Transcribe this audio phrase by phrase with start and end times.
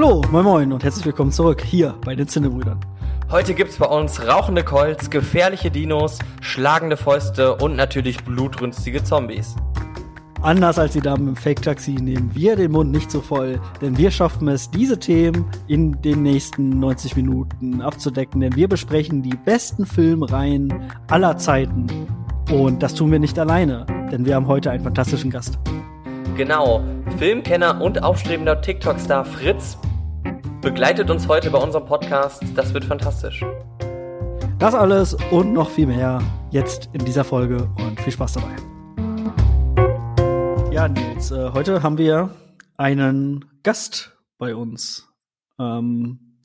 [0.00, 2.78] Hallo, moin moin und herzlich willkommen zurück hier bei den Zinnebrüdern.
[3.32, 9.56] Heute gibt's bei uns rauchende Colts, gefährliche Dinos, schlagende Fäuste und natürlich blutrünstige Zombies.
[10.40, 14.12] Anders als die Damen im Fake-Taxi nehmen wir den Mund nicht so voll, denn wir
[14.12, 19.84] schaffen es, diese Themen in den nächsten 90 Minuten abzudecken, denn wir besprechen die besten
[19.84, 21.88] Filmreihen aller Zeiten.
[22.52, 25.58] Und das tun wir nicht alleine, denn wir haben heute einen fantastischen Gast.
[26.36, 26.84] Genau,
[27.16, 29.76] Filmkenner und aufstrebender TikTok-Star Fritz
[30.60, 32.42] begleitet uns heute bei unserem Podcast.
[32.54, 33.44] Das wird fantastisch.
[34.58, 38.56] Das alles und noch viel mehr jetzt in dieser Folge und viel Spaß dabei.
[40.72, 42.34] Ja, Nils, äh, heute haben wir
[42.76, 45.08] einen Gast bei uns.
[45.60, 46.40] Ähm,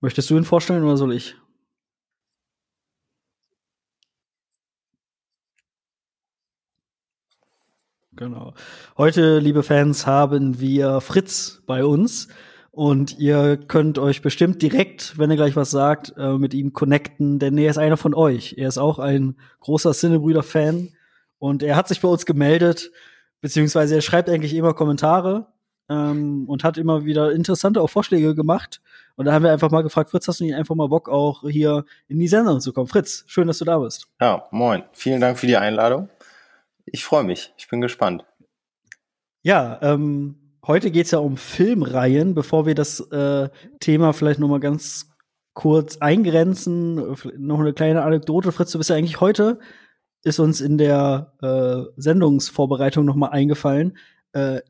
[0.00, 1.36] möchtest du ihn vorstellen oder soll ich?
[8.12, 8.54] Genau.
[8.96, 12.28] Heute, liebe Fans, haben wir Fritz bei uns.
[12.74, 17.38] Und ihr könnt euch bestimmt direkt, wenn er gleich was sagt, äh, mit ihm connecten,
[17.38, 18.56] denn er ist einer von euch.
[18.58, 20.88] Er ist auch ein großer Cinnebrüder-Fan.
[21.38, 22.90] Und er hat sich bei uns gemeldet,
[23.40, 25.46] beziehungsweise er schreibt eigentlich immer Kommentare
[25.88, 28.80] ähm, und hat immer wieder interessante auch Vorschläge gemacht.
[29.14, 31.48] Und da haben wir einfach mal gefragt, Fritz, hast du nicht einfach mal Bock, auch
[31.48, 32.88] hier in die Sendung zu kommen?
[32.88, 34.08] Fritz, schön, dass du da bist.
[34.20, 34.82] Ja, moin.
[34.92, 36.08] Vielen Dank für die Einladung.
[36.86, 37.52] Ich freue mich.
[37.56, 38.24] Ich bin gespannt.
[39.42, 42.34] Ja, ähm, heute geht's ja um Filmreihen.
[42.34, 43.48] Bevor wir das äh,
[43.80, 45.10] Thema vielleicht noch mal ganz
[45.54, 48.52] kurz eingrenzen, noch eine kleine Anekdote.
[48.52, 49.60] Fritz, du bist ja eigentlich heute,
[50.24, 53.96] ist uns in der äh, Sendungsvorbereitung noch mal eingefallen,
[54.32, 54.60] äh,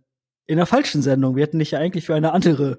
[0.46, 1.36] in der falschen Sendung.
[1.36, 2.78] Wir hätten dich ja eigentlich für eine andere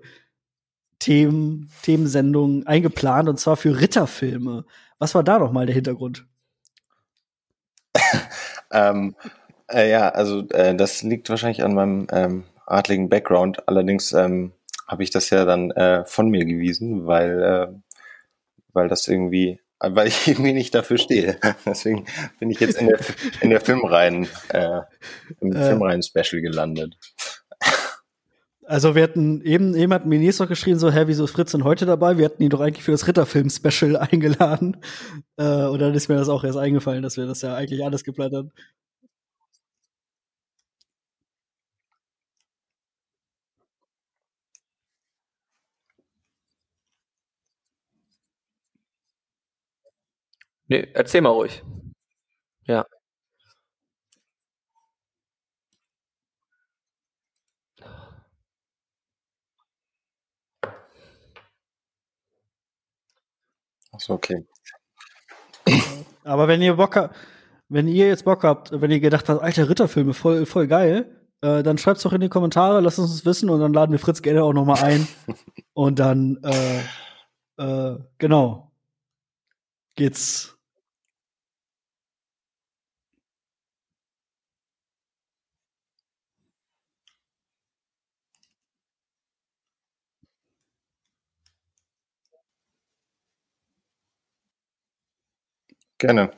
[0.99, 4.65] Themen, Themensendung eingeplant, und zwar für Ritterfilme.
[4.99, 6.27] Was war da noch mal der Hintergrund?
[8.71, 9.15] ähm,
[9.67, 13.67] äh, ja, also äh, das liegt wahrscheinlich an meinem ähm, adligen Background.
[13.67, 14.51] Allerdings ähm,
[14.87, 17.67] habe ich das ja dann äh, von mir gewiesen, weil, äh,
[18.73, 21.37] weil das irgendwie, weil ich irgendwie nicht dafür stehe.
[21.65, 22.05] Deswegen
[22.39, 22.99] bin ich jetzt in der,
[23.41, 24.81] in der Filmreihen, äh,
[25.41, 25.67] im äh.
[25.67, 26.97] Filmreihen-Special gelandet.
[28.67, 31.63] Also wir hatten eben, eben hat Minis doch geschrieben, so, hä, wieso ist Fritz denn
[31.63, 32.17] heute dabei?
[32.17, 34.77] Wir hatten ihn doch eigentlich für das Ritterfilm-Special eingeladen.
[35.37, 38.03] Äh, und dann ist mir das auch erst eingefallen, dass wir das ja eigentlich alles
[38.03, 38.51] geplant haben.
[50.67, 51.63] Nee, erzähl mal ruhig.
[52.67, 52.85] Ja.
[63.91, 64.45] Achso, okay.
[66.23, 67.15] Aber wenn ihr Bock habt,
[67.69, 71.63] wenn ihr jetzt Bock habt, wenn ihr gedacht habt, alter Ritterfilme, voll, voll geil, äh,
[71.63, 74.21] dann schreibt's doch in die Kommentare, lasst uns das wissen und dann laden wir Fritz
[74.21, 75.07] gerne auch noch mal ein.
[75.73, 76.81] und dann, äh,
[77.57, 78.71] äh, genau,
[79.95, 80.54] geht's
[96.05, 96.31] Gerne.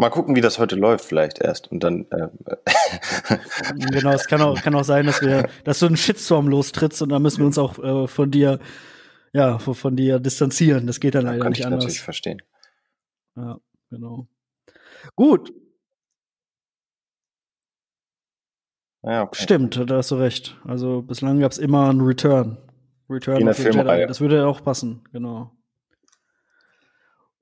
[0.00, 1.72] Mal gucken, wie das heute läuft, vielleicht erst.
[1.72, 2.06] Und dann.
[2.12, 2.28] Äh,
[3.90, 7.08] genau, es kann auch, kann auch sein, dass wir, dass du einen Shitstorm lostrittst und
[7.08, 8.60] dann müssen wir uns auch äh, von dir,
[9.32, 10.86] ja, von, von, dir distanzieren.
[10.86, 11.82] Das geht dann leider kann nicht ich anders.
[11.82, 12.40] natürlich verstehen.
[13.34, 13.58] Ja,
[13.90, 14.28] genau.
[15.16, 15.52] Gut.
[19.02, 19.42] Ja, okay.
[19.42, 20.56] Stimmt, da hast du recht.
[20.64, 22.58] Also bislang gab es immer einen Return.
[23.10, 24.06] Return In der Filmreihe.
[24.06, 25.57] Das würde auch passen, genau.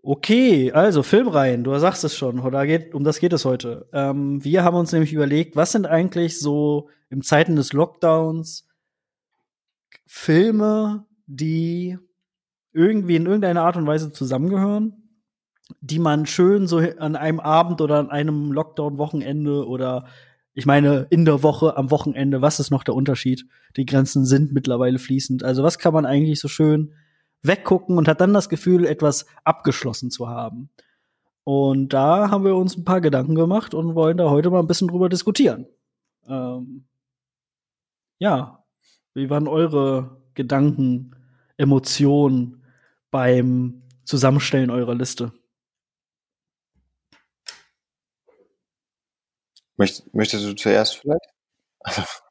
[0.09, 3.89] Okay, also Filmreihen, du sagst es schon, da geht, um das geht es heute.
[3.93, 8.69] Ähm, wir haben uns nämlich überlegt, was sind eigentlich so im Zeiten des Lockdowns
[10.07, 11.99] Filme, die
[12.73, 14.93] irgendwie in irgendeiner Art und Weise zusammengehören,
[15.81, 20.07] die man schön so an einem Abend oder an einem Lockdown-Wochenende oder
[20.55, 23.45] ich meine in der Woche, am Wochenende, was ist noch der Unterschied?
[23.77, 25.43] Die Grenzen sind mittlerweile fließend.
[25.43, 26.93] Also was kann man eigentlich so schön
[27.47, 30.71] weggucken und hat dann das Gefühl, etwas abgeschlossen zu haben.
[31.45, 34.67] Und da haben wir uns ein paar Gedanken gemacht und wollen da heute mal ein
[34.67, 35.67] bisschen drüber diskutieren.
[36.27, 36.87] Ähm,
[38.19, 38.65] ja,
[39.15, 41.15] wie waren eure Gedanken,
[41.57, 42.65] Emotionen
[43.11, 45.33] beim Zusammenstellen eurer Liste?
[49.77, 51.29] Möchtest, möchtest du zuerst vielleicht?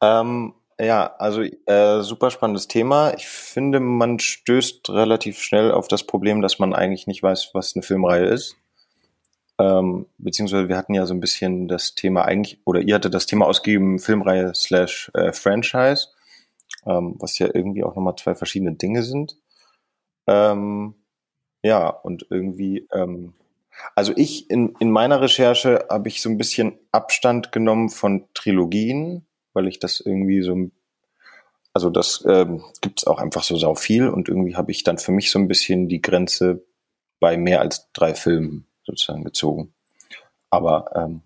[0.00, 3.14] ähm, ja, also äh, super spannendes Thema.
[3.14, 7.74] Ich finde, man stößt relativ schnell auf das Problem, dass man eigentlich nicht weiß, was
[7.74, 8.56] eine Filmreihe ist.
[9.58, 13.26] Ähm, beziehungsweise wir hatten ja so ein bisschen das Thema eigentlich, oder ihr hattet das
[13.26, 16.08] Thema ausgegeben, Filmreihe slash äh, Franchise.
[16.86, 19.36] ähm, was ja irgendwie auch nochmal zwei verschiedene Dinge sind.
[20.26, 20.94] Ähm,
[21.62, 23.34] ja, und irgendwie, ähm,
[23.94, 29.26] also ich in, in meiner Recherche habe ich so ein bisschen Abstand genommen von Trilogien,
[29.54, 30.70] weil ich das irgendwie so,
[31.72, 35.12] also das ähm, gibt auch einfach so sau viel und irgendwie habe ich dann für
[35.12, 36.64] mich so ein bisschen die Grenze
[37.20, 39.72] bei mehr als drei Filmen sozusagen gezogen.
[40.50, 41.22] Aber ähm,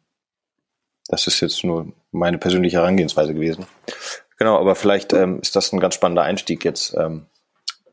[1.09, 3.67] das ist jetzt nur meine persönliche Herangehensweise gewesen.
[4.39, 6.95] Genau, aber vielleicht ähm, ist das ein ganz spannender Einstieg jetzt.
[6.95, 7.27] Ähm,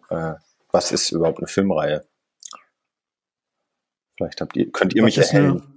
[0.10, 0.34] äh,
[0.72, 2.06] was ist überhaupt eine Filmreihe?
[4.18, 5.62] Vielleicht habt ihr, könnt ihr was mich erhellen.
[5.62, 5.76] Eine,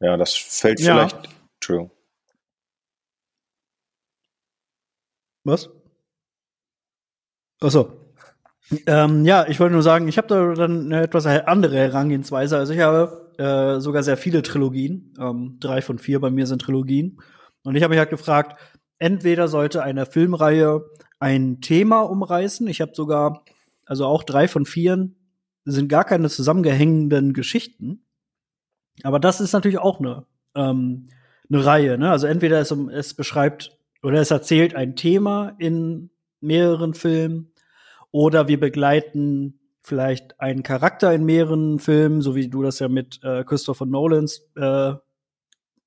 [0.00, 1.08] Ja, das fällt ja.
[1.08, 1.28] vielleicht.
[1.60, 1.90] True.
[5.44, 5.70] Was?
[7.60, 7.92] Achso.
[8.86, 12.58] Ähm, ja, ich wollte nur sagen, ich habe da dann eine etwas andere Herangehensweise.
[12.58, 15.14] Also ich habe äh, sogar sehr viele Trilogien.
[15.20, 17.20] Ähm, drei von vier bei mir sind Trilogien.
[17.62, 18.58] Und ich habe mich halt gefragt,
[18.98, 20.84] entweder sollte eine Filmreihe
[21.20, 22.66] ein Thema umreißen.
[22.66, 23.44] Ich habe sogar,
[23.84, 25.10] also auch drei von vier
[25.64, 28.05] sind gar keine zusammengehängenden Geschichten.
[29.02, 31.08] Aber das ist natürlich auch eine, ähm,
[31.50, 31.98] eine Reihe.
[31.98, 32.10] Ne?
[32.10, 36.10] Also entweder es, es beschreibt oder es erzählt ein Thema in
[36.40, 37.52] mehreren Filmen
[38.10, 43.20] oder wir begleiten vielleicht einen Charakter in mehreren Filmen, so wie du das ja mit
[43.22, 44.94] äh, Christopher Nolans äh,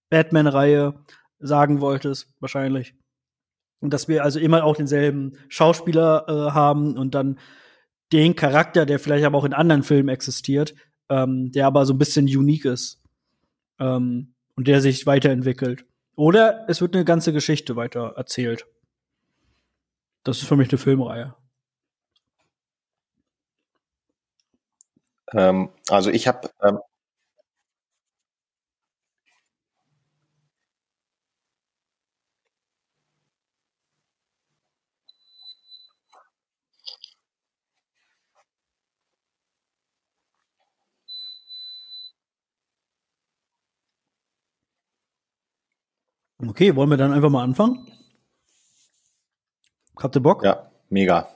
[0.09, 0.95] Batman-Reihe
[1.39, 2.95] sagen wolltest, wahrscheinlich.
[3.79, 7.39] Und dass wir also immer auch denselben Schauspieler äh, haben und dann
[8.11, 10.75] den Charakter, der vielleicht aber auch in anderen Filmen existiert,
[11.09, 12.98] ähm, der aber so ein bisschen unique ist
[13.79, 15.85] ähm, und der sich weiterentwickelt.
[16.15, 18.65] Oder es wird eine ganze Geschichte weiter erzählt.
[20.23, 21.35] Das ist für mich eine Filmreihe.
[25.33, 26.79] Ähm, also ich habe ähm
[46.47, 47.91] Okay, wollen wir dann einfach mal anfangen?
[49.97, 50.43] Habt ihr Bock?
[50.43, 51.27] Ja, mega.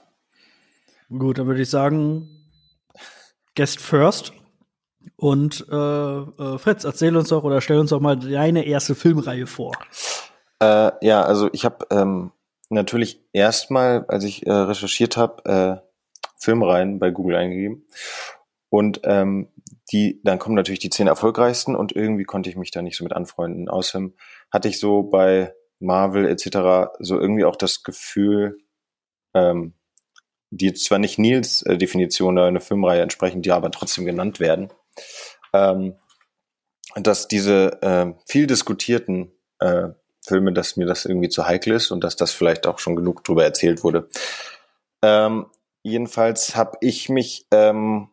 [1.10, 2.28] Gut, dann würde ich sagen,
[3.54, 4.32] Guest first.
[5.16, 9.46] Und äh, äh, Fritz, erzähl uns doch oder stell uns doch mal deine erste Filmreihe
[9.46, 9.72] vor.
[10.60, 12.32] Äh, ja, also ich habe ähm,
[12.70, 15.88] natürlich erstmal, als ich äh, recherchiert habe, äh,
[16.38, 17.86] Filmreihen bei Google eingegeben.
[18.70, 19.48] Und ähm,
[19.92, 23.04] die, dann kommen natürlich die zehn erfolgreichsten und irgendwie konnte ich mich da nicht so
[23.04, 23.68] mit anfreunden.
[23.68, 24.14] Außerdem
[24.50, 26.92] hatte ich so bei Marvel etc.
[26.98, 28.58] so irgendwie auch das Gefühl,
[29.34, 29.74] ähm,
[30.50, 34.72] die zwar nicht Nils äh, Definition einer Filmreihe entsprechen, die aber trotzdem genannt werden,
[35.52, 35.96] ähm,
[36.96, 39.88] dass diese äh, viel diskutierten äh,
[40.26, 43.24] Filme, dass mir das irgendwie zu heikel ist und dass das vielleicht auch schon genug
[43.24, 44.08] drüber erzählt wurde.
[45.02, 45.46] Ähm,
[45.82, 48.08] jedenfalls habe ich mich ähm,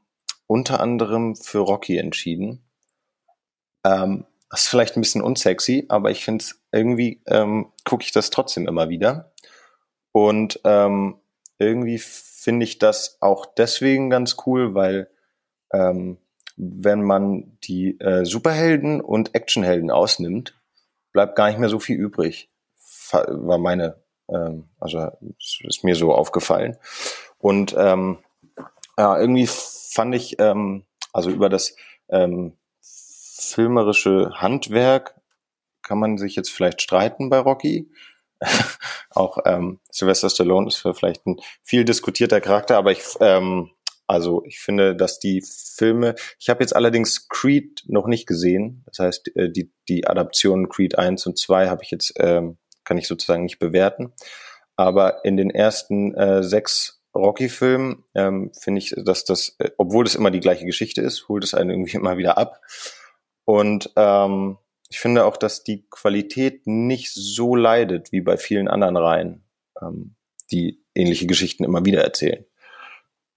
[0.51, 2.61] unter anderem für Rocky entschieden.
[3.85, 8.11] Ähm, das ist vielleicht ein bisschen unsexy, aber ich finde es irgendwie ähm, gucke ich
[8.11, 9.31] das trotzdem immer wieder.
[10.11, 11.15] Und ähm,
[11.57, 15.09] irgendwie finde ich das auch deswegen ganz cool, weil
[15.71, 16.17] ähm,
[16.57, 20.59] wenn man die äh, Superhelden und Actionhelden ausnimmt,
[21.13, 22.49] bleibt gar nicht mehr so viel übrig.
[23.13, 26.75] War meine, ähm, also ist mir so aufgefallen.
[27.37, 28.17] Und ähm,
[28.97, 29.47] ja, irgendwie
[29.91, 31.75] fand ich, ähm, also über das
[32.09, 35.19] ähm, filmerische Handwerk
[35.81, 37.91] kann man sich jetzt vielleicht streiten bei Rocky.
[39.11, 43.71] auch ähm, Sylvester Stallone ist vielleicht ein viel diskutierter Charakter, aber ich, ähm,
[44.07, 48.83] also ich finde, dass die Filme, ich habe jetzt allerdings Creed noch nicht gesehen.
[48.85, 52.97] Das heißt, äh, die, die Adaptionen Creed 1 und 2 habe ich jetzt, ähm, kann
[52.97, 54.13] ich sozusagen nicht bewerten.
[54.75, 60.15] Aber in den ersten äh, sechs Rocky-Film ähm, finde ich, dass das, äh, obwohl das
[60.15, 62.61] immer die gleiche Geschichte ist, holt es einen irgendwie immer wieder ab.
[63.45, 64.57] Und ähm,
[64.89, 69.43] ich finde auch, dass die Qualität nicht so leidet wie bei vielen anderen Reihen,
[69.81, 70.15] ähm,
[70.51, 72.45] die ähnliche Geschichten immer wieder erzählen.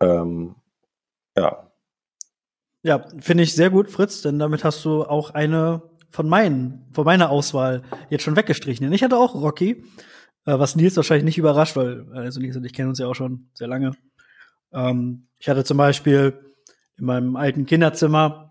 [0.00, 0.56] Ähm,
[1.36, 1.70] ja.
[2.82, 7.04] Ja, finde ich sehr gut, Fritz, denn damit hast du auch eine von meinen, von
[7.04, 8.84] meiner Auswahl jetzt schon weggestrichen.
[8.84, 9.84] Denn ich hatte auch Rocky,
[10.44, 13.48] was Nils wahrscheinlich nicht überrascht, weil also Nils und ich kennen uns ja auch schon
[13.54, 13.92] sehr lange.
[14.72, 16.38] Ähm, ich hatte zum Beispiel
[16.96, 18.44] in meinem alten Kinderzimmer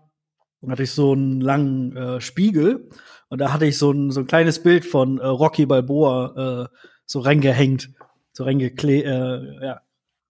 [0.70, 2.88] hatte ich so einen langen äh, Spiegel
[3.28, 6.76] und da hatte ich so ein, so ein kleines Bild von äh, Rocky Balboa äh,
[7.06, 7.90] so reingehängt,
[8.32, 9.80] so reingekle äh, ja,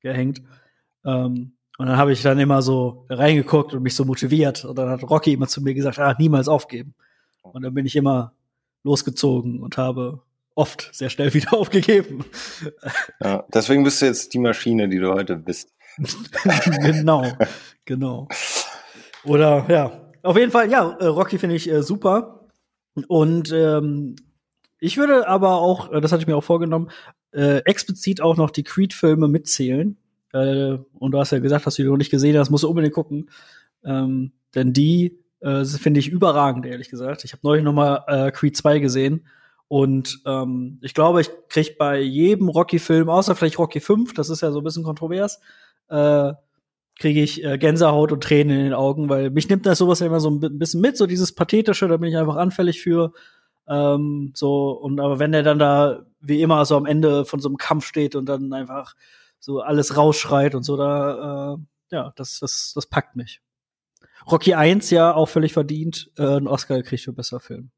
[0.00, 0.42] gehängt.
[1.04, 4.64] Ähm, und dann habe ich dann immer so reingeguckt und mich so motiviert.
[4.64, 6.94] Und dann hat Rocky immer zu mir gesagt, ah, niemals aufgeben.
[7.42, 8.32] Und dann bin ich immer
[8.84, 10.22] losgezogen und habe
[10.54, 12.24] oft sehr schnell wieder aufgegeben.
[13.20, 15.72] Ja, deswegen bist du jetzt die Maschine, die du heute bist.
[16.80, 17.26] genau,
[17.84, 18.28] genau.
[19.24, 22.48] Oder ja, auf jeden Fall, ja, äh, Rocky finde ich äh, super.
[23.08, 24.16] Und ähm,
[24.78, 26.90] ich würde aber auch, äh, das hatte ich mir auch vorgenommen,
[27.32, 29.96] äh, explizit auch noch die Creed-Filme mitzählen.
[30.32, 32.68] Äh, und du hast ja gesagt, dass du die noch nicht gesehen hast, musst du
[32.68, 33.30] unbedingt gucken.
[33.84, 37.24] Ähm, denn die äh, finde ich überragend, ehrlich gesagt.
[37.24, 39.26] Ich habe neulich noch mal Creed 2 gesehen.
[39.68, 44.42] Und ähm, ich glaube, ich krieg bei jedem Rocky-Film, außer vielleicht Rocky 5, das ist
[44.42, 45.40] ja so ein bisschen kontrovers,
[45.88, 46.32] äh,
[46.98, 50.06] kriege ich äh, Gänsehaut und Tränen in den Augen, weil mich nimmt das sowas ja
[50.06, 53.12] immer so ein bisschen mit, so dieses Pathetische, da bin ich einfach anfällig für.
[53.66, 57.48] Ähm, so, und aber wenn der dann da wie immer so am Ende von so
[57.48, 58.94] einem Kampf steht und dann einfach
[59.40, 63.40] so alles rausschreit und so, da, äh, ja, das, das, das packt mich.
[64.30, 67.70] Rocky 1 ja auch völlig verdient, äh, einen Oscar gekriegt für besser Film.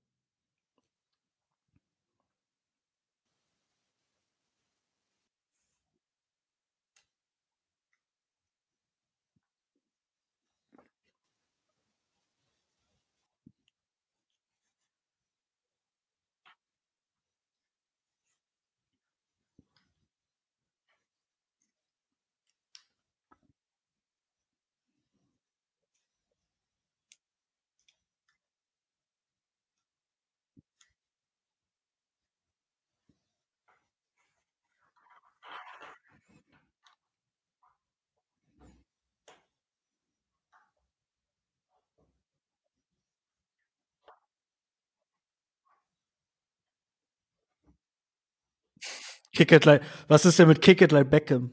[49.36, 51.50] Kick it like, was ist denn mit Kick it like Beckham?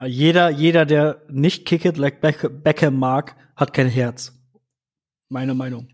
[0.00, 4.32] Jeder, jeder, der nicht Kick it like Beckham mag, hat kein Herz.
[5.28, 5.88] Meine Meinung.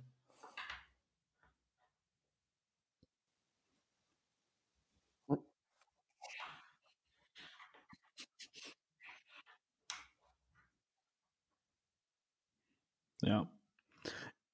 [13.28, 13.46] Ja.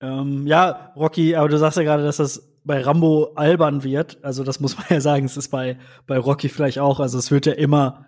[0.01, 4.23] Ähm, ja, Rocky, aber du sagst ja gerade, dass das bei Rambo albern wird.
[4.25, 6.99] Also das muss man ja sagen, es ist bei, bei Rocky vielleicht auch.
[6.99, 8.07] Also es wird ja immer,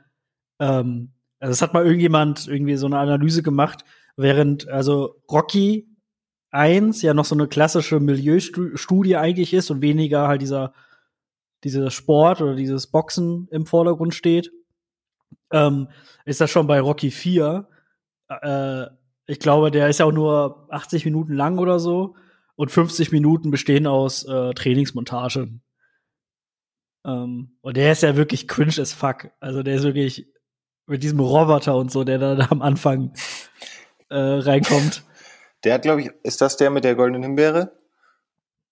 [0.58, 3.84] ähm, also es hat mal irgendjemand irgendwie so eine Analyse gemacht,
[4.16, 5.88] während also Rocky
[6.50, 10.72] 1 ja noch so eine klassische Milieustudie eigentlich ist und weniger halt dieser,
[11.62, 14.50] dieser Sport oder dieses Boxen im Vordergrund steht,
[15.52, 15.88] ähm,
[16.24, 17.68] ist das schon bei Rocky 4
[18.28, 18.86] äh,
[19.26, 22.14] ich glaube, der ist ja auch nur 80 Minuten lang oder so.
[22.54, 25.62] Und 50 Minuten bestehen aus äh, Trainingsmontagen.
[27.04, 29.30] Ähm, und der ist ja wirklich cringe as fuck.
[29.40, 30.26] Also der ist wirklich
[30.86, 33.12] mit diesem Roboter und so, der da, am Anfang
[34.08, 35.02] äh, reinkommt.
[35.64, 37.72] Der hat, glaube ich, ist das der mit der goldenen Himbeere?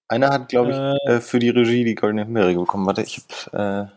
[0.06, 2.86] Einer hat, glaube ich, äh, äh, für die Regie die goldene Himbeere bekommen.
[2.86, 3.20] Warte, ich
[3.50, 3.88] hab, äh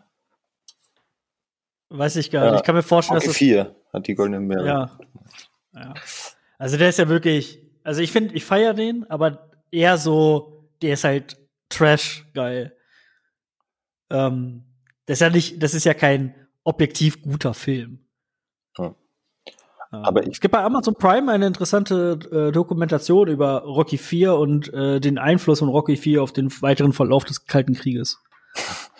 [1.89, 2.61] Weiß ich gar nicht.
[2.61, 3.37] Ich kann mir vorstellen, dass es.
[3.37, 4.65] vier hat die goldene Himbeere.
[4.65, 4.97] Ja.
[5.75, 5.93] ja.
[6.57, 10.93] Also der ist ja wirklich, also ich finde, ich feiere den, aber eher so, der
[10.93, 11.37] ist halt
[11.69, 12.75] Trash geil.
[14.09, 14.63] Ähm,
[15.05, 17.99] das ist ja nicht, das ist ja kein objektiv guter Film.
[18.77, 18.95] Hm.
[19.89, 24.73] Aber ich es gibt bei Amazon Prime eine interessante äh, Dokumentation über Rocky 4 und
[24.73, 28.19] äh, den Einfluss von Rocky 4 auf den weiteren Verlauf des Kalten Krieges.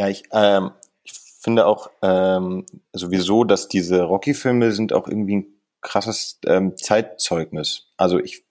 [0.00, 0.70] Ja, ich, ähm,
[1.04, 2.64] ich finde auch ähm,
[2.94, 5.46] sowieso, dass diese Rocky-Filme sind auch irgendwie ein
[5.80, 7.88] krasses ähm, Zeitzeugnis.
[7.96, 8.44] Also ich,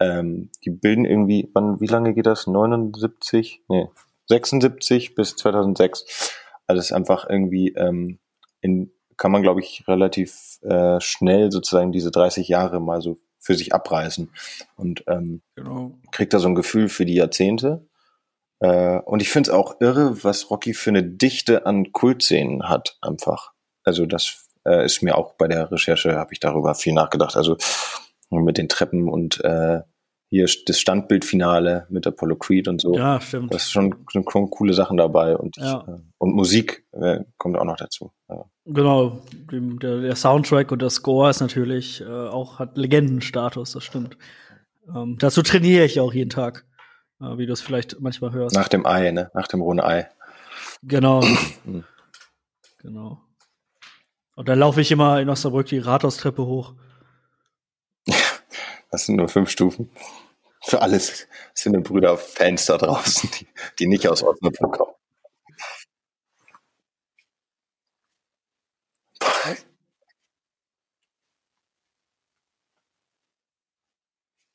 [0.00, 2.46] ähm, die bilden irgendwie, wann, wie lange geht das?
[2.46, 3.62] 79?
[3.68, 3.88] Nee,
[4.28, 6.32] 76 bis 2006.
[6.66, 8.18] Also es ist einfach irgendwie, ähm,
[8.60, 13.54] in, kann man glaube ich relativ äh, schnell sozusagen diese 30 Jahre mal so für
[13.54, 14.30] sich abreißen
[14.76, 15.98] und ähm, genau.
[16.12, 17.86] kriegt da so ein Gefühl für die Jahrzehnte.
[18.60, 22.96] Äh, und ich finde es auch irre, was Rocky für eine Dichte an Kultszenen hat,
[23.00, 23.52] einfach.
[23.82, 27.36] Also das äh, ist mir auch bei der Recherche, habe ich darüber viel nachgedacht.
[27.36, 27.56] Also
[28.30, 29.80] mit den Treppen und äh,
[30.30, 32.94] hier das Standbildfinale mit Apollo Creed und so.
[32.96, 33.52] Ja, stimmt.
[33.52, 35.84] Das ist schon, sind schon coole Sachen dabei und, ich, Ja.
[35.86, 38.12] äh, und Musik äh, kommt auch noch dazu.
[38.30, 38.46] Ja.
[38.64, 39.20] Genau,
[39.52, 44.16] der, der Soundtrack und der Score ist natürlich äh, auch, hat Legendenstatus, das stimmt.
[44.88, 46.64] Ähm, dazu trainiere ich auch jeden Tag,
[47.20, 48.54] äh, wie du es vielleicht manchmal hörst.
[48.56, 49.30] Nach dem Ei, ne?
[49.34, 50.08] Nach dem rohen Ei.
[50.82, 51.22] Genau.
[52.78, 53.20] Genau.
[54.42, 56.74] Und dann laufe ich immer in Osnabrück die Rathaustreppe hoch.
[58.90, 59.88] Das sind nur fünf Stufen.
[60.64, 63.46] Für alles sind Brüder Fans da draußen, die,
[63.78, 64.94] die nicht aus Osnabrück kommen.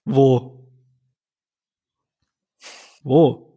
[0.03, 0.67] Wo?
[3.03, 3.53] Wo?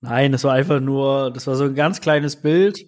[0.00, 2.86] Nein, das war einfach nur, das war so ein ganz kleines Bild.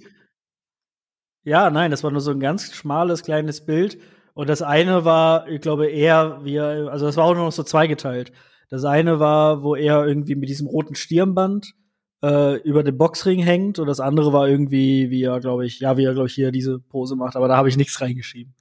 [1.45, 3.99] Ja, nein, das war nur so ein ganz schmales kleines Bild.
[4.35, 7.53] Und das eine war, ich glaube, eher wie, er- also das war auch nur noch
[7.53, 8.33] so zweigeteilt.
[8.69, 11.75] Das eine war, wo er irgendwie mit diesem roten Stirnband
[12.23, 15.97] äh, über dem Boxring hängt und das andere war irgendwie, wie er, glaube ich, ja,
[15.97, 18.55] wie er, glaube ich, hier diese Pose macht, aber da habe ich nichts reingeschrieben.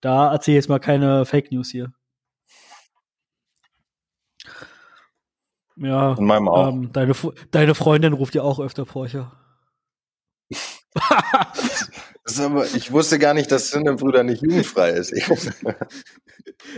[0.00, 1.92] Da erzähle ich jetzt mal keine Fake News hier.
[5.76, 6.68] Ja, In meinem auch.
[6.68, 7.14] ähm, deine,
[7.50, 9.32] deine Freundin ruft ja auch öfter Porcher.
[12.24, 15.12] Aber, ich wusste gar nicht, dass Brüder nicht jugendfrei ist.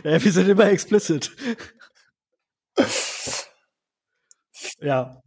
[0.02, 1.34] Ja, wir sind immer explicit.
[4.80, 5.22] ja.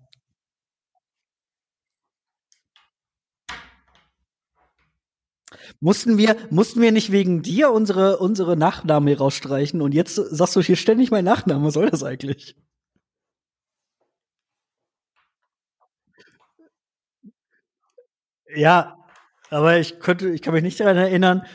[5.80, 10.62] Mussten wir, mussten wir nicht wegen dir unsere, unsere Nachnamen rausstreichen und jetzt sagst du
[10.62, 11.66] hier ständig mein Nachname.
[11.66, 12.56] Was soll das eigentlich?
[18.56, 18.98] Ja,
[19.50, 21.46] aber ich könnte, ich kann mich nicht daran erinnern,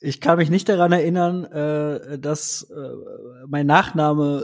[0.00, 2.90] ich kann mich nicht daran erinnern, äh, dass äh,
[3.46, 4.40] mein Nachname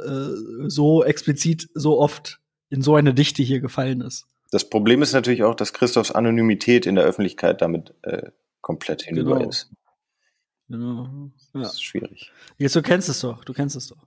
[0.65, 4.27] äh, so explizit so oft in so eine Dichte hier gefallen ist.
[4.51, 9.39] Das Problem ist natürlich auch, dass Christophs Anonymität in der Öffentlichkeit damit äh, komplett hinüber
[9.39, 9.49] Genau.
[9.49, 9.71] ist.
[10.69, 11.31] Genau.
[11.55, 11.61] Ja.
[11.63, 12.31] Das ist schwierig.
[12.57, 14.07] Jetzt, du kennst es doch, du kennst es doch.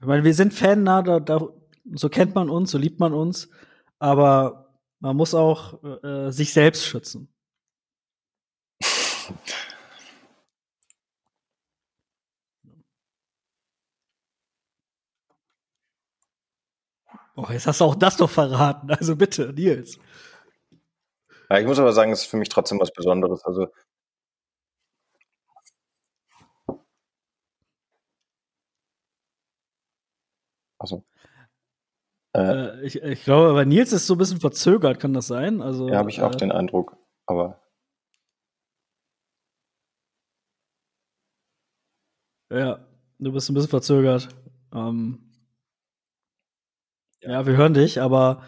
[0.00, 1.48] Ich meine, wir sind Fan, na, da, da,
[1.94, 3.48] so kennt man uns, so liebt man uns,
[3.98, 4.63] aber
[5.04, 7.28] man muss auch äh, sich selbst schützen.
[17.36, 18.90] Oh, jetzt hast du auch das doch verraten.
[18.90, 19.98] Also bitte, Nils.
[21.50, 23.44] Ja, ich muss aber sagen, es ist für mich trotzdem was Besonderes.
[23.44, 23.68] Also
[30.78, 31.04] also,
[32.34, 35.62] äh, Äh, ich, ich glaube, bei Nils ist so ein bisschen verzögert, kann das sein?
[35.62, 36.96] Also, ja, habe ich auch äh, den Eindruck.
[37.26, 37.60] Aber
[42.50, 42.78] Ja,
[43.18, 44.28] du bist ein bisschen verzögert.
[44.72, 45.18] Ähm,
[47.20, 47.46] ja.
[47.46, 48.42] wir hören dich, aber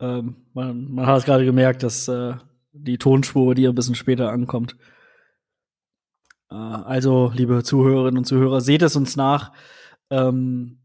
[0.00, 2.34] ähm, man, man hat es gerade gemerkt, dass äh,
[2.72, 4.76] die Tonspur dir ein bisschen später ankommt.
[6.50, 9.52] Äh, also, liebe Zuhörerinnen und Zuhörer, seht es uns nach,
[10.10, 10.78] ähm,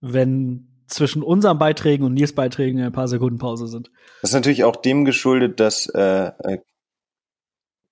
[0.00, 3.90] wenn zwischen unseren Beiträgen und Nils Beiträgen ein paar Sekunden Pause sind.
[4.22, 6.58] das ist natürlich auch dem geschuldet, dass äh, äh,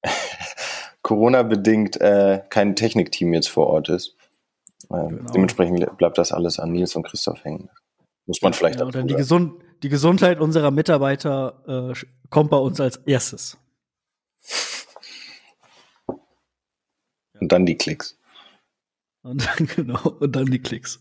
[1.03, 4.17] Corona-bedingt äh, kein Technikteam jetzt vor Ort ist.
[4.91, 5.31] Äh, Genau.
[5.33, 7.69] Dementsprechend bleibt das alles an Nils und Christoph hängen.
[8.27, 9.15] Muss man vielleicht Ja, dann die.
[9.15, 13.57] Gesund die Gesundheit unserer Mitarbeiter äh, kommt bei uns als erstes.
[17.41, 18.19] Und dann die Klicks.
[19.23, 21.01] Und dann, genau, und dann die Klicks.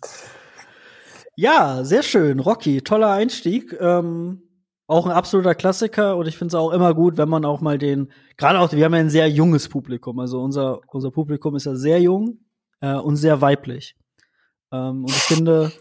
[1.39, 2.39] Ja, sehr schön.
[2.39, 3.77] Rocky, toller Einstieg.
[3.79, 4.41] Ähm,
[4.87, 7.77] auch ein absoluter Klassiker und ich finde es auch immer gut, wenn man auch mal
[7.77, 10.17] den, gerade auch, wir haben ja ein sehr junges Publikum.
[10.17, 12.39] Also unser, unser Publikum ist ja sehr jung
[12.81, 13.95] äh, und sehr weiblich.
[14.71, 15.71] Ähm, und ich finde,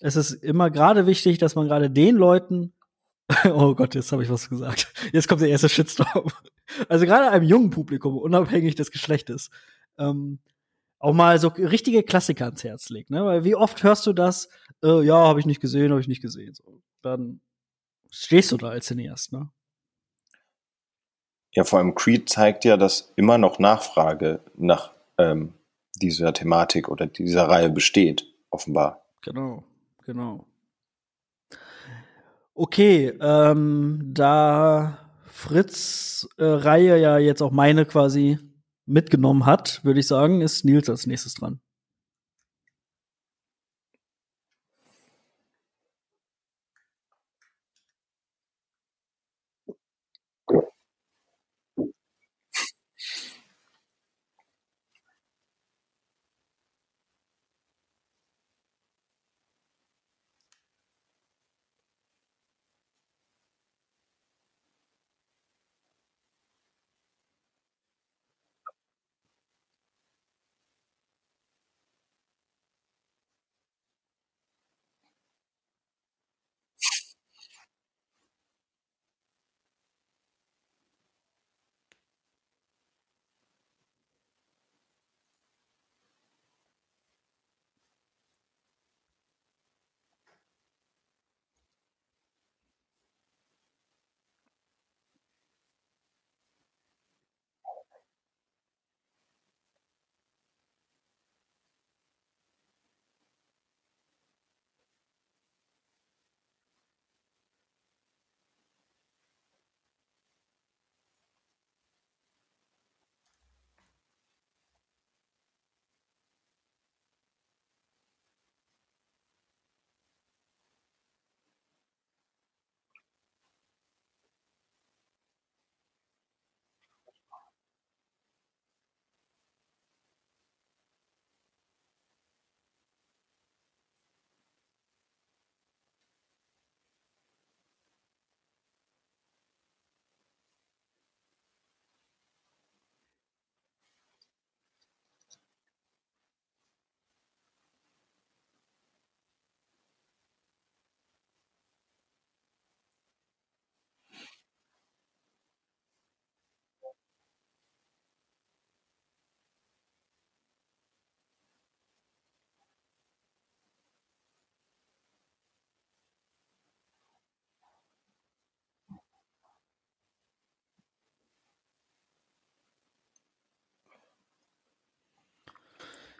[0.00, 2.72] es ist immer gerade wichtig, dass man gerade den Leuten,
[3.44, 4.92] oh Gott, jetzt habe ich was gesagt.
[5.12, 6.32] Jetzt kommt der erste Shitstorm.
[6.88, 9.50] Also gerade einem jungen Publikum, unabhängig des Geschlechtes,
[9.98, 10.40] ähm,
[11.06, 13.24] auch mal so richtige Klassiker ans Herz legt, ne?
[13.24, 14.48] Weil wie oft hörst du das?
[14.82, 16.52] Äh, ja, habe ich nicht gesehen, habe ich nicht gesehen.
[16.52, 17.40] So, dann
[18.10, 19.48] stehst du da als Cineast, ne?
[21.52, 25.54] Ja, vor allem Creed zeigt ja, dass immer noch Nachfrage nach ähm,
[25.94, 29.04] dieser Thematik oder dieser Reihe besteht, offenbar.
[29.22, 29.62] Genau,
[30.04, 30.44] genau.
[32.52, 38.40] Okay, ähm, da Fritz äh, Reihe ja jetzt auch meine quasi
[38.86, 41.60] mitgenommen hat, würde ich sagen, ist Nils als nächstes dran.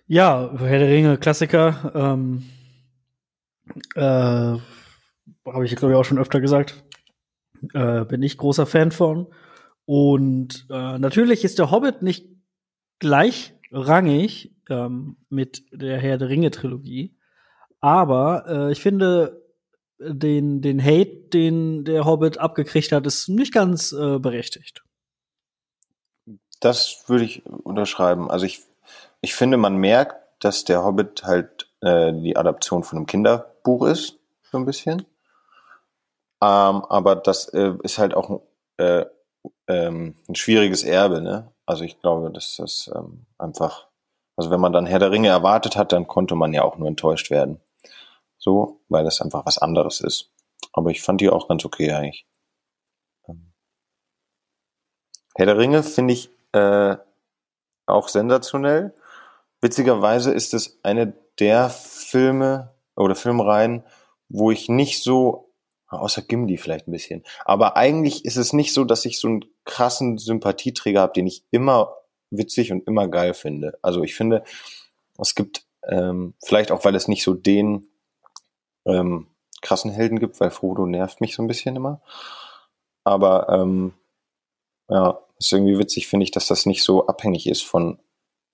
[0.09, 1.93] Ja, Herr der Ringe, Klassiker.
[1.95, 2.45] Ähm,
[3.97, 6.85] äh, Habe ich, glaube ich, auch schon öfter gesagt.
[7.75, 9.27] Äh, bin ich großer Fan von.
[9.85, 12.29] Und äh, natürlich ist der Hobbit nicht
[13.01, 17.17] gleichrangig ähm, mit der Herr der Ringe-Trilogie.
[17.81, 19.43] Aber äh, ich finde,
[19.99, 24.85] den, den Hate, den der Hobbit abgekriegt hat, ist nicht ganz äh, berechtigt.
[26.61, 28.31] Das würde ich unterschreiben.
[28.31, 28.63] Also ich,
[29.27, 34.21] ich finde, man merkt, dass der Hobbit halt äh, die Adaption von einem Kinderbuch ist,
[34.53, 35.01] so ein bisschen.
[36.41, 38.43] Ähm, aber das äh, ist halt auch
[38.77, 39.05] äh,
[39.67, 41.53] ähm, ein schwieriges Erbe, ne?
[41.67, 43.89] Also ich glaube, dass das ähm, einfach,
[44.37, 46.87] also wenn man dann Herr der Ringe erwartet hat, dann konnte man ja auch nur
[46.87, 47.61] enttäuscht werden.
[48.39, 50.31] So, weil das einfach was anderes ist.
[50.73, 52.29] Aber ich fand die auch ganz okay eigentlich.
[53.27, 53.53] Ähm,
[55.35, 56.97] Herr der Ringe finde ich äh,
[57.87, 58.95] auch sensationell.
[59.67, 63.83] Witzigerweise ist es eine der Filme oder Filmreihen,
[64.29, 65.53] wo ich nicht so,
[65.89, 69.45] außer Gimli vielleicht ein bisschen, aber eigentlich ist es nicht so, dass ich so einen
[69.65, 71.97] krassen Sympathieträger habe, den ich immer
[72.31, 73.77] witzig und immer geil finde.
[73.83, 74.45] Also ich finde,
[75.19, 77.89] es gibt ähm, vielleicht auch, weil es nicht so den
[78.85, 79.27] ähm,
[79.63, 82.01] krassen Helden gibt, weil Frodo nervt mich so ein bisschen immer.
[83.03, 83.95] Aber ähm,
[84.89, 87.99] ja, ist irgendwie witzig, finde ich, dass das nicht so abhängig ist von,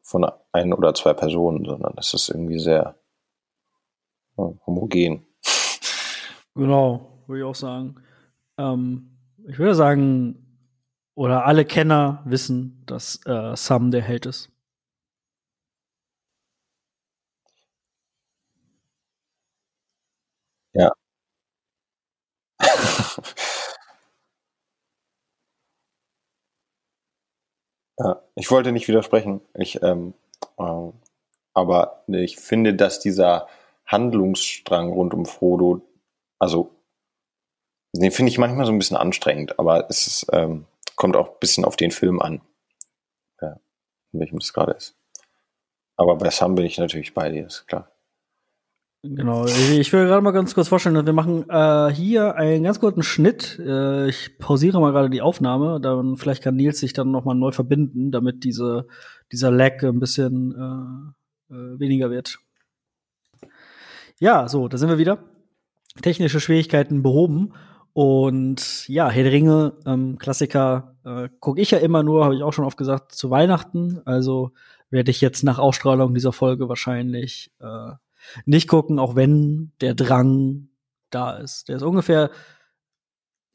[0.02, 2.96] von ein oder zwei Personen, sondern das ist irgendwie sehr
[4.36, 5.26] ja, homogen.
[6.54, 7.96] Genau, würde ich auch sagen.
[8.58, 10.42] Ähm, ich würde sagen,
[11.14, 14.50] oder alle Kenner wissen, dass äh, Sam der Held ist.
[20.74, 20.92] Ja.
[27.98, 29.40] ja, ich wollte nicht widersprechen.
[29.54, 30.14] Ich, ähm,
[30.58, 30.92] äh,
[31.54, 33.48] aber ich finde, dass dieser
[33.86, 35.82] Handlungsstrang rund um Frodo,
[36.38, 36.70] also
[37.94, 41.38] den finde ich manchmal so ein bisschen anstrengend, aber es ist, ähm, kommt auch ein
[41.40, 42.40] bisschen auf den Film an,
[43.40, 43.60] ja,
[44.12, 44.96] in welchem das gerade ist.
[45.96, 47.91] Aber bei Sam bin ich natürlich bei dir, ist klar.
[49.04, 53.02] Genau, ich will gerade mal ganz kurz vorstellen, wir machen äh, hier einen ganz kurzen
[53.02, 53.58] Schnitt.
[53.58, 57.34] Äh, ich pausiere mal gerade die Aufnahme, dann vielleicht kann Nils sich dann noch mal
[57.34, 58.86] neu verbinden, damit diese
[59.32, 61.14] dieser Lag ein bisschen
[61.50, 62.38] äh, äh, weniger wird.
[64.20, 65.18] Ja, so, da sind wir wieder.
[66.00, 67.54] Technische Schwierigkeiten behoben
[67.92, 72.44] und ja, Herr der Ringe, ähm, Klassiker, äh, gucke ich ja immer nur, habe ich
[72.44, 74.00] auch schon oft gesagt, zu Weihnachten.
[74.04, 74.52] Also
[74.90, 77.92] werde ich jetzt nach Ausstrahlung dieser Folge wahrscheinlich äh,
[78.44, 80.68] nicht gucken, auch wenn der Drang
[81.10, 81.68] da ist.
[81.68, 82.30] Der ist ungefähr,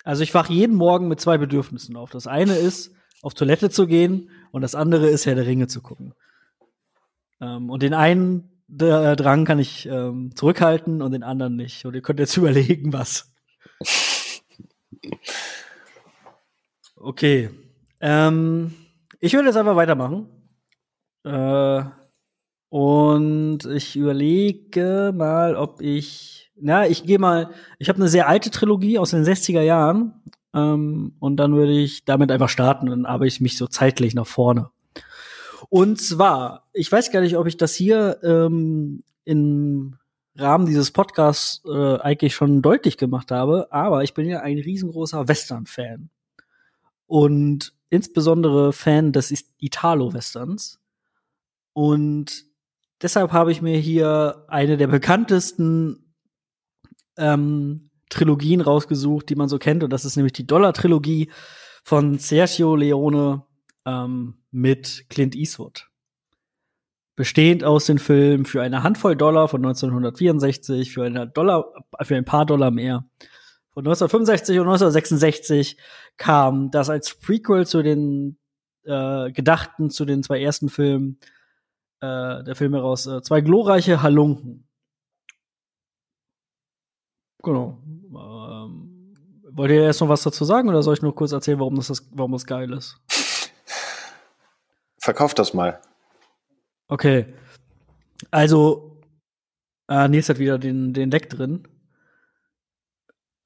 [0.03, 2.09] also ich wache jeden Morgen mit zwei Bedürfnissen auf.
[2.09, 5.81] Das eine ist, auf Toilette zu gehen und das andere ist, Herr der Ringe zu
[5.81, 6.13] gucken.
[7.41, 11.85] Ähm, und den einen der Drang kann ich ähm, zurückhalten und den anderen nicht.
[11.85, 13.33] Und ihr könnt jetzt überlegen, was.
[16.95, 17.49] Okay.
[17.99, 18.73] Ähm,
[19.19, 20.27] ich würde jetzt einfach weitermachen.
[21.23, 21.83] Äh,
[22.69, 26.51] und ich überlege mal, ob ich.
[26.59, 27.51] Na, ich gehe mal.
[27.79, 30.13] Ich habe eine sehr alte Trilogie aus den 60er Jahren.
[30.53, 32.87] Ähm, und dann würde ich damit einfach starten.
[32.87, 34.69] Dann arbeite ich mich so zeitlich nach vorne.
[35.69, 39.97] Und zwar, ich weiß gar nicht, ob ich das hier ähm, im
[40.35, 45.27] Rahmen dieses Podcasts äh, eigentlich schon deutlich gemacht habe, aber ich bin ja ein riesengroßer
[45.27, 46.09] Western-Fan.
[47.07, 50.79] Und insbesondere Fan des Italo-Westerns.
[51.73, 52.46] Und
[53.01, 56.13] deshalb habe ich mir hier eine der bekanntesten
[57.17, 59.83] ähm, Trilogien rausgesucht, die man so kennt.
[59.83, 61.29] Und das ist nämlich die Dollar-Trilogie
[61.83, 63.43] von Sergio Leone
[63.85, 65.87] ähm, mit Clint Eastwood.
[67.15, 71.65] Bestehend aus den Filmen für eine Handvoll Dollar von 1964, für, eine Dollar,
[72.03, 73.05] für ein paar Dollar mehr.
[73.71, 75.77] Von 1965 und 1966
[76.17, 78.37] kam das als Prequel zu den
[78.83, 81.19] äh, Gedachten zu den zwei ersten Filmen
[82.01, 83.05] äh, der Film heraus.
[83.07, 84.67] Äh, zwei glorreiche Halunken.
[87.43, 87.81] Genau.
[87.85, 89.15] Ähm,
[89.51, 92.09] wollt ihr erst noch was dazu sagen oder soll ich nur kurz erzählen, warum das,
[92.11, 92.99] warum das geil ist?
[94.99, 95.81] Verkauf das mal.
[96.87, 97.33] Okay.
[98.31, 99.01] Also,
[99.87, 101.67] äh, Nils hat wieder den, den Deck drin.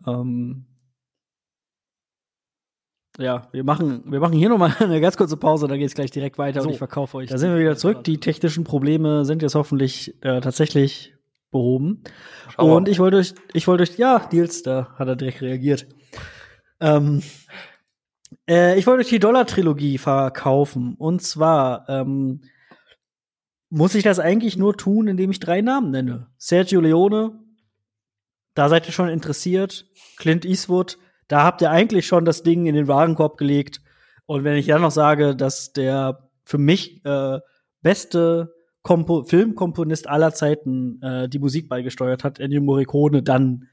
[0.08, 0.66] Ähm,
[3.21, 6.38] ja, wir machen, wir machen hier nochmal eine ganz kurze Pause, dann geht's gleich direkt
[6.38, 7.29] weiter so, und ich verkaufe euch.
[7.29, 8.03] Da sind wir wieder zurück.
[8.03, 11.13] Die technischen Probleme sind jetzt hoffentlich äh, tatsächlich
[11.51, 12.03] behoben.
[12.49, 15.88] Schau und ich wollte euch, ich wollte euch, ja, Nils, da hat er direkt reagiert.
[16.79, 17.21] Ähm,
[18.49, 20.95] äh, ich wollte euch die Dollar-Trilogie verkaufen.
[20.97, 22.41] Und zwar, ähm,
[23.69, 26.27] muss ich das eigentlich nur tun, indem ich drei Namen nenne.
[26.38, 27.39] Sergio Leone,
[28.53, 29.86] da seid ihr schon interessiert.
[30.17, 30.97] Clint Eastwood,
[31.32, 33.82] da habt ihr eigentlich schon das Ding in den Warenkorb gelegt.
[34.26, 37.39] Und wenn ich dann noch sage, dass der für mich äh,
[37.82, 43.70] beste Kompo Filmkomponist aller Zeiten äh, die Musik beigesteuert hat, Ennio Morricone, dann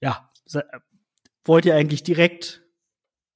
[0.00, 0.28] ja,
[1.44, 2.64] wollt ihr eigentlich direkt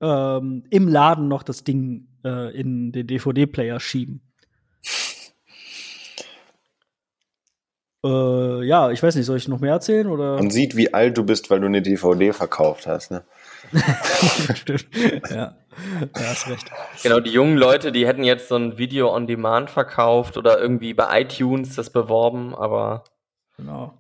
[0.01, 4.23] ähm, im Laden noch das Ding äh, in den DVD-Player schieben.
[8.05, 10.09] Äh, ja, ich weiß nicht, soll ich noch mehr erzählen?
[10.09, 10.35] Oder?
[10.35, 13.25] Man sieht, wie alt du bist, weil du eine DVD verkauft hast, ne?
[14.55, 14.87] Stimmt.
[15.31, 15.37] ja.
[15.37, 15.57] ja,
[16.17, 16.71] hast recht.
[17.03, 20.95] Genau, die jungen Leute, die hätten jetzt so ein Video on Demand verkauft oder irgendwie
[20.95, 23.05] bei iTunes das beworben, aber.
[23.57, 23.95] Genau.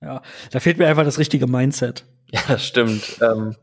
[0.00, 2.04] Ja, da fehlt mir einfach das richtige Mindset.
[2.32, 3.18] Ja, das stimmt.
[3.22, 3.56] ähm,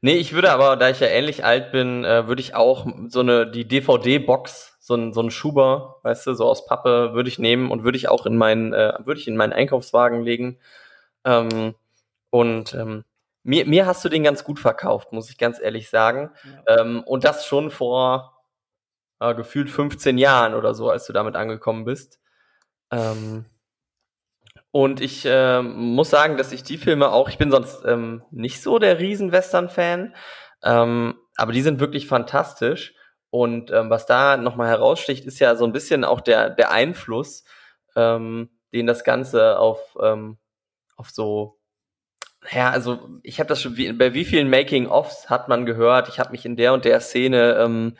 [0.00, 3.18] nee, ich würde aber, da ich ja ähnlich alt bin, äh, würde ich auch so
[3.18, 7.40] eine, die DVD-Box, so ein, so ein Schuber, weißt du, so aus Pappe, würde ich
[7.40, 10.60] nehmen und würde ich auch in meinen, äh, würde ich in meinen Einkaufswagen legen.
[11.24, 11.74] Ähm,
[12.30, 13.04] und ähm,
[13.46, 16.30] mir, mir hast du den ganz gut verkauft, muss ich ganz ehrlich sagen.
[16.66, 16.80] Ja.
[16.80, 18.42] Ähm, und das schon vor
[19.20, 22.20] äh, gefühlt 15 Jahren oder so, als du damit angekommen bist.
[22.90, 23.46] Ähm,
[24.72, 28.60] und ich äh, muss sagen, dass ich die Filme auch, ich bin sonst ähm, nicht
[28.60, 30.14] so der Riesen-Western-Fan,
[30.62, 32.94] ähm, aber die sind wirklich fantastisch.
[33.30, 37.44] Und ähm, was da nochmal heraussticht, ist ja so ein bisschen auch der, der Einfluss,
[37.94, 41.55] ähm, den das Ganze auf, auf so,
[42.52, 46.18] ja, also ich habe das schon, wie, bei wie vielen Making-ofs hat man gehört, ich
[46.20, 47.96] habe mich in der und der Szene ähm,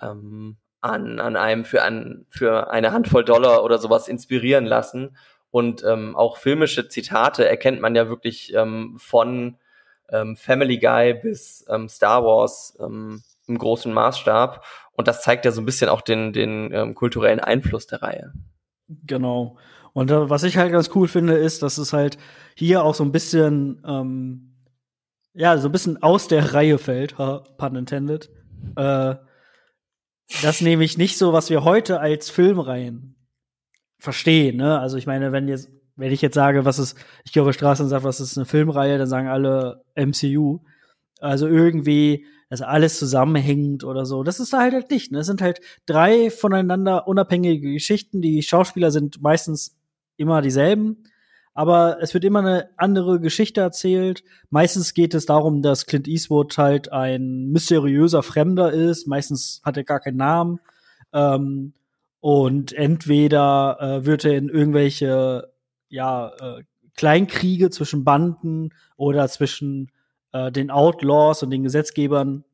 [0.00, 5.16] ähm, an, an einem für, ein, für eine Handvoll Dollar oder sowas inspirieren lassen.
[5.50, 9.56] Und ähm, auch filmische Zitate erkennt man ja wirklich ähm, von
[10.10, 14.64] ähm, Family Guy bis ähm, Star Wars ähm, im großen Maßstab.
[14.92, 18.32] Und das zeigt ja so ein bisschen auch den, den ähm, kulturellen Einfluss der Reihe.
[18.88, 19.56] Genau.
[19.94, 22.18] Und äh, was ich halt ganz cool finde, ist, dass es halt
[22.54, 24.56] hier auch so ein bisschen, ähm,
[25.32, 28.28] ja, so ein bisschen aus der Reihe fällt, pun intended.
[28.76, 29.14] Äh,
[30.42, 33.16] das nämlich nicht so, was wir heute als Filmreihen
[33.98, 34.80] verstehen, ne?
[34.80, 37.52] Also ich meine, wenn jetzt, wenn ich jetzt sage, was ist, ich gehe auf der
[37.52, 40.60] Straße und sage, was ist eine Filmreihe, dann sagen alle MCU.
[41.20, 44.24] Also irgendwie, dass alles zusammenhängt oder so.
[44.24, 45.12] Das ist da halt, halt nicht.
[45.12, 45.20] Ne?
[45.20, 48.20] Es sind halt drei voneinander unabhängige Geschichten.
[48.20, 49.76] Die Schauspieler sind meistens
[50.16, 51.04] immer dieselben,
[51.54, 54.24] aber es wird immer eine andere Geschichte erzählt.
[54.50, 59.06] Meistens geht es darum, dass Clint Eastwood halt ein mysteriöser Fremder ist.
[59.06, 60.60] Meistens hat er gar keinen Namen.
[61.12, 61.72] Ähm,
[62.20, 65.52] und entweder äh, wird er in irgendwelche
[65.88, 66.64] ja, äh,
[66.96, 69.92] Kleinkriege zwischen Banden oder zwischen
[70.32, 72.44] äh, den Outlaws und den Gesetzgebern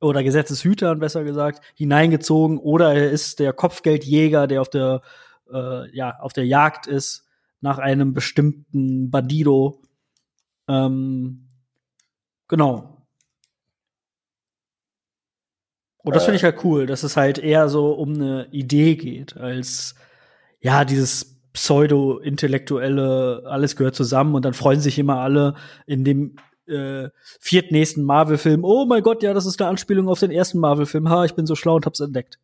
[0.00, 5.02] oder Gesetzeshütern, besser gesagt, hineingezogen, oder er ist der Kopfgeldjäger, der auf der,
[5.52, 7.26] äh, ja, auf der Jagd ist
[7.60, 9.80] nach einem bestimmten Bandido.
[10.68, 11.48] Ähm,
[12.48, 13.06] genau.
[15.98, 19.36] Und das finde ich halt cool, dass es halt eher so um eine Idee geht,
[19.36, 19.94] als
[20.60, 25.54] ja, dieses pseudo-intellektuelle, alles gehört zusammen und dann freuen sich immer alle
[25.86, 27.08] in dem äh,
[27.40, 31.08] viertnächsten Marvel-Film, oh mein Gott, ja, das ist eine Anspielung auf den ersten Marvel-Film.
[31.08, 32.38] Ha, ich bin so schlau und hab's entdeckt.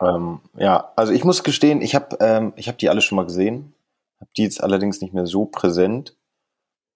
[0.00, 3.74] Ähm, ja, also ich muss gestehen, ich habe ähm, hab die alle schon mal gesehen,
[4.20, 6.16] habe die jetzt allerdings nicht mehr so präsent.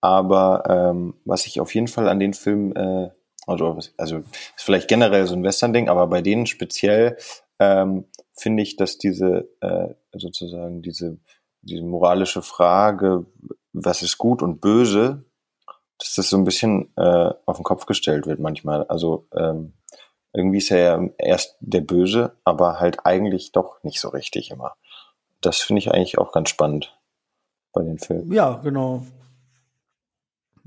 [0.03, 3.11] Aber ähm, was ich auf jeden Fall an den Film, äh,
[3.47, 7.19] also, also ist vielleicht generell so ein Western-Ding, aber bei denen speziell
[7.59, 11.19] ähm, finde ich, dass diese äh, sozusagen diese,
[11.61, 13.27] diese moralische Frage,
[13.73, 15.25] was ist gut und böse,
[15.99, 18.85] dass das so ein bisschen äh, auf den Kopf gestellt wird manchmal.
[18.85, 19.75] Also ähm,
[20.33, 24.75] irgendwie ist er ja erst der Böse, aber halt eigentlich doch nicht so richtig immer.
[25.41, 26.97] Das finde ich eigentlich auch ganz spannend
[27.73, 28.33] bei den Filmen.
[28.33, 29.07] Ja, genau.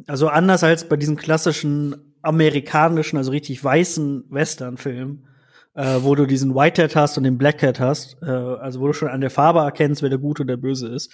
[0.07, 5.27] Also anders als bei diesen klassischen amerikanischen, also richtig weißen Western-Filmen,
[5.75, 9.09] äh, wo du diesen Whitehead hast und den Blackhead hast, äh, also wo du schon
[9.09, 11.11] an der Farbe erkennst, wer der Gute und der Böse ist,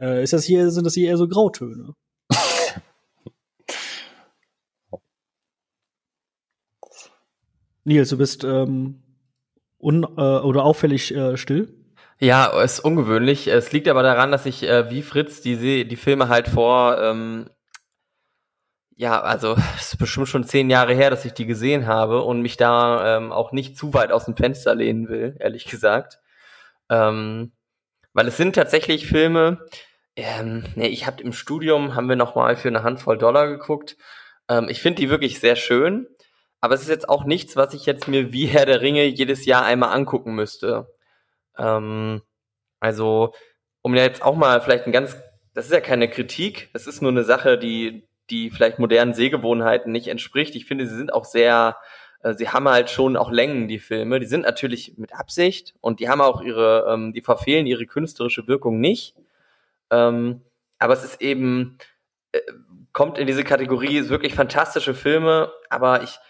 [0.00, 1.94] äh, ist das hier, sind das hier eher so Grautöne.
[7.84, 9.02] Nils, du bist ähm,
[9.78, 11.74] un äh, oder auffällig äh, still.
[12.18, 13.48] Ja, ist ungewöhnlich.
[13.48, 17.50] Es liegt aber daran, dass ich äh, wie Fritz die, die Filme halt vor ähm,
[18.96, 22.40] ja, also es ist bestimmt schon zehn Jahre her, dass ich die gesehen habe und
[22.40, 26.20] mich da ähm, auch nicht zu weit aus dem Fenster lehnen will, ehrlich gesagt.
[26.88, 27.52] Ähm,
[28.12, 29.66] weil es sind tatsächlich Filme,
[30.14, 33.96] ähm, nee, ich habe im Studium, haben wir noch mal für eine Handvoll Dollar geguckt.
[34.48, 36.06] Ähm, ich finde die wirklich sehr schön,
[36.62, 39.44] aber es ist jetzt auch nichts, was ich jetzt mir wie Herr der Ringe jedes
[39.46, 40.86] Jahr einmal angucken müsste.
[41.58, 42.22] Ähm,
[42.78, 43.34] also,
[43.82, 45.16] um jetzt auch mal vielleicht ein ganz,
[45.54, 49.90] das ist ja keine Kritik, das ist nur eine Sache, die, die vielleicht modernen Sehgewohnheiten
[49.90, 50.54] nicht entspricht.
[50.54, 51.78] Ich finde, sie sind auch sehr,
[52.22, 54.20] äh, sie haben halt schon auch Längen, die Filme.
[54.20, 58.46] Die sind natürlich mit Absicht und die haben auch ihre, ähm, die verfehlen ihre künstlerische
[58.46, 59.16] Wirkung nicht.
[59.90, 60.42] Ähm,
[60.78, 61.76] aber es ist eben,
[62.30, 62.38] äh,
[62.92, 66.20] kommt in diese Kategorie, ist wirklich fantastische Filme, aber ich,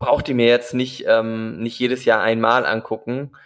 [0.00, 3.36] braucht die mir jetzt nicht, ähm, nicht jedes Jahr einmal angucken,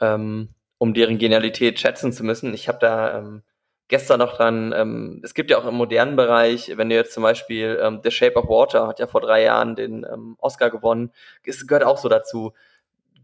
[0.00, 2.54] ähm, um deren Genialität schätzen zu müssen.
[2.54, 3.42] Ich habe da ähm,
[3.88, 7.22] gestern noch dran, ähm, es gibt ja auch im modernen Bereich, wenn du jetzt zum
[7.22, 11.12] Beispiel ähm, The Shape of Water hat ja vor drei Jahren den ähm, Oscar gewonnen,
[11.44, 12.52] es gehört auch so dazu.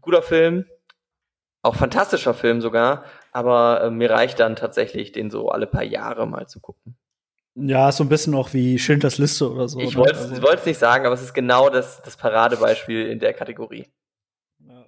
[0.01, 0.65] Guter Film,
[1.61, 6.25] auch fantastischer Film sogar, aber äh, mir reicht dann tatsächlich, den so alle paar Jahre
[6.25, 6.95] mal zu gucken.
[7.61, 9.79] Ja, so ein bisschen auch wie Schindlers Liste oder so.
[9.79, 9.97] Ich ne?
[9.97, 10.65] wollte es also.
[10.65, 13.87] nicht sagen, aber es ist genau das, das Paradebeispiel in der Kategorie.
[14.59, 14.85] Ja.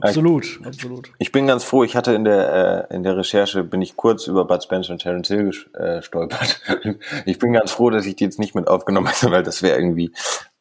[0.00, 1.10] Absolut, absolut.
[1.18, 4.26] Ich bin ganz froh, ich hatte in der, äh, in der Recherche, bin ich kurz
[4.26, 6.60] über Bud Spencer und Terence Hill äh, gestolpert.
[7.24, 9.78] ich bin ganz froh, dass ich die jetzt nicht mit aufgenommen habe, weil das wäre
[9.78, 10.12] irgendwie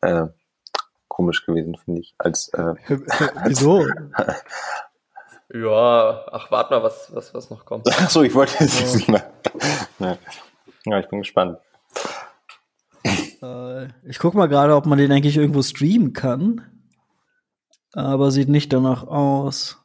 [0.02, 0.28] äh,
[1.08, 2.14] komisch gewesen, finde ich.
[2.18, 2.76] Als, äh,
[3.46, 3.86] Wieso?
[5.54, 7.88] Ja, ach, warte mal, was, was, was noch kommt.
[7.90, 8.96] Ach so, ich wollte jetzt ja.
[8.96, 9.32] nicht mehr.
[10.00, 11.00] Ja.
[11.00, 11.58] ich bin gespannt.
[13.42, 16.62] Äh, ich guck mal gerade, ob man den eigentlich irgendwo streamen kann.
[17.94, 19.78] Aber sieht nicht danach aus.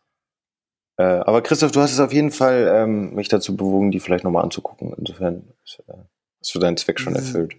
[0.97, 4.25] Äh, aber Christoph, du hast es auf jeden Fall ähm, mich dazu bewogen, die vielleicht
[4.25, 4.95] nochmal anzugucken.
[4.99, 5.53] Insofern
[5.87, 5.93] äh,
[6.41, 7.55] hast du deinen Zweck schon erfüllt.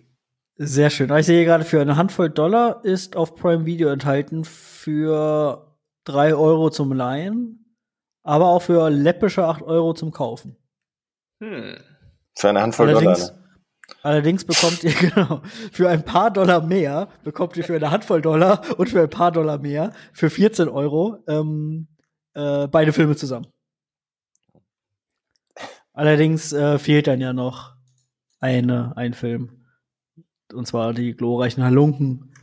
[0.57, 1.11] Sehr schön.
[1.15, 6.69] Ich sehe gerade, für eine Handvoll Dollar ist auf Prime Video enthalten für drei Euro
[6.69, 7.61] zum Leihen
[8.23, 10.55] aber auch für läppische 8 Euro zum Kaufen.
[11.41, 11.77] Hm.
[12.35, 13.33] Für eine Handvoll allerdings, Dollar.
[13.33, 13.41] Ne?
[14.03, 15.41] Allerdings bekommt ihr, genau,
[15.71, 19.31] für ein paar Dollar mehr, bekommt ihr für eine Handvoll Dollar und für ein paar
[19.31, 21.87] Dollar mehr, für 14 Euro, ähm,
[22.33, 23.47] äh, beide Filme zusammen.
[25.93, 27.75] Allerdings äh, fehlt dann ja noch
[28.39, 29.65] eine, ein Film.
[30.53, 32.33] Und zwar die glorreichen Halunken.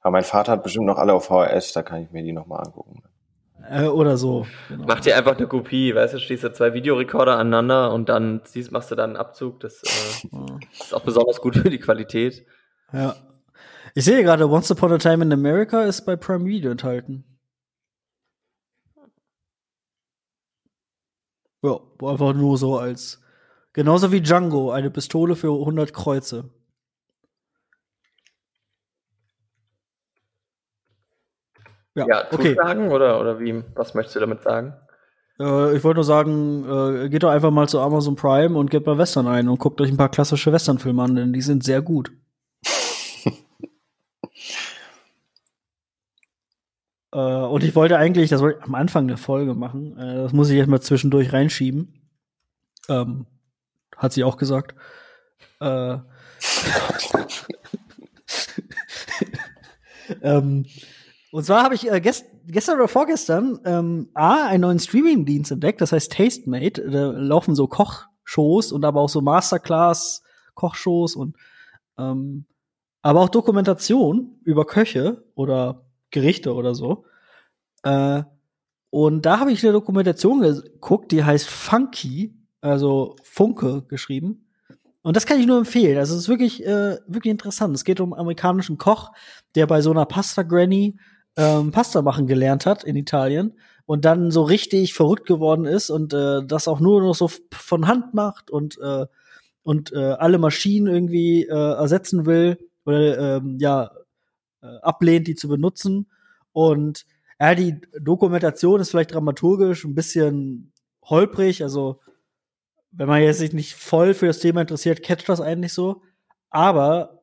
[0.00, 2.46] Aber mein Vater hat bestimmt noch alle auf VHS, da kann ich mir die noch
[2.46, 3.02] mal angucken.
[3.70, 4.46] Äh, oder so.
[4.68, 4.84] Genau.
[4.88, 8.72] Mach dir einfach eine Kopie, weißt du, schließt du zwei Videorekorder aneinander und dann siehst,
[8.72, 9.60] machst du dann einen Abzug.
[9.60, 10.28] Das äh,
[10.80, 12.44] ist auch besonders gut für die Qualität.
[12.92, 13.14] Ja.
[13.94, 17.24] Ich sehe gerade, Once Upon a Time in America ist bei Prime Video enthalten.
[21.62, 23.22] Ja, einfach nur so als.
[23.72, 26.50] Genauso wie Django, eine Pistole für 100 Kreuze.
[31.94, 32.56] Ja, ja okay.
[32.88, 33.62] oder, oder wie?
[33.74, 34.74] Was möchtest du damit sagen?
[35.40, 36.64] Äh, ich wollte nur sagen,
[37.04, 39.80] äh, geht doch einfach mal zu Amazon Prime und gebt mal Western ein und guckt
[39.80, 42.12] euch ein paar klassische Westernfilme an, denn die sind sehr gut.
[47.12, 50.32] äh, und ich wollte eigentlich, das wollte ich am Anfang der Folge machen, äh, das
[50.32, 51.94] muss ich jetzt mal zwischendurch reinschieben.
[52.88, 53.26] Ähm,
[53.96, 54.74] hat sie auch gesagt.
[55.60, 55.96] Äh,
[60.22, 60.66] ähm,
[61.32, 65.80] und zwar habe ich äh, gest gestern oder vorgestern ähm, A, einen neuen Streaming-Dienst entdeckt,
[65.80, 66.90] das heißt Tastemate.
[66.90, 71.36] Da laufen so Kochshows und aber auch so Masterclass-Kochshows und
[71.98, 72.46] ähm,
[73.02, 77.04] aber auch Dokumentation über Köche oder Gerichte oder so.
[77.82, 78.24] Äh,
[78.90, 84.46] und da habe ich eine Dokumentation geguckt, die heißt Funky, also Funke geschrieben.
[85.02, 85.96] Und das kann ich nur empfehlen.
[85.96, 87.74] Also es ist wirklich, äh, wirklich interessant.
[87.74, 89.12] Es geht um einen amerikanischen Koch,
[89.54, 90.98] der bei so einer Pasta Granny
[91.36, 96.12] ähm, Pasta machen gelernt hat in Italien und dann so richtig verrückt geworden ist und
[96.12, 99.06] äh, das auch nur noch so von Hand macht und äh,
[99.62, 103.90] und äh, alle Maschinen irgendwie äh, ersetzen will oder ähm, ja
[104.62, 106.10] äh, ablehnt, die zu benutzen
[106.52, 107.06] und
[107.40, 110.72] ja, die Dokumentation ist vielleicht dramaturgisch ein bisschen
[111.02, 112.00] holprig, also
[112.92, 116.02] wenn man jetzt sich nicht voll für das Thema interessiert, catcht das eigentlich so.
[116.50, 117.19] Aber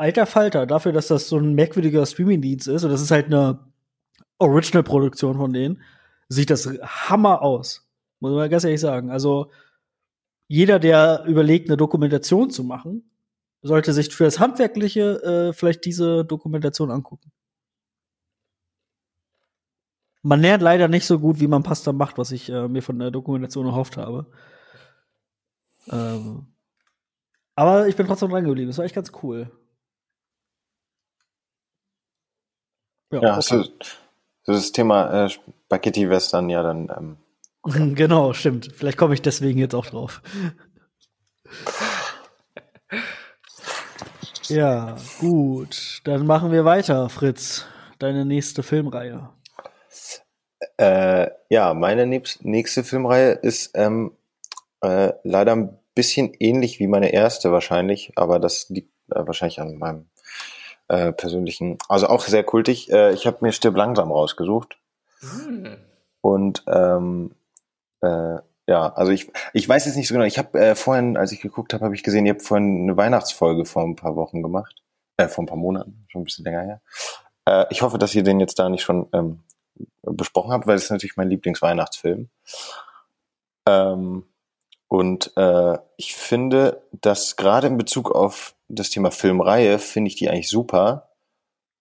[0.00, 3.60] alter Falter, dafür, dass das so ein merkwürdiger Streaming-Dienst ist, und das ist halt eine
[4.38, 5.82] Original-Produktion von denen,
[6.28, 7.88] sieht das Hammer aus.
[8.20, 9.10] Muss man ganz ehrlich sagen.
[9.10, 9.50] Also,
[10.48, 13.10] jeder, der überlegt, eine Dokumentation zu machen,
[13.62, 17.30] sollte sich für das Handwerkliche äh, vielleicht diese Dokumentation angucken.
[20.22, 22.98] Man lernt leider nicht so gut, wie man Pasta macht, was ich äh, mir von
[22.98, 24.26] der Dokumentation erhofft habe.
[25.88, 26.46] Ähm,
[27.54, 28.68] aber ich bin trotzdem dran geblieben.
[28.68, 29.50] Das war echt ganz cool.
[33.10, 33.64] Ja, ja hast du
[34.46, 36.90] das Thema äh, Spaghetti-Western ja dann.
[36.96, 37.16] Ähm,
[37.62, 37.92] okay.
[37.94, 38.70] Genau, stimmt.
[38.74, 40.22] Vielleicht komme ich deswegen jetzt auch drauf.
[44.50, 46.00] Ja, gut.
[46.02, 47.66] Dann machen wir weiter, Fritz.
[48.00, 49.28] Deine nächste Filmreihe.
[50.76, 54.10] Äh, ja, meine nächste Filmreihe ist ähm,
[54.80, 59.76] äh, leider ein bisschen ähnlich wie meine erste wahrscheinlich, aber das liegt äh, wahrscheinlich an
[59.78, 60.08] meinem
[60.90, 62.90] äh, persönlichen, also auch sehr kultig.
[62.90, 64.76] Äh, ich habe mir Stirb langsam rausgesucht.
[65.20, 65.76] Hm.
[66.20, 67.30] Und ähm,
[68.00, 70.26] äh, ja, also ich, ich weiß jetzt nicht so genau.
[70.26, 72.96] Ich habe äh, vorhin, als ich geguckt habe, habe ich gesehen, ihr habt vorhin eine
[72.96, 74.82] Weihnachtsfolge vor ein paar Wochen gemacht.
[75.16, 76.80] Äh, vor ein paar Monaten, schon ein bisschen länger her.
[77.46, 79.40] Äh, ich hoffe, dass ihr den jetzt da nicht schon ähm,
[80.02, 82.28] besprochen habt, weil es ist natürlich mein Lieblingsweihnachtsfilm.
[83.66, 84.24] Ähm,
[84.90, 90.28] und äh, ich finde, dass gerade in Bezug auf das Thema Filmreihe, finde ich die
[90.28, 91.10] eigentlich super,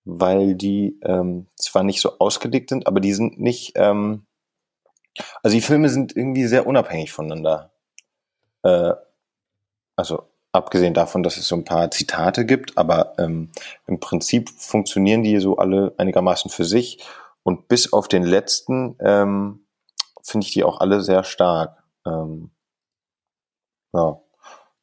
[0.06, 4.28] weil die ähm, zwar nicht so ausgelegt sind, aber die sind nicht, ähm,
[5.42, 7.72] also die Filme sind irgendwie sehr unabhängig voneinander.
[8.62, 8.94] Äh,
[9.96, 13.50] also abgesehen davon, dass es so ein paar Zitate gibt, aber ähm,
[13.88, 17.04] im Prinzip funktionieren die so alle einigermaßen für sich.
[17.42, 19.66] Und bis auf den letzten ähm,
[20.22, 21.84] finde ich die auch alle sehr stark.
[22.06, 22.52] Ähm,
[23.94, 24.20] ja,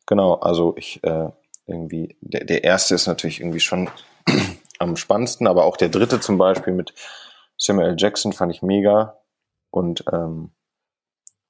[0.07, 0.35] genau.
[0.35, 1.31] Also ich äh,
[1.67, 3.91] irgendwie, der, der erste ist natürlich irgendwie schon
[4.79, 6.95] am spannendsten, aber auch der dritte zum Beispiel mit
[7.59, 9.19] Samuel Jackson fand ich mega.
[9.71, 10.51] Und ähm,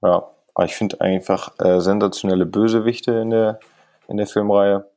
[0.03, 0.31] ja,
[0.65, 3.61] ich finde einfach äh, sensationelle Bösewichte in der,
[4.09, 4.91] in der Filmreihe.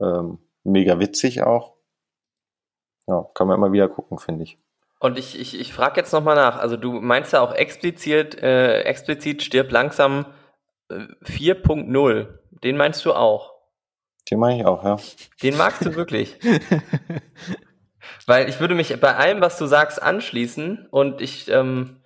[0.00, 1.74] Ähm, mega witzig auch.
[3.06, 4.58] Ja, kann man immer wieder gucken, finde ich.
[5.00, 6.58] Und ich, ich, ich frage jetzt nochmal nach.
[6.58, 10.26] Also du meinst ja auch explizit, äh, explizit stirb langsam
[10.90, 12.26] 4.0,
[12.62, 13.54] den meinst du auch?
[14.30, 14.96] Den meine ich auch, ja.
[15.42, 16.38] Den magst du wirklich.
[18.26, 22.02] Weil ich würde mich bei allem, was du sagst, anschließen und ich, ähm,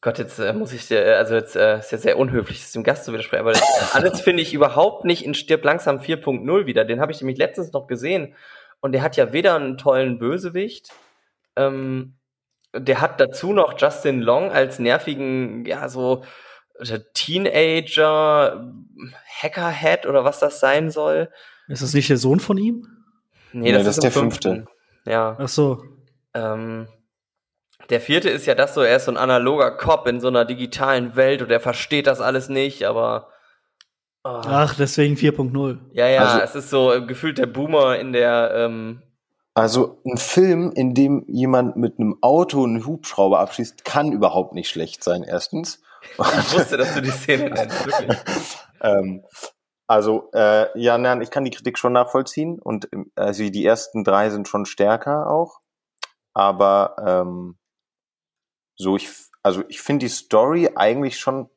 [0.00, 2.82] Gott, jetzt äh, muss ich dir, also jetzt äh, ist ja sehr unhöflich, das dem
[2.82, 6.84] Gast zu widersprechen, aber das, alles finde ich überhaupt nicht in Stirb langsam 4.0 wieder.
[6.84, 8.34] Den habe ich nämlich letztens noch gesehen
[8.80, 10.90] und der hat ja weder einen tollen Bösewicht,
[11.56, 12.16] ähm,
[12.74, 16.22] der hat dazu noch Justin Long als nervigen, ja, so
[17.14, 18.72] Teenager,
[19.40, 21.30] Hackerhead oder was das sein soll.
[21.68, 22.86] Ist das nicht der Sohn von ihm?
[23.52, 24.50] Nee, das, nee, das ist der fünfte.
[24.50, 24.72] fünfte.
[25.10, 25.36] Ja.
[25.38, 25.82] Ach so.
[26.34, 26.88] Ähm,
[27.90, 30.44] der vierte ist ja das so, er ist so ein analoger Cop in so einer
[30.44, 33.28] digitalen Welt und er versteht das alles nicht, aber.
[34.24, 34.40] Oh.
[34.44, 35.78] Ach, deswegen 4.0.
[35.92, 38.52] Ja, ja, also, es ist so gefühlt der Boomer in der.
[38.54, 39.02] Ähm,
[39.54, 44.68] also ein Film, in dem jemand mit einem Auto einen Hubschrauber abschießt, kann überhaupt nicht
[44.68, 45.82] schlecht sein, erstens.
[46.18, 48.18] Ich wusste, dass du die Szene nennst, wirklich.
[48.80, 49.24] ähm,
[49.86, 54.28] also, äh, ja, nein, ich kann die Kritik schon nachvollziehen und also die ersten drei
[54.30, 55.60] sind schon stärker auch.
[56.34, 57.58] Aber ähm,
[58.76, 59.08] so ich,
[59.42, 61.48] also ich finde die Story eigentlich schon,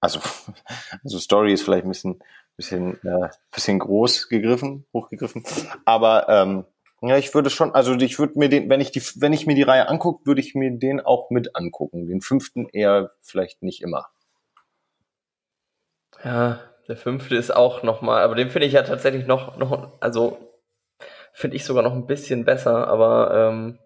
[0.00, 0.20] also,
[1.02, 2.22] also Story ist vielleicht ein bisschen,
[2.56, 5.44] bisschen, äh, bisschen groß gegriffen, hochgegriffen,
[5.84, 6.64] aber ähm,
[7.06, 9.54] ja, ich würde schon, also ich würde mir den, wenn ich die, wenn ich mir
[9.54, 12.06] die Reihe angucke, würde ich mir den auch mit angucken.
[12.06, 14.06] Den fünften eher vielleicht nicht immer.
[16.24, 20.38] Ja, der fünfte ist auch nochmal, aber den finde ich ja tatsächlich noch, noch, also
[21.32, 23.78] finde ich sogar noch ein bisschen besser, aber ähm,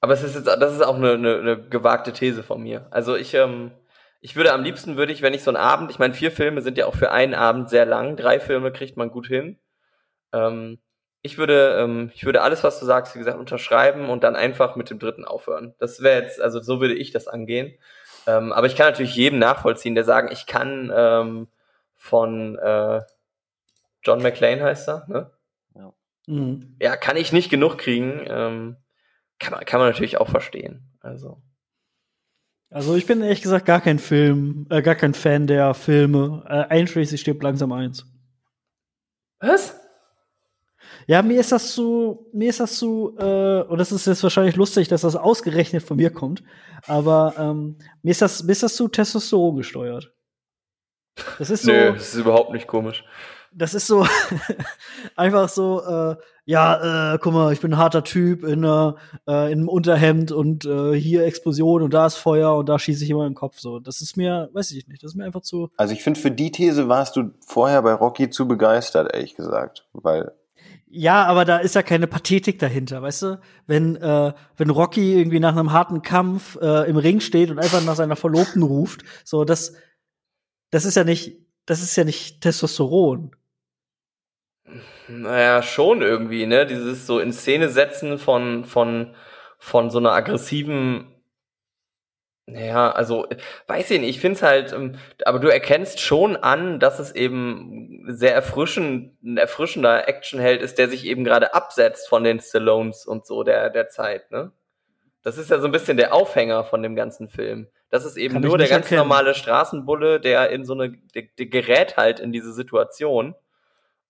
[0.00, 2.86] aber es ist jetzt, das ist auch eine, eine, eine gewagte These von mir.
[2.90, 3.72] Also ich, ähm,
[4.20, 6.60] ich würde am liebsten würde ich, wenn ich so einen Abend, ich meine, vier Filme
[6.62, 9.58] sind ja auch für einen Abend sehr lang, drei Filme kriegt man gut hin.
[10.32, 10.78] Ähm,
[11.22, 14.76] ich würde, ähm, ich würde alles, was du sagst, wie gesagt, unterschreiben und dann einfach
[14.76, 15.74] mit dem dritten aufhören.
[15.78, 17.74] Das wäre jetzt, also so würde ich das angehen.
[18.26, 21.48] Ähm, aber ich kann natürlich jedem nachvollziehen, der sagen, ich kann ähm,
[21.96, 23.00] von äh,
[24.02, 25.30] John McClane heißt er, ne?
[25.74, 25.92] Ja.
[26.26, 26.76] Mhm.
[26.80, 28.22] ja, kann ich nicht genug kriegen.
[28.26, 28.76] Ähm,
[29.38, 30.92] kann, man, kann man natürlich auch verstehen.
[31.00, 31.42] Also.
[32.70, 36.44] Also ich bin ehrlich gesagt gar kein Film, äh, gar kein Fan der Filme.
[36.46, 38.06] Äh, einschließlich stirbt langsam eins.
[39.40, 39.74] Was?
[41.08, 44.56] Ja, mir ist das zu, mir ist das zu, äh, und das ist jetzt wahrscheinlich
[44.56, 46.42] lustig, dass das ausgerechnet von mir kommt,
[46.86, 50.12] aber ähm, mir ist das, mir ist das zu Testosteron gesteuert.
[51.38, 51.72] Das ist so.
[51.72, 53.06] Nö, das ist überhaupt nicht komisch.
[53.52, 54.06] Das ist so
[55.16, 58.92] einfach so, äh, ja, äh, guck mal, ich bin ein harter Typ in, äh,
[59.26, 63.08] in einem Unterhemd und äh, hier Explosion und da ist Feuer und da schieße ich
[63.08, 63.58] immer im Kopf.
[63.58, 65.70] So, das ist mir, weiß ich nicht, das ist mir einfach zu.
[65.78, 69.88] Also ich finde, für die These warst du vorher bei Rocky zu begeistert, ehrlich gesagt,
[69.94, 70.32] weil
[70.90, 73.40] ja, aber da ist ja keine Pathetik dahinter, weißt du?
[73.66, 77.84] Wenn, äh, wenn Rocky irgendwie nach einem harten Kampf äh, im Ring steht und einfach
[77.84, 79.74] nach seiner Verlobten ruft, so das,
[80.70, 81.36] das ist ja nicht,
[81.66, 83.36] das ist ja nicht Testosteron.
[85.08, 86.66] Naja, schon irgendwie, ne?
[86.66, 89.14] Dieses so in Szene setzen von, von,
[89.58, 91.17] von so einer aggressiven
[92.50, 93.26] Naja, also
[93.66, 94.96] weiß ich nicht, ich finde es halt, ähm,
[95.26, 100.88] aber du erkennst schon an, dass es eben sehr erfrischend, ein erfrischender Actionheld ist, der
[100.88, 104.52] sich eben gerade absetzt von den Stallones und so der, der Zeit, ne?
[105.22, 107.66] Das ist ja so ein bisschen der Aufhänger von dem ganzen Film.
[107.90, 109.00] Das ist eben Kann nur der ganz erkennen.
[109.00, 113.34] normale Straßenbulle, der in so eine, der, der gerät halt in diese Situation.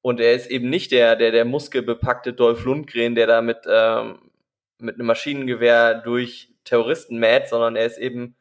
[0.00, 4.30] Und er ist eben nicht der, der, der muskelbepackte Dolph Lundgren, der da mit, ähm,
[4.78, 8.36] mit einem Maschinengewehr durch Terroristen mäht, sondern er ist eben,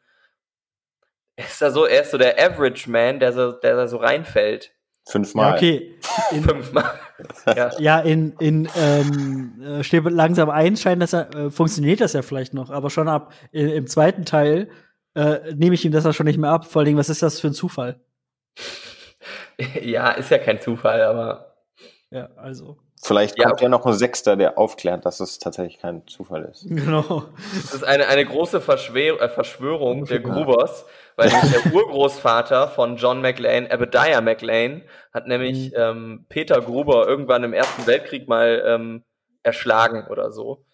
[1.35, 3.97] er ist da so, er ist so der Average Man, der so, der da so
[3.97, 4.73] reinfällt.
[5.09, 5.49] Fünfmal.
[5.51, 5.95] Ja, okay.
[6.31, 6.99] In, Fünfmal.
[7.55, 7.71] ja.
[7.79, 12.21] ja, in, in ähm, äh, steht langsam ein, scheint das ja, äh, funktioniert das ja
[12.21, 14.69] vielleicht noch, aber schon ab i- im zweiten Teil
[15.15, 16.65] äh, nehme ich ihm das ja schon nicht mehr ab.
[16.65, 18.01] Vor allen Dingen, was ist das für ein Zufall?
[19.81, 21.55] ja, ist ja kein Zufall, aber
[22.11, 22.77] Ja, also.
[23.07, 26.65] Vielleicht Ja, kommt ja noch ein Sechster, der aufklärt, dass es tatsächlich kein Zufall ist.
[26.69, 27.23] Genau.
[27.55, 30.85] es ist eine, eine große Verschwör äh, Verschwörung der Grubers,
[31.15, 34.83] weil der Urgroßvater von John McLean, Obadiah McLean,
[35.13, 39.03] hat nämlich ähm, Peter Gruber irgendwann im Ersten Weltkrieg mal ähm,
[39.43, 40.65] erschlagen oder so.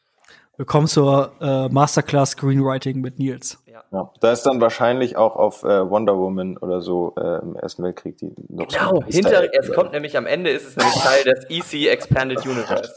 [0.56, 3.58] Willkommen zur äh, Masterclass Screenwriting mit Nils.
[3.66, 4.12] Ja.
[4.22, 8.18] Da ist dann wahrscheinlich auch auf äh, Wonder Woman oder so äh, im Ersten Weltkrieg
[8.18, 11.24] die noch so Genau, Easter hinter, es kommt nämlich am Ende, ist es nämlich Teil
[11.24, 12.94] des EC Expanded Universe.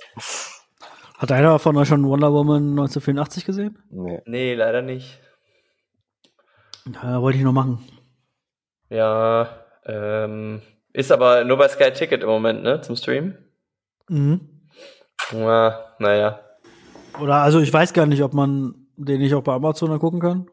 [1.16, 3.78] Hat einer von euch schon Wonder Woman 1984 gesehen?
[3.90, 4.20] Nee.
[4.26, 5.18] Nee, leider nicht.
[6.92, 7.82] Ja, wollte ich noch machen.
[8.90, 9.48] Ja,
[9.86, 10.60] ähm,
[10.92, 13.38] ist aber nur bei Sky Ticket im Moment, ne, zum Stream.
[14.08, 14.68] Mhm.
[15.32, 16.40] Ja, naja.
[17.20, 20.20] Oder also ich weiß gar nicht, ob man den nicht auch bei Amazon dann gucken
[20.20, 20.48] kann.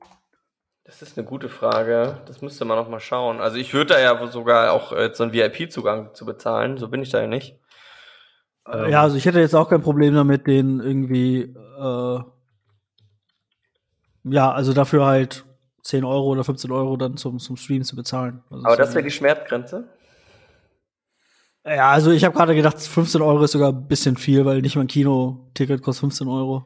[0.86, 2.18] Das ist eine gute Frage.
[2.26, 3.39] Das müsste man noch mal schauen.
[3.39, 6.78] Also ich würde da ja sogar auch äh, so einen VIP-Zugang zu bezahlen.
[6.78, 7.57] So bin ich da ja nicht.
[8.72, 12.20] Ähm, Ja, also ich hätte jetzt auch kein Problem damit, den irgendwie, äh,
[14.26, 15.45] ja, also dafür halt
[15.84, 18.43] 10 Euro oder 15 Euro dann zum, zum Stream zu bezahlen.
[18.49, 19.88] Also aber das wäre die Schmerzgrenze.
[21.66, 24.76] Ja, also ich habe gerade gedacht, 15 Euro ist sogar ein bisschen viel, weil nicht
[24.76, 26.66] mal ein Kino-Ticket kostet 15 Euro.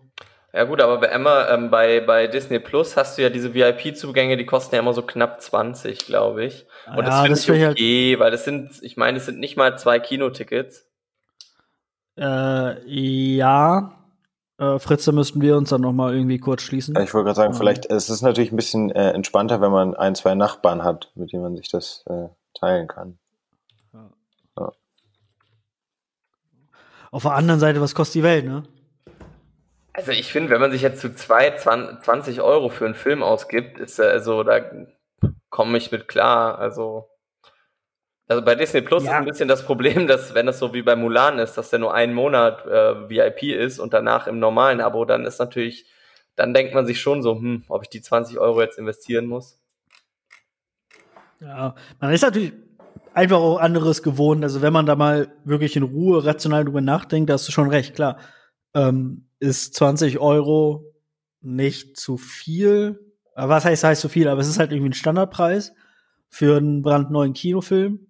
[0.54, 4.38] Ja gut, aber bei Emma, ähm, bei, bei Disney Plus hast du ja diese VIP-Zugänge,
[4.38, 6.66] die kosten ja immer so knapp 20, glaube ich.
[6.88, 9.18] Und das Ja, finde das ich find ich halt- okay, weil das sind, ich meine,
[9.18, 10.88] es sind nicht mal zwei Kinotickets.
[12.18, 13.94] Äh, ja.
[14.58, 16.96] Äh, Fritz, da müssten wir uns dann noch mal irgendwie kurz schließen.
[17.00, 17.58] Ich wollte gerade sagen, Ähm.
[17.60, 21.32] vielleicht es ist natürlich ein bisschen äh, entspannter, wenn man ein, zwei Nachbarn hat, mit
[21.34, 22.30] denen man sich das äh,
[22.60, 23.20] teilen kann.
[27.12, 28.64] Auf der anderen Seite, was kostet die Welt, ne?
[29.94, 33.24] Also ich finde, wenn man sich jetzt zu zwei 20 20 Euro für einen Film
[33.24, 34.62] ausgibt, ist also da
[35.50, 36.60] komme ich mit klar.
[36.60, 37.10] Also
[38.28, 39.12] also bei Disney Plus Ja.
[39.12, 41.80] ist ein bisschen das Problem, dass wenn das so wie bei Mulan ist, dass der
[41.80, 45.86] nur einen Monat äh, VIP ist und danach im normalen Abo, dann ist natürlich,
[46.36, 49.60] dann denkt man sich schon so, hm, ob ich die 20 Euro jetzt investieren muss.
[51.40, 52.52] Ja, man ist natürlich
[53.18, 54.44] einfach auch anderes gewohnt.
[54.44, 57.70] Also wenn man da mal wirklich in Ruhe rational drüber nachdenkt, da hast du schon
[57.70, 58.20] recht, klar.
[58.76, 60.94] Ähm, ist 20 Euro
[61.42, 63.00] nicht zu viel.
[63.34, 64.28] Aber was heißt, heißt zu viel?
[64.28, 65.74] Aber es ist halt irgendwie ein Standardpreis
[66.30, 68.06] für einen brandneuen Kinofilm.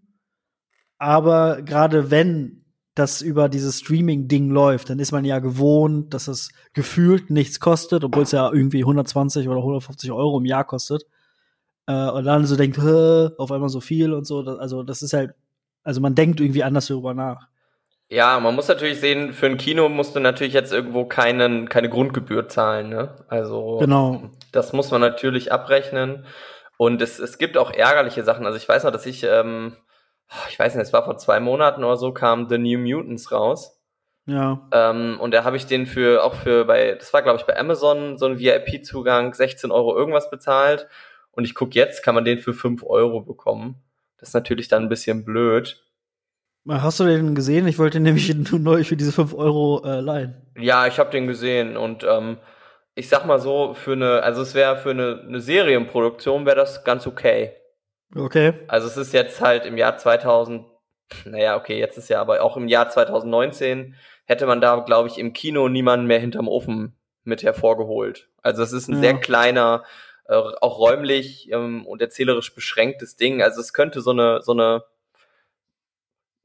[0.97, 6.49] Aber gerade wenn das über dieses Streaming-Ding läuft, dann ist man ja gewohnt, dass es
[6.73, 11.05] gefühlt nichts kostet, obwohl es ja irgendwie 120 oder 150 Euro im Jahr kostet
[11.87, 14.43] äh, und dann so denkt, auf einmal so viel und so.
[14.43, 15.31] Das, also das ist halt,
[15.83, 17.47] also man denkt irgendwie anders darüber nach.
[18.09, 21.89] Ja, man muss natürlich sehen, für ein Kino musst du natürlich jetzt irgendwo keinen, keine
[21.89, 23.15] Grundgebühr zahlen, ne?
[23.27, 24.29] Also Genau.
[24.53, 26.25] das muss man natürlich abrechnen.
[26.77, 28.45] Und es, es gibt auch ärgerliche Sachen.
[28.45, 29.75] Also ich weiß noch, dass ich, ähm,
[30.49, 33.81] ich weiß nicht, es war vor zwei Monaten oder so, kam The New Mutants raus.
[34.25, 34.67] Ja.
[34.71, 37.57] Ähm, und da habe ich den für, auch für bei, das war glaube ich bei
[37.57, 40.87] Amazon, so ein VIP-Zugang, 16 Euro irgendwas bezahlt.
[41.37, 43.75] Und ich guck jetzt, kann man den für 5 Euro bekommen.
[44.17, 45.83] Das ist natürlich dann ein bisschen blöd.
[46.67, 47.67] Hast du den gesehen?
[47.67, 50.41] Ich wollte nämlich nur neu für diese 5 Euro äh, leihen.
[50.57, 52.37] Ja, ich habe den gesehen und ähm,
[52.95, 56.83] ich sag mal so, für eine, also es wäre für eine, eine Serienproduktion wäre das
[56.83, 57.53] ganz okay.
[58.15, 58.53] Okay.
[58.67, 60.65] Also es ist jetzt halt im Jahr 2000,
[61.25, 63.93] naja, okay, jetzt ist ja aber auch im Jahr 2019
[64.25, 68.27] hätte man da, glaube ich, im Kino niemanden mehr hinterm Ofen mit hervorgeholt.
[68.41, 69.01] Also es ist ein Ja.
[69.01, 69.83] sehr kleiner,
[70.27, 73.41] äh, auch räumlich ähm, und erzählerisch beschränktes Ding.
[73.41, 74.83] Also es könnte so eine, so eine,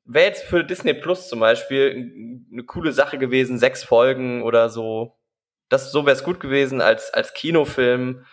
[0.05, 5.17] wäre jetzt für Disney Plus zum Beispiel eine coole Sache gewesen, sechs Folgen oder so.
[5.69, 8.25] Das, so wäre es gut gewesen als, als Kinofilm.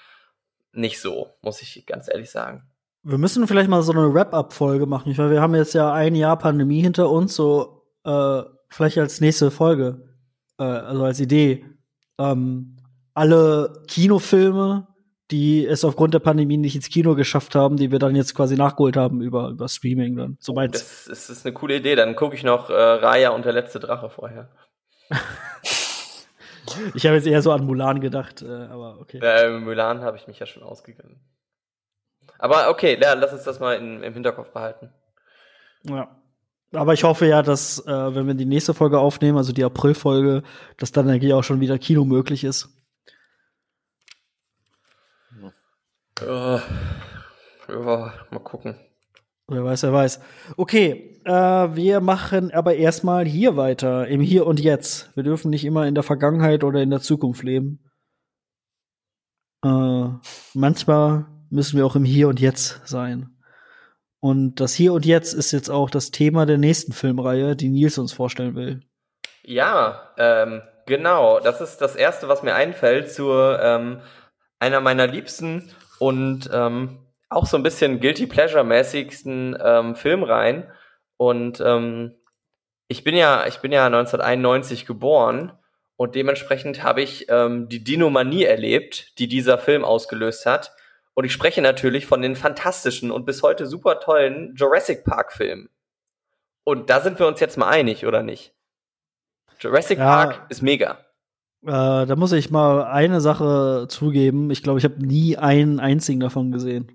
[0.72, 2.70] Nicht so, muss ich ganz ehrlich sagen.
[3.02, 6.38] Wir müssen vielleicht mal so eine Wrap-up-Folge machen, weil wir haben jetzt ja ein Jahr
[6.38, 10.16] Pandemie hinter uns, so äh, vielleicht als nächste Folge,
[10.60, 11.66] äh, also als Idee,
[12.20, 12.76] ähm,
[13.14, 14.89] alle Kinofilme,
[15.32, 18.56] die es aufgrund der Pandemie nicht ins Kino geschafft haben, die wir dann jetzt quasi
[18.56, 20.38] nachgeholt haben über, über Streaming dann.
[20.40, 20.74] Soweit.
[20.74, 21.96] Das, das ist eine coole Idee.
[21.96, 24.50] Dann gucke ich noch äh, Raya und der letzte Drache vorher.
[26.96, 29.20] ich habe jetzt eher so an Mulan gedacht, äh, aber okay.
[29.22, 31.20] Äh, Mulan habe ich mich ja schon ausgegangen.
[32.40, 34.90] Aber okay, ja, lass uns das mal in, im Hinterkopf behalten.
[35.84, 36.16] Ja.
[36.72, 40.44] Aber ich hoffe ja, dass, äh, wenn wir die nächste Folge aufnehmen, also die April-Folge,
[40.78, 42.70] dass dann eigentlich auch schon wieder Kino möglich ist.
[46.26, 46.62] Ja,
[47.68, 48.76] ja mal gucken.
[49.48, 50.20] Wer weiß, wer weiß.
[50.58, 55.16] Okay, äh, wir machen aber erstmal hier weiter, im Hier und Jetzt.
[55.16, 57.84] Wir dürfen nicht immer in der Vergangenheit oder in der Zukunft leben.
[59.64, 60.10] Äh,
[60.54, 63.36] manchmal müssen wir auch im Hier und Jetzt sein.
[64.20, 67.98] Und das Hier und Jetzt ist jetzt auch das Thema der nächsten Filmreihe, die Nils
[67.98, 68.82] uns vorstellen will.
[69.44, 71.40] Ja, ähm, genau.
[71.40, 74.02] Das ist das Erste, was mir einfällt zu ähm,
[74.60, 80.72] einer meiner liebsten und ähm, auch so ein bisschen Guilty Pleasure-mäßigsten ähm, Filmreihen.
[81.18, 82.16] Und ähm,
[82.88, 85.52] ich bin ja, ich bin ja 1991 geboren
[85.96, 90.74] und dementsprechend habe ich ähm, die Dinomanie erlebt, die dieser Film ausgelöst hat.
[91.14, 95.70] Und ich spreche natürlich von den fantastischen und bis heute super tollen Jurassic Park Filmen.
[96.64, 98.54] Und da sind wir uns jetzt mal einig, oder nicht?
[99.60, 101.06] Jurassic ja, Park ist mega.
[101.64, 104.50] Äh, da muss ich mal eine Sache zugeben.
[104.52, 106.92] Ich glaube, ich habe nie einen einzigen davon gesehen.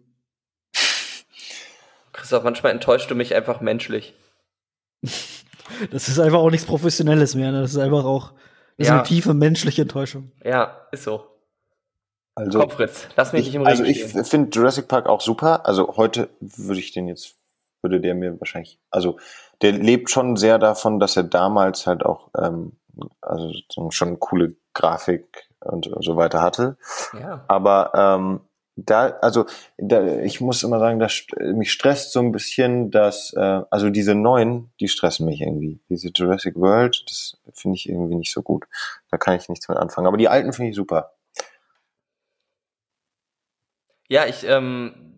[2.13, 4.15] Christoph, manchmal enttäuscht du mich einfach menschlich.
[5.91, 7.53] das ist einfach auch nichts Professionelles mehr.
[7.53, 7.61] Ne?
[7.61, 8.33] Das ist einfach auch
[8.77, 8.95] das ja.
[8.95, 10.33] ist eine tiefe menschliche Enttäuschung.
[10.43, 11.27] Ja, ist so.
[12.35, 15.67] Also, Komm, Fritz, lass mich ich, nicht im Also ich finde Jurassic Park auch super.
[15.67, 17.37] Also heute würde ich den jetzt,
[17.81, 19.19] würde der mir wahrscheinlich, also
[19.63, 22.73] der lebt schon sehr davon, dass er damals halt auch, ähm,
[23.21, 23.53] also
[23.91, 26.77] schon coole Grafik und so weiter hatte.
[27.19, 27.45] Ja.
[27.49, 28.41] Aber ähm,
[28.77, 29.47] da, also
[29.79, 34.15] da, ich muss immer sagen, dass mich stresst so ein bisschen, dass äh, also diese
[34.15, 35.81] neuen, die stressen mich irgendwie.
[35.89, 38.65] Diese Jurassic World, das finde ich irgendwie nicht so gut.
[39.11, 40.09] Da kann ich nichts mit anfangen.
[40.09, 41.13] Aber die alten finde ich super.
[44.09, 45.15] Ja, ich, ähm,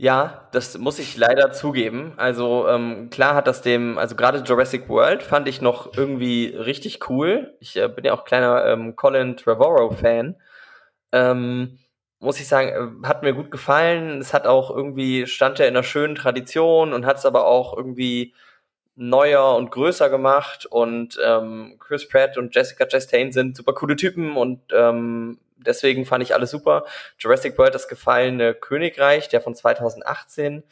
[0.00, 2.14] ja, das muss ich leider zugeben.
[2.16, 7.10] Also ähm, klar hat das dem, also gerade Jurassic World fand ich noch irgendwie richtig
[7.10, 7.54] cool.
[7.60, 10.36] Ich äh, bin ja auch kleiner ähm, Colin Trevorrow-Fan.
[11.12, 11.78] Ähm,
[12.18, 14.20] muss ich sagen, äh, hat mir gut gefallen.
[14.20, 17.76] Es hat auch irgendwie, stand ja in einer schönen Tradition und hat es aber auch
[17.76, 18.32] irgendwie
[18.96, 20.66] neuer und größer gemacht.
[20.66, 26.22] Und ähm, Chris Pratt und Jessica Chastain sind super coole Typen und ähm, deswegen fand
[26.22, 26.84] ich alles super.
[27.18, 30.62] Jurassic World, das gefallene Königreich, der von 2018,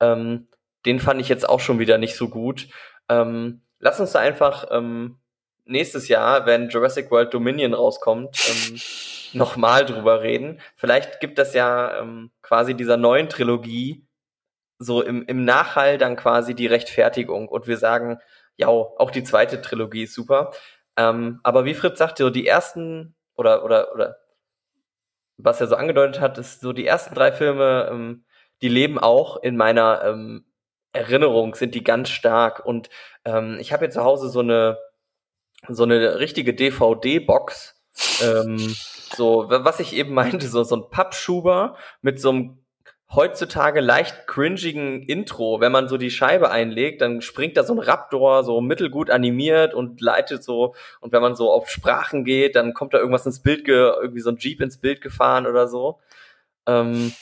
[0.00, 0.46] ähm,
[0.84, 2.68] den fand ich jetzt auch schon wieder nicht so gut.
[3.08, 5.18] Ähm, lass uns da einfach ähm,
[5.64, 8.80] nächstes Jahr, wenn Jurassic World Dominion rauskommt, ähm,
[9.32, 10.60] nochmal drüber reden.
[10.76, 14.05] Vielleicht gibt das ja ähm, quasi dieser neuen Trilogie
[14.78, 18.18] so im, im Nachhall dann quasi die Rechtfertigung und wir sagen,
[18.56, 20.52] ja, auch die zweite Trilogie ist super.
[20.96, 24.16] Ähm, aber wie Fritz sagte, so die ersten oder oder oder
[25.38, 28.24] was er so angedeutet hat, ist so die ersten drei Filme, ähm,
[28.62, 30.46] die leben auch in meiner ähm,
[30.92, 32.64] Erinnerung, sind die ganz stark.
[32.64, 32.88] Und
[33.24, 34.78] ähm, ich habe jetzt zu Hause so eine
[35.68, 37.74] so eine richtige DVD-Box.
[38.22, 38.58] Ähm,
[39.14, 42.65] so, was ich eben meinte, so, so ein Pappschuber mit so einem
[43.14, 47.78] heutzutage leicht cringigen Intro, wenn man so die Scheibe einlegt, dann springt da so ein
[47.78, 52.74] Raptor so mittelgut animiert und leitet so und wenn man so auf Sprachen geht, dann
[52.74, 56.00] kommt da irgendwas ins Bild, irgendwie so ein Jeep ins Bild gefahren oder so.
[56.66, 57.12] Ähm,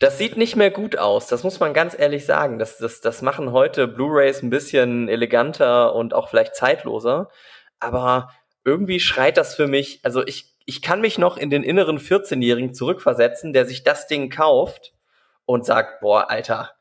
[0.00, 2.58] das sieht nicht mehr gut aus, das muss man ganz ehrlich sagen.
[2.58, 7.28] Das, das, das machen heute Blu-rays ein bisschen eleganter und auch vielleicht zeitloser,
[7.80, 8.30] aber
[8.64, 12.74] irgendwie schreit das für mich, also ich ich kann mich noch in den inneren 14-Jährigen
[12.74, 14.92] zurückversetzen, der sich das Ding kauft
[15.44, 16.72] und sagt, boah, Alter,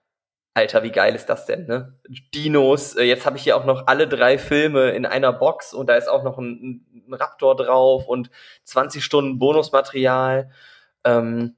[0.56, 2.00] Alter, wie geil ist das denn, ne?
[2.34, 5.88] Dinos, äh, jetzt habe ich hier auch noch alle drei Filme in einer Box und
[5.88, 8.32] da ist auch noch ein, ein Raptor drauf und
[8.64, 10.50] 20 Stunden Bonusmaterial.
[11.04, 11.56] Ähm,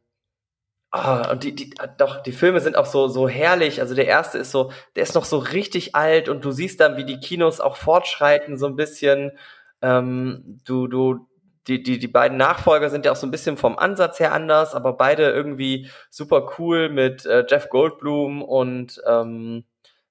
[0.92, 3.80] oh, und die, die, doch, die Filme sind auch so, so herrlich.
[3.82, 6.98] Also der erste ist so, der ist noch so richtig alt und du siehst dann,
[6.98, 9.32] wie die Kinos auch fortschreiten, so ein bisschen.
[9.82, 11.28] Ähm, du, du,
[11.68, 14.74] die, die, die beiden Nachfolger sind ja auch so ein bisschen vom Ansatz her anders,
[14.74, 19.66] aber beide irgendwie super cool mit äh, Jeff Goldblum und ähm,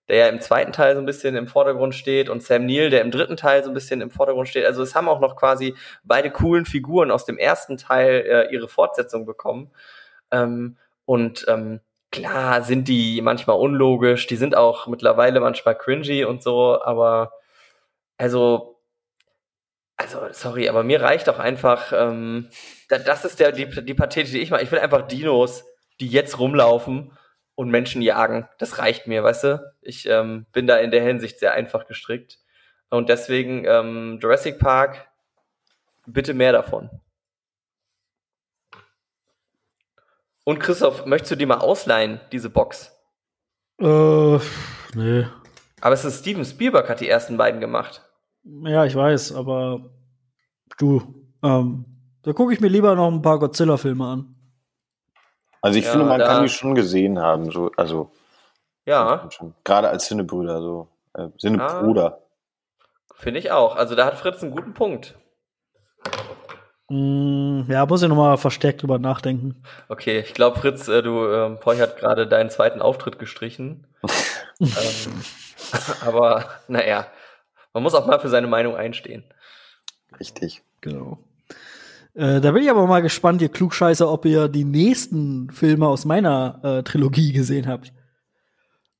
[0.08, 3.00] der ja im zweiten Teil so ein bisschen im Vordergrund steht und Sam Neill, der
[3.00, 4.66] im dritten Teil so ein bisschen im Vordergrund steht.
[4.66, 8.68] Also es haben auch noch quasi beide coolen Figuren aus dem ersten Teil äh, ihre
[8.68, 9.72] Fortsetzung bekommen.
[10.30, 10.76] Ähm,
[11.06, 11.80] und ähm,
[12.12, 17.32] klar sind die manchmal unlogisch, die sind auch mittlerweile manchmal cringy und so, aber
[18.18, 18.75] also
[19.96, 22.50] Also, sorry, aber mir reicht auch einfach, ähm,
[22.88, 24.62] das ist der, die, die Pathete, die ich mache.
[24.62, 25.64] Ich will einfach Dinos,
[26.00, 27.16] die jetzt rumlaufen
[27.54, 28.46] und Menschen jagen.
[28.58, 29.74] Das reicht mir, weißt du?
[29.80, 32.38] Ich ähm, bin da in der Hinsicht sehr einfach gestrickt.
[32.90, 35.08] Und deswegen ähm, Jurassic Park,
[36.06, 36.90] bitte mehr davon.
[40.44, 42.92] Und Christoph, möchtest du die mal ausleihen, diese Box?
[43.80, 44.38] Äh,
[44.94, 45.26] nee.
[45.80, 48.05] Aber es ist Steven Spielberg hat die ersten beiden gemacht.
[48.64, 49.90] Ja, ich weiß, aber
[50.78, 51.02] du,
[51.42, 51.84] ähm,
[52.22, 54.34] da gucke ich mir lieber noch ein paar Godzilla-Filme an.
[55.62, 58.12] Also ich Ja, finde, man kann die schon gesehen haben, so, also
[58.84, 59.28] Ja,
[59.64, 61.30] gerade als Sinnebrüder, so äh, Ah.
[61.38, 62.22] Sinnebruder.
[63.16, 63.74] finde ich auch.
[63.74, 65.16] Also da hat Fritz einen guten Punkt.
[66.88, 69.60] Mm, ja, muss ich noch mal verstärkt drüber nachdenken.
[69.88, 73.88] Okay, ich glaube, Fritz, äh, du, ähm, Poy hat gerade deinen zweiten Auftritt gestrichen.
[74.60, 74.68] ähm,
[76.06, 77.06] aber naja,
[77.76, 79.22] man muss auch mal für seine Meinung einstehen.
[80.18, 80.62] Richtig.
[80.80, 81.18] Genau.
[82.14, 86.06] Äh, da bin ich aber mal gespannt, ihr Klugscheißer, ob ihr die nächsten Filme aus
[86.06, 87.92] meiner äh, Trilogie gesehen habt.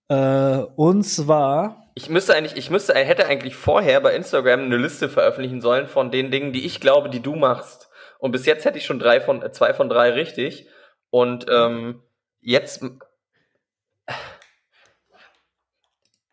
[0.08, 5.08] Äh, und zwar, Ich müsste eigentlich, ich müsste, hätte eigentlich vorher bei Instagram eine Liste
[5.08, 7.88] veröffentlichen sollen von den Dingen, die ich glaube, die du machst.
[8.18, 10.68] Und bis jetzt hätte ich schon drei von, äh, zwei von drei richtig.
[11.08, 12.02] Und ähm,
[12.42, 12.84] jetzt,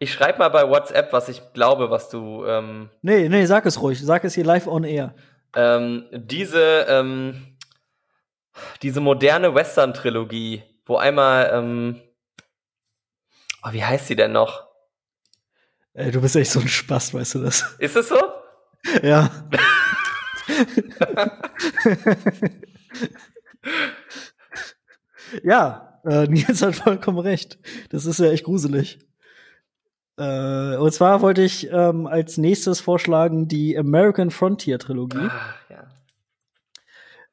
[0.03, 3.81] ich schreibe mal bei WhatsApp, was ich glaube, was du ähm, nee, nee, sag es
[3.81, 5.15] ruhig, sag es hier live on air.
[5.55, 7.57] ähm, diese, ähm,
[8.81, 12.01] diese moderne Western-Trilogie, wo einmal, ähm,
[13.63, 14.67] oh, wie heißt sie denn noch?
[15.93, 17.75] Ey, du bist echt so ein Spaß, weißt du das?
[17.79, 18.19] Ist es so?
[19.01, 19.29] ja.
[25.43, 27.57] ja, äh, Nils hat vollkommen recht.
[27.89, 28.99] Das ist ja echt gruselig.
[30.17, 35.29] Äh, und zwar wollte ich ähm, als nächstes vorschlagen die American Frontier Trilogie.
[35.29, 35.87] Ah,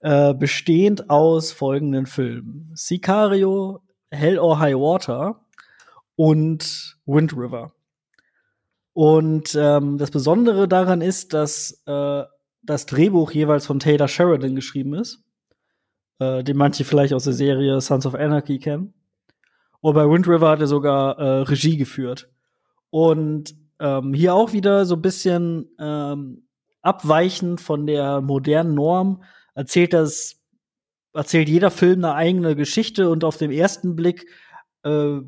[0.02, 0.30] ja.
[0.30, 5.40] äh, bestehend aus folgenden Filmen: Sicario, Hell or High Water
[6.16, 7.72] und Wind River.
[8.92, 12.24] Und ähm, das Besondere daran ist, dass äh,
[12.62, 15.22] das Drehbuch jeweils von Taylor Sheridan geschrieben ist,
[16.18, 18.94] äh, den manche vielleicht aus der Serie Sons of Anarchy kennen.
[19.80, 22.29] Und bei Wind River hat er sogar äh, Regie geführt.
[22.90, 26.46] Und ähm, hier auch wieder so ein bisschen ähm,
[26.82, 29.22] abweichend von der modernen Norm
[29.54, 30.40] erzählt das,
[31.12, 34.26] erzählt jeder Film eine eigene Geschichte und auf den ersten Blick
[34.82, 35.20] äh,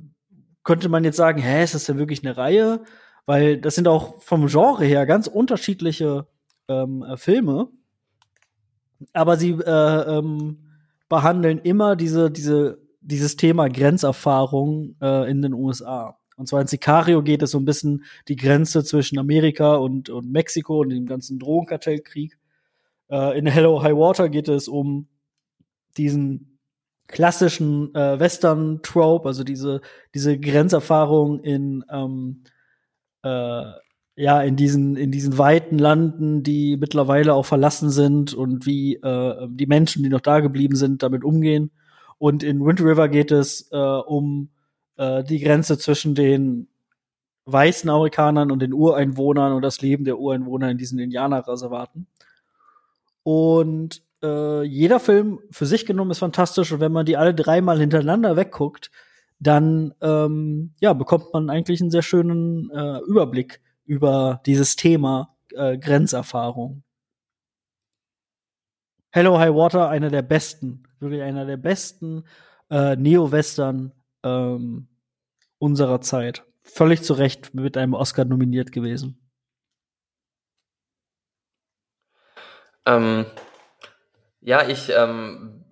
[0.65, 2.83] könnte man jetzt sagen, hä, ist das denn wirklich eine Reihe?
[3.27, 6.27] Weil das sind auch vom Genre her ganz unterschiedliche
[6.69, 7.69] ähm, äh, Filme.
[9.13, 10.69] Aber sie äh, ähm,
[11.09, 16.19] behandeln immer diese, diese, dieses Thema Grenzerfahrung äh, in den USA.
[16.43, 20.32] Und zwar in Sicario geht es so ein bisschen die Grenze zwischen Amerika und, und
[20.32, 22.36] Mexiko und dem ganzen Drogenkartellkrieg.
[23.09, 25.07] Äh, in Hello High Water geht es um
[25.97, 26.59] diesen
[27.07, 29.82] klassischen äh, Western-Trope, also diese,
[30.16, 32.43] diese Grenzerfahrung in, ähm,
[33.22, 33.62] äh,
[34.16, 39.47] ja, in diesen, in diesen weiten Landen, die mittlerweile auch verlassen sind und wie äh,
[39.49, 41.70] die Menschen, die noch da geblieben sind, damit umgehen.
[42.18, 44.49] Und in Wind River geht es äh, um
[44.97, 46.68] äh, die Grenze zwischen den
[47.45, 52.07] weißen Amerikanern und den Ureinwohnern und das Leben der Ureinwohner in diesen Indianerreservaten.
[53.24, 57.78] Und äh, jeder Film für sich genommen ist fantastisch und wenn man die alle dreimal
[57.78, 58.90] hintereinander wegguckt,
[59.38, 65.76] dann ähm, ja, bekommt man eigentlich einen sehr schönen äh, Überblick über dieses Thema äh,
[65.78, 66.84] Grenzerfahrung.
[69.11, 72.24] Hello High Water, einer der besten, wirklich einer der besten
[72.70, 73.93] äh, Neo-Western
[74.23, 74.89] ähm,
[75.59, 76.45] unserer Zeit.
[76.62, 79.18] Völlig zu Recht mit einem Oscar nominiert gewesen.
[82.87, 83.27] Ähm,
[84.41, 85.64] ja, ich, ähm,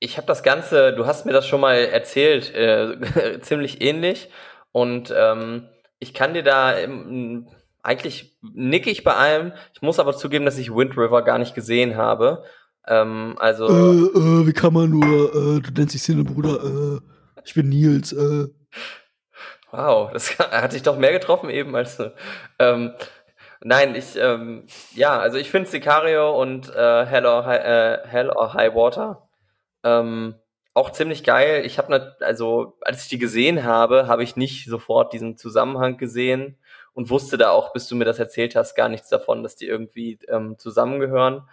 [0.00, 4.30] ich habe das Ganze, du hast mir das schon mal erzählt, äh, ziemlich ähnlich.
[4.72, 7.48] Und ähm, ich kann dir da ähm,
[7.82, 9.52] eigentlich nick ich bei allem.
[9.74, 12.44] Ich muss aber zugeben, dass ich Wind River gar nicht gesehen habe.
[12.86, 13.66] Ähm, also.
[13.66, 17.00] Äh, äh, wie kann man nur, äh, du nennst dich Sinne, Bruder, äh,
[17.48, 18.48] ich bin Nils, äh.
[19.70, 21.98] Wow, das hat sich doch mehr getroffen eben als.
[22.58, 22.92] Ähm,
[23.62, 28.30] nein, ich, ähm, ja, also ich finde Sicario und äh, Hell, or High, äh, Hell
[28.30, 29.28] or High Water
[29.82, 30.34] ähm,
[30.74, 31.64] auch ziemlich geil.
[31.64, 36.58] Ich habe also als ich die gesehen habe, habe ich nicht sofort diesen Zusammenhang gesehen
[36.92, 39.66] und wusste da auch, bis du mir das erzählt hast, gar nichts davon, dass die
[39.66, 41.48] irgendwie ähm, zusammengehören.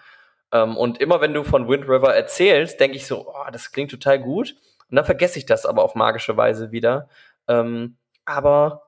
[0.52, 3.92] Ähm, und immer wenn du von Wind River erzählst, denke ich so, oh, das klingt
[3.92, 4.56] total gut.
[4.90, 7.10] Und dann vergesse ich das aber auf magische Weise wieder.
[7.48, 8.84] Ähm, aber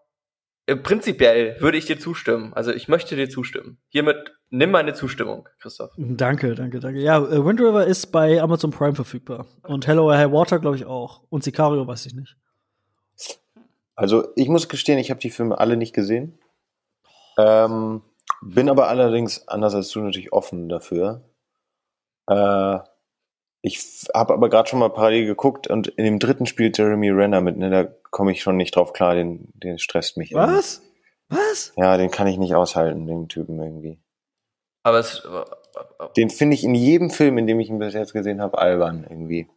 [0.83, 2.53] prinzipiell würde ich dir zustimmen.
[2.53, 3.77] Also ich möchte dir zustimmen.
[3.89, 5.91] Hiermit nimm meine Zustimmung, Christoph.
[5.97, 6.99] Danke, danke, danke.
[6.99, 9.45] Ja, äh, Wind River ist bei Amazon Prime verfügbar.
[9.63, 11.23] Und Hello High Water, glaube ich, auch.
[11.29, 12.35] Und Sicario weiß ich nicht.
[13.95, 16.37] Also ich muss gestehen, ich habe die Filme alle nicht gesehen.
[17.37, 18.01] Ähm,
[18.41, 21.23] bin aber allerdings, anders als du, natürlich offen dafür.
[22.27, 22.79] Äh,
[23.61, 27.41] ich habe aber gerade schon mal parallel geguckt und in dem dritten spielt Jeremy Renner
[27.41, 30.31] mit, ne, da komme ich schon nicht drauf klar, den, den stresst mich.
[30.31, 30.55] irgendwie.
[30.55, 30.81] Was?
[31.29, 31.73] Was?
[31.75, 33.99] Ja, den kann ich nicht aushalten, den Typen irgendwie.
[34.83, 35.27] Aber es,
[36.15, 39.05] Den finde ich in jedem Film, in dem ich ihn bis jetzt gesehen habe, albern
[39.09, 39.49] irgendwie.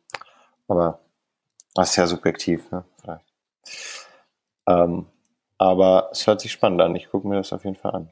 [0.66, 0.98] Aber
[1.74, 2.84] das ist ja subjektiv, ne?
[3.00, 3.26] Vielleicht.
[4.66, 5.06] Ähm,
[5.58, 6.96] aber es hört sich spannend an.
[6.96, 8.10] Ich gucke mir das auf jeden Fall an.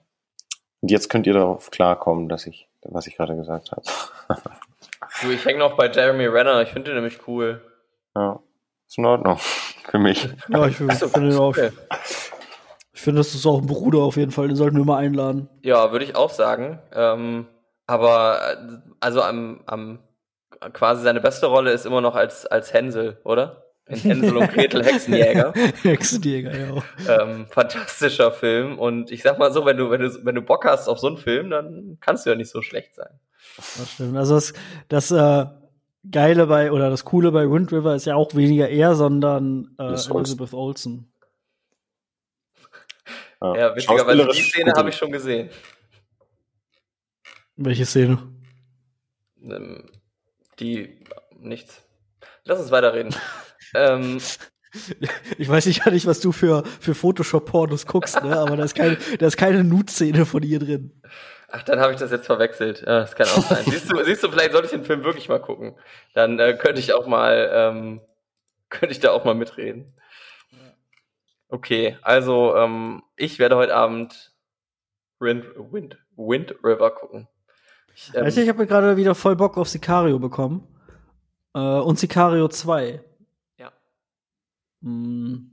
[0.81, 3.83] Und jetzt könnt ihr darauf klarkommen, dass ich, was ich gerade gesagt habe.
[5.23, 6.63] du, ich hänge noch bei Jeremy Renner.
[6.63, 7.63] Ich finde den nämlich cool.
[8.15, 8.41] ja,
[8.87, 9.39] ist in Ordnung
[9.91, 10.29] für mich.
[10.49, 11.49] Ja, ich finde Achso, find den auch.
[11.49, 11.71] okay.
[12.93, 14.49] Ich finde, das ist auch ein Bruder auf jeden Fall.
[14.49, 15.49] Den sollten wir mal einladen.
[15.63, 16.81] Ja, würde ich auch sagen.
[16.93, 17.47] Ähm,
[17.87, 18.41] aber
[19.01, 20.01] also am, am
[20.73, 23.65] quasi seine beste Rolle ist immer noch als, als Hänsel, oder?
[23.87, 25.55] In Hänsel und Gretel Hexenjäger.
[25.83, 26.53] Hexenjäger,
[27.07, 27.23] ja.
[27.23, 28.79] ähm, fantastischer Film.
[28.79, 31.07] Und ich sag mal so, wenn du, wenn du, wenn du Bock hast auf so
[31.07, 33.19] einen Film, dann kannst du ja nicht so schlecht sein.
[33.59, 34.17] Das stimmt.
[34.17, 34.53] Also das,
[34.89, 35.47] das äh,
[36.11, 39.85] Geile bei, oder das Coole bei Wind River ist ja auch weniger er, sondern äh.
[39.85, 41.13] Elizabeth Olsen.
[43.41, 45.51] Ja, witzigerweise, die Szene habe ich schon gesehen.
[47.57, 48.19] Welche Szene?
[49.43, 49.91] Ähm,
[50.59, 51.05] die,
[51.39, 51.83] nichts.
[52.45, 53.15] Lass uns weiterreden.
[53.75, 54.21] ähm,
[55.39, 58.39] Ich weiß nicht, nicht was du für, für Photoshop-Pornos guckst, ne?
[58.39, 61.01] aber da ist keine, da ist keine Nude-Szene von ihr drin.
[61.51, 62.83] Ach, dann habe ich das jetzt verwechselt.
[62.83, 63.65] Ja, das kann auch sein.
[63.65, 65.75] siehst, du, siehst du, vielleicht sollte ich den Film wirklich mal gucken.
[66.13, 68.01] Dann äh, könnte ich auch mal, ähm,
[68.69, 69.95] könnte ich da auch mal mitreden.
[71.49, 74.35] Okay, also ähm, ich werde heute Abend
[75.19, 77.29] Wind, Wind, Wind River gucken.
[77.95, 80.69] Ich, ähm, Weißt du, ich habe gerade wieder voll Bock auf Sicario bekommen.
[81.55, 83.03] Äh, und Sicario 2.
[83.57, 83.73] Ja.
[84.83, 85.51] Hm.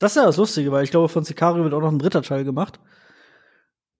[0.00, 2.22] Das ist ja das Lustige, weil ich glaube, von Sicario wird auch noch ein dritter
[2.22, 2.80] Teil gemacht.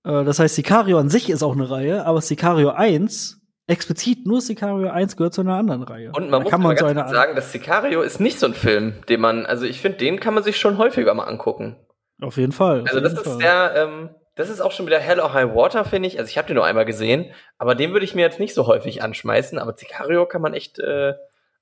[0.07, 4.41] Äh, das heißt, Sicario an sich ist auch eine Reihe, aber Sicario 1, explizit nur
[4.41, 6.13] Sicario 1 gehört zu einer anderen Reihe.
[6.13, 8.55] Und man Da muss kann man so eine sagen, dass Sicario ist nicht so ein
[8.55, 11.77] Film, den man, also ich finde, den kann man sich schon häufiger mal angucken.
[12.21, 12.83] Auf jeden Fall.
[12.83, 13.39] auf Also das ist Fall.
[13.39, 16.19] der, ähm, das ist auch schon wieder Hell or High Water, finde ich.
[16.19, 18.67] Also ich habe den nur einmal gesehen, aber den würde ich mir jetzt nicht so
[18.67, 19.59] häufig anschmeißen.
[19.59, 21.15] Aber Sicario kann man echt äh,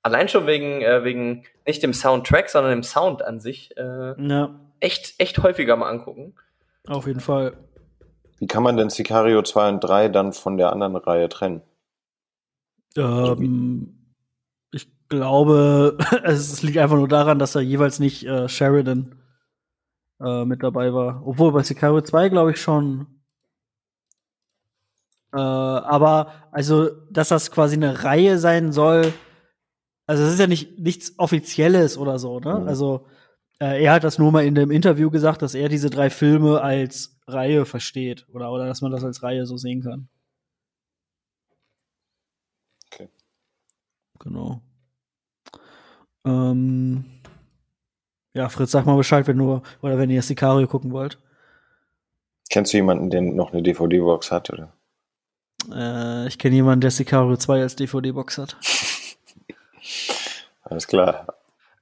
[0.03, 4.59] allein schon wegen äh, wegen nicht dem Soundtrack, sondern dem Sound an sich äh, Ja,
[4.81, 6.35] echt echt häufiger mal angucken.
[6.87, 7.53] auf jeden Fall.
[8.39, 11.61] Wie kann man denn Sicario 2 und 3 dann von der anderen Reihe trennen?
[12.97, 14.13] Ähm,
[14.71, 19.15] ich glaube, es liegt einfach nur daran, dass da jeweils nicht äh, Sheridan
[20.21, 21.25] äh, mit dabei war.
[21.25, 23.07] Obwohl bei Sicario 2 glaube ich schon.
[25.33, 29.13] Äh, aber also, dass das quasi eine Reihe sein soll,
[30.07, 32.59] also es ist ja nicht nichts Offizielles oder so, ne?
[32.59, 32.67] Mhm.
[32.67, 33.07] Also
[33.59, 36.61] äh, er hat das nur mal in dem Interview gesagt, dass er diese drei Filme
[36.61, 40.07] als Reihe versteht oder oder dass man das als Reihe so sehen kann.
[42.91, 43.09] Okay.
[44.19, 44.61] Genau.
[46.25, 47.05] Ähm,
[48.33, 51.19] ja, Fritz, sag mal Bescheid, wenn du oder wenn ihr Sicario gucken wollt.
[52.49, 54.51] Kennst du jemanden, der noch eine DVD-Box hat?
[54.51, 54.73] Oder?
[55.71, 58.57] Äh, ich kenne jemanden, der Sicario 2 als DVD-Box hat.
[60.63, 61.27] Alles klar.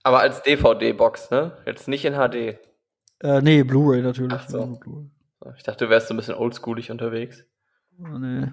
[0.04, 1.58] Aber als DVD-Box, ne?
[1.66, 2.60] Jetzt nicht in HD.
[3.22, 4.34] Äh, nee, Blu-ray natürlich.
[4.34, 4.80] Ach so.
[5.58, 7.46] Ich dachte, du wärst so ein bisschen oldschoolig unterwegs.
[8.00, 8.48] Oh, nee.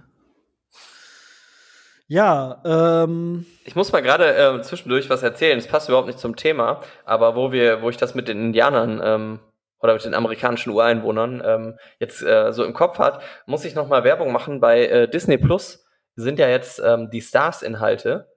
[2.07, 5.59] Ja, ähm, Ich muss mal gerade ähm, zwischendurch was erzählen.
[5.59, 9.01] Es passt überhaupt nicht zum Thema, aber wo wir, wo ich das mit den Indianern
[9.03, 9.41] ähm,
[9.79, 13.87] oder mit den amerikanischen Ureinwohnern ähm, jetzt äh, so im Kopf hat, muss ich noch
[13.87, 15.87] mal Werbung machen bei äh, Disney Plus.
[16.17, 18.29] Sind ja jetzt ähm, die Stars-Inhalte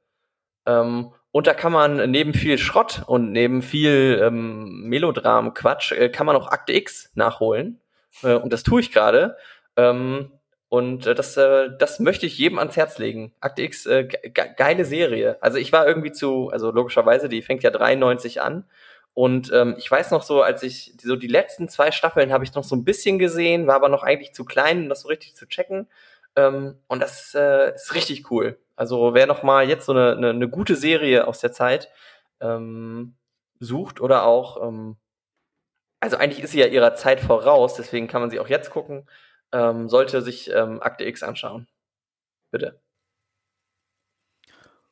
[0.67, 6.27] ähm, und da kann man neben viel Schrott und neben viel ähm, Melodram-Quatsch äh, kann
[6.27, 7.81] man auch Akte X nachholen
[8.21, 9.37] äh, und das tue ich gerade.
[9.75, 10.31] Ähm,
[10.69, 13.33] und äh, das, äh, das möchte ich jedem ans Herz legen.
[13.39, 14.19] Akte X, äh, ge
[14.57, 15.37] geile Serie.
[15.41, 18.65] Also ich war irgendwie zu, also logischerweise, die fängt ja 93 an.
[19.13, 22.55] Und ähm, ich weiß noch so, als ich so die letzten zwei Staffeln habe ich
[22.55, 25.35] noch so ein bisschen gesehen, war aber noch eigentlich zu klein, um das so richtig
[25.35, 25.87] zu checken.
[26.35, 28.57] Ähm, und das äh, ist richtig cool.
[28.75, 31.89] Also wer noch mal jetzt so eine, eine, eine gute Serie aus der Zeit
[32.41, 33.15] ähm,
[33.59, 34.97] sucht oder auch, ähm,
[36.03, 39.07] also eigentlich ist sie ja ihrer Zeit voraus, deswegen kann man sie auch jetzt gucken
[39.53, 41.67] ähm, sollte sich ähm, Akte X anschauen.
[42.51, 42.79] Bitte.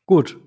[0.05, 0.38] gut.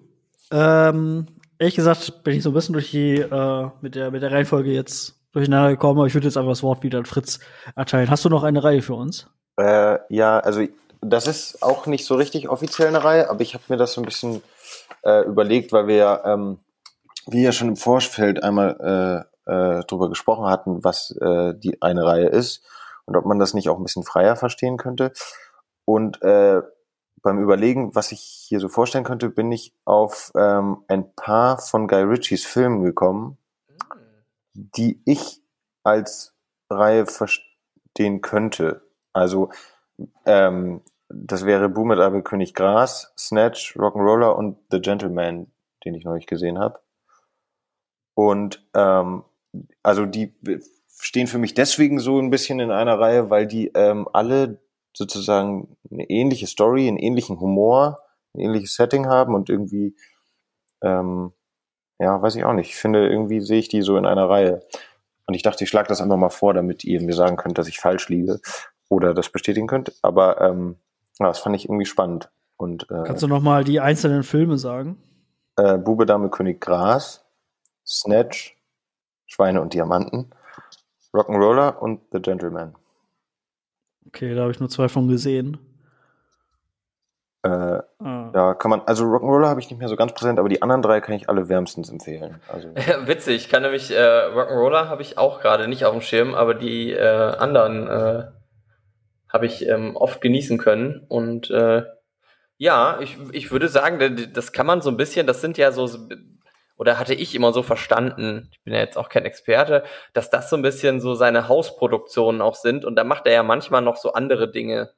[0.50, 1.26] Ähm,
[1.58, 4.70] ehrlich gesagt bin ich so ein bisschen durch die, äh, mit der, mit der Reihenfolge
[4.70, 7.40] jetzt durcheinander gekommen, aber ich würde jetzt einfach das Wort wieder an Fritz
[7.74, 8.10] erteilen.
[8.10, 9.28] Hast du noch eine Reihe für uns?
[9.56, 10.66] Äh, ja, also
[11.00, 14.00] das ist auch nicht so richtig offiziell eine Reihe, aber ich habe mir das so
[14.00, 14.42] ein bisschen
[15.02, 16.58] äh, überlegt, weil wir ja, ähm,
[17.26, 22.26] wie ja schon im Vorfeld einmal äh, drüber gesprochen hatten, was äh, die eine Reihe
[22.26, 22.64] ist
[23.04, 25.12] und ob man das nicht auch ein bisschen freier verstehen könnte.
[25.84, 26.62] Und äh,
[27.22, 31.88] beim Überlegen, was ich hier so vorstellen könnte, bin ich auf ähm, ein paar von
[31.88, 33.38] Guy Ritchies Filmen gekommen,
[34.52, 35.42] die ich
[35.82, 36.34] als
[36.70, 38.82] Reihe verstehen könnte.
[39.12, 39.50] Also
[40.26, 45.50] ähm, das wäre Boom mit Abel König Gras, Snatch, Rock'n'Roller und The Gentleman,
[45.84, 46.80] den ich neulich gesehen habe.
[48.14, 49.24] Und ähm,
[49.82, 50.34] also die
[50.98, 54.58] stehen für mich deswegen so ein bisschen in einer Reihe, weil die ähm, alle
[54.94, 58.00] sozusagen eine ähnliche Story, einen ähnlichen Humor,
[58.34, 59.96] ein ähnliches Setting haben und irgendwie,
[60.82, 61.32] ähm,
[61.98, 62.70] ja, weiß ich auch nicht.
[62.70, 64.62] Ich finde, irgendwie sehe ich die so in einer Reihe.
[65.26, 67.68] Und ich dachte, ich schlage das einfach mal vor, damit ihr mir sagen könnt, dass
[67.68, 68.40] ich falsch liege
[68.88, 69.92] oder das bestätigen könnt.
[70.02, 70.76] Aber ähm,
[71.18, 72.30] ja, das fand ich irgendwie spannend.
[72.56, 75.02] Und, äh, Kannst du noch mal die einzelnen Filme sagen?
[75.56, 77.24] Äh, Bube, Dame, König, Gras,
[77.86, 78.56] Snatch,
[79.26, 80.30] Schweine und Diamanten,
[81.12, 82.74] Rock'n'Roller und The Gentleman.
[84.06, 85.58] Okay, da habe ich nur zwei von gesehen.
[87.42, 87.48] Äh,
[87.98, 88.30] ah.
[88.34, 90.80] Ja, kann man, also Rock'n'Roller habe ich nicht mehr so ganz präsent, aber die anderen
[90.82, 92.40] drei kann ich alle wärmstens empfehlen.
[92.48, 92.68] Also.
[93.06, 96.54] Witzig, ich kann nämlich, äh, Rock'n'Roller habe ich auch gerade nicht auf dem Schirm, aber
[96.54, 98.24] die äh, anderen äh,
[99.28, 101.04] habe ich ähm, oft genießen können.
[101.08, 101.82] Und äh,
[102.56, 105.88] ja, ich, ich würde sagen, das kann man so ein bisschen, das sind ja so,
[106.76, 110.50] oder hatte ich immer so verstanden, ich bin ja jetzt auch kein Experte, dass das
[110.50, 112.84] so ein bisschen so seine Hausproduktionen auch sind.
[112.84, 114.90] Und da macht er ja manchmal noch so andere Dinge.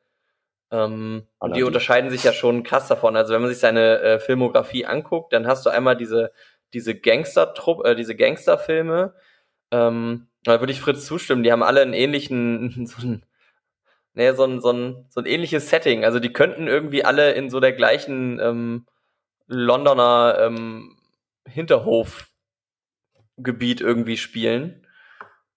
[0.71, 3.17] Ähm, und die unterscheiden sich ja schon krass davon.
[3.17, 6.33] Also wenn man sich seine äh, Filmografie anguckt, dann hast du einmal diese,
[6.73, 9.15] diese Gangster-Trupp, äh, diese Gangsterfilme.
[9.71, 13.27] Ähm, da würde ich Fritz zustimmen, die haben alle einen ähnlichen, so einen
[14.15, 16.05] nee, so ein, so, ein, so ein ähnliches Setting.
[16.05, 18.87] Also die könnten irgendwie alle in so der gleichen ähm,
[19.47, 20.96] Londoner ähm,
[21.47, 24.87] Hinterhofgebiet irgendwie spielen.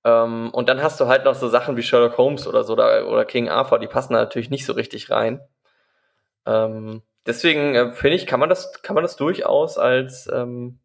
[0.04, 3.08] Ähm, und dann hast du halt noch so Sachen wie Sherlock Holmes oder so oder,
[3.08, 5.42] oder King Arthur, die passen da natürlich nicht so richtig rein.
[6.46, 10.80] Ähm, deswegen äh, finde ich, kann man das, kann man das durchaus als, ähm,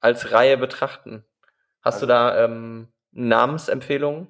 [0.00, 1.24] als Reihe betrachten.
[1.82, 4.28] Hast also, du da ähm, Namensempfehlungen?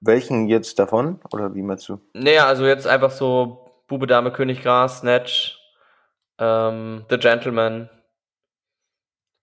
[0.00, 1.20] Welchen jetzt davon?
[1.32, 2.00] Oder wie meinst du?
[2.12, 5.58] Naja, also jetzt einfach so Bube, Dame, König, Gras, Snatch,
[6.38, 7.90] ähm, The Gentleman.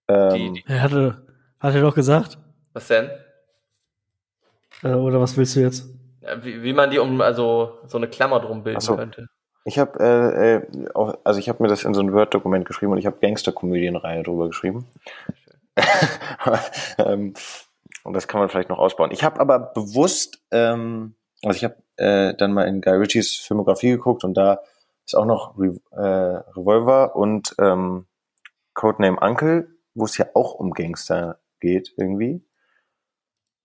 [0.08, 0.58] Ähm.
[0.68, 1.26] Er hatte,
[1.60, 2.38] hat er doch gesagt.
[2.74, 3.10] Was denn?
[4.84, 5.90] Äh, oder was willst du jetzt?
[6.42, 8.96] Wie, wie man die um, also so eine Klammer drum bilden so.
[8.96, 9.28] könnte.
[9.64, 13.00] Ich habe, äh, äh, also ich habe mir das in so ein Word-Dokument geschrieben und
[13.00, 14.86] ich habe Gangster-Komödienreihe drüber geschrieben.
[17.00, 17.34] ähm,
[18.04, 19.10] und das kann man vielleicht noch ausbauen.
[19.12, 23.92] Ich habe aber bewusst, ähm, also ich habe äh, dann mal in Guy Ritchies Filmografie
[23.92, 24.60] geguckt und da
[25.06, 28.06] ist auch noch Re äh, Revolver und ähm,
[28.76, 32.46] Codename Uncle, wo es ja auch um Gangster geht irgendwie.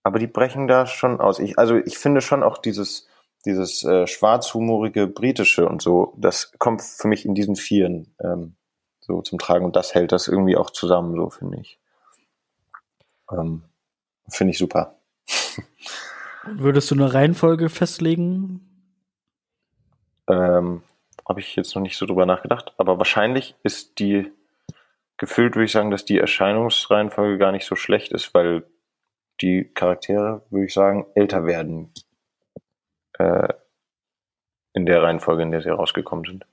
[0.03, 1.39] Aber die brechen da schon aus.
[1.39, 3.07] Ich, also ich finde schon auch dieses,
[3.45, 8.55] dieses äh, schwarzhumorige britische und so, das kommt für mich in diesen Vieren ähm,
[9.01, 11.79] so zum Tragen und das hält das irgendwie auch zusammen, so finde ich.
[13.31, 13.63] Ähm,
[14.29, 14.97] Finde ich super.
[16.45, 18.61] Würdest du eine Reihenfolge festlegen?
[20.29, 20.83] Ähm,
[21.29, 24.31] Habe ich jetzt noch nicht so drüber nachgedacht, aber wahrscheinlich ist die,
[25.21, 28.65] gefühlt würde ich sagen, dass die Erscheinungsreihenfolge gar nicht so schlecht ist, weil
[29.43, 31.93] die Charaktere, würde ich sagen, älter werden
[33.19, 33.49] äh,
[34.73, 36.47] in der Reihenfolge, in der sie rausgekommen sind.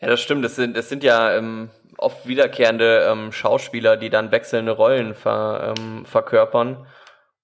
[0.00, 0.44] Ja, das stimmt.
[0.44, 5.74] Das sind, das sind ja ähm, oft wiederkehrende ähm, Schauspieler, die dann wechselnde Rollen ver,
[5.76, 6.86] ähm, verkörpern.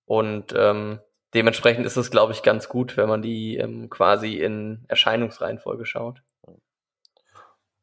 [0.05, 1.01] Und ähm,
[1.35, 6.23] dementsprechend ist es, glaube ich, ganz gut, wenn man die ähm, quasi in Erscheinungsreihenfolge schaut.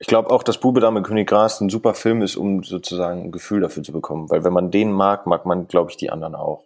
[0.02, 3.32] Ich glaube auch, dass Bube Dame König Gras ein super Film ist, um sozusagen ein
[3.32, 4.32] Gefühl dafür zu bekommen.
[4.32, 6.66] Weil wenn man den mag, mag man, glaube ich, die anderen auch.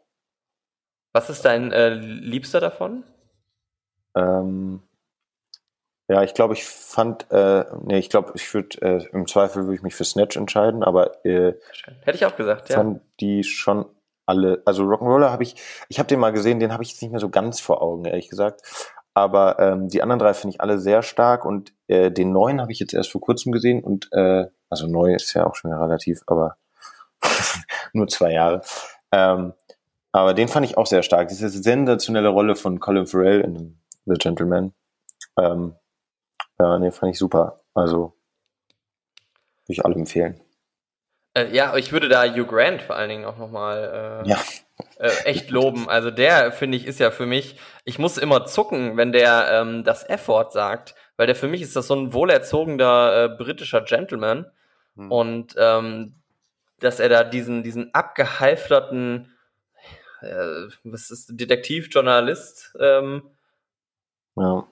[1.11, 3.03] Was ist dein äh, Liebster davon?
[4.15, 4.81] Ähm,
[6.07, 9.75] ja, ich glaube, ich fand, äh, nee, ich glaube, ich würde, äh, im Zweifel würde
[9.75, 11.55] ich mich für Snatch entscheiden, aber äh,
[12.03, 12.77] hätte ich auch gesagt, ja.
[12.77, 13.85] Fand die schon
[14.25, 15.55] alle, also Rock'n'Roller habe ich,
[15.89, 18.05] ich habe den mal gesehen, den habe ich jetzt nicht mehr so ganz vor Augen,
[18.05, 18.61] ehrlich gesagt.
[19.15, 22.73] Aber ähm, die anderen drei finde ich alle sehr stark und äh, den neuen habe
[22.73, 26.21] ich jetzt erst vor kurzem gesehen und äh, also neu ist ja auch schon relativ,
[26.27, 26.57] aber
[27.93, 28.61] nur zwei Jahre.
[29.13, 29.53] Ähm,
[30.11, 31.29] aber den fand ich auch sehr stark.
[31.29, 34.73] Diese sensationelle Rolle von Colin Farrell in The Gentleman.
[35.37, 35.75] Ähm,
[36.59, 37.61] ja, nee, fand ich super.
[37.73, 38.13] Also,
[39.65, 40.39] würde ich alle empfehlen.
[41.33, 44.37] Äh, ja, ich würde da Hugh Grant vor allen Dingen auch nochmal äh, Ja.
[44.97, 45.89] Äh, echt loben.
[45.89, 49.83] Also der, finde ich, ist ja für mich, ich muss immer zucken, wenn der ähm,
[49.83, 54.45] das F-Wort sagt, weil der für mich ist das so ein wohlerzogener äh, britischer Gentleman
[54.97, 55.11] Hm.
[55.11, 56.15] und ähm,
[56.79, 59.33] dass er da diesen, diesen abgehalfterten
[60.21, 63.23] äh, was ist Detektivjournalist ähm,
[64.37, 64.65] Ja.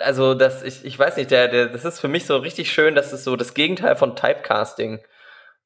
[0.00, 2.94] also das ich, ich weiß nicht der, der das ist für mich so richtig schön
[2.94, 5.00] das ist so das Gegenteil von Typecasting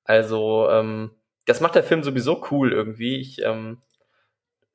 [0.05, 1.16] also ähm,
[1.47, 3.79] das macht der Film sowieso cool irgendwie ich ähm,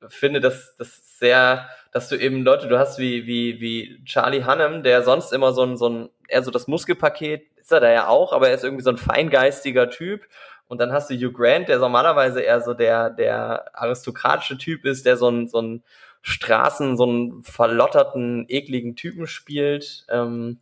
[0.08, 4.82] finde das das sehr dass du eben Leute du hast wie wie wie Charlie Hunnam
[4.82, 8.08] der sonst immer so ein so ein eher so das Muskelpaket ist er da ja
[8.08, 10.26] auch aber er ist irgendwie so ein feingeistiger Typ
[10.72, 15.04] und dann hast du Hugh Grant, der normalerweise eher so der, der aristokratische Typ ist,
[15.04, 15.84] der so ein, so ein
[16.22, 20.06] Straßen, so einen verlotterten, ekligen Typen spielt.
[20.08, 20.60] Ähm,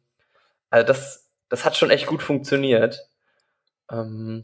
[0.69, 3.09] also das, das hat schon echt gut funktioniert.
[3.89, 4.43] Ähm,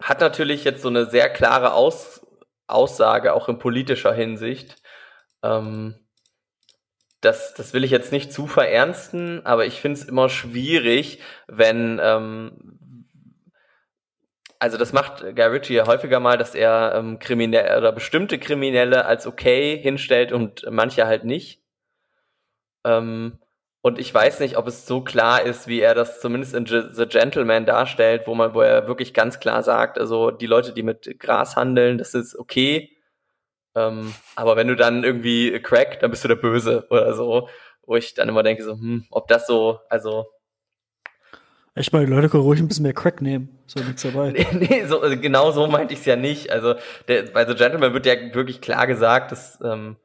[0.00, 2.26] hat natürlich jetzt so eine sehr klare Aus,
[2.66, 4.76] Aussage, auch in politischer Hinsicht.
[5.42, 5.94] Ähm,
[7.20, 12.00] das, das will ich jetzt nicht zu verernsten, aber ich finde es immer schwierig, wenn,
[12.02, 13.06] ähm,
[14.58, 19.06] also das macht Guy Ritchie ja häufiger mal, dass er ähm, Kriminelle oder bestimmte Kriminelle
[19.06, 21.62] als okay hinstellt und manche halt nicht.
[22.84, 23.38] Ähm,
[23.86, 26.88] und ich weiß nicht, ob es so klar ist, wie er das zumindest in Ge-
[26.92, 30.82] The Gentleman darstellt, wo man, wo er wirklich ganz klar sagt, also die Leute, die
[30.82, 32.90] mit Gras handeln, das ist okay.
[33.76, 37.48] Ähm, aber wenn du dann irgendwie Crack, dann bist du der Böse oder so,
[37.82, 40.26] wo ich dann immer denke, so, hm, ob das so, also
[41.92, 43.56] mal, die Leute können ruhig ein bisschen mehr Crack nehmen.
[43.66, 44.30] So nichts dabei.
[44.52, 46.50] Nee, nee so, also genau so meinte ich es ja nicht.
[46.50, 46.74] Also
[47.06, 49.96] der, bei The Gentleman wird ja wirklich klar gesagt, dass ähm,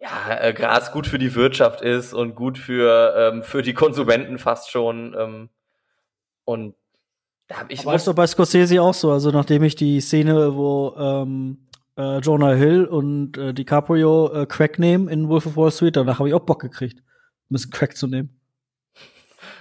[0.00, 4.38] ja, äh, Gras gut für die Wirtschaft ist und gut für, ähm, für die Konsumenten
[4.38, 5.14] fast schon.
[5.18, 5.48] Ähm,
[6.44, 6.74] und
[7.48, 9.10] da habe ich Aber ist doch bei Scorsese auch so.
[9.10, 11.66] Also nachdem ich die Szene, wo ähm,
[11.96, 16.18] äh, Jonah Hill und äh, DiCaprio äh, Crack nehmen in Wolf of Wall Street, danach
[16.20, 18.38] habe ich auch Bock gekriegt, ein bisschen Crack zu nehmen.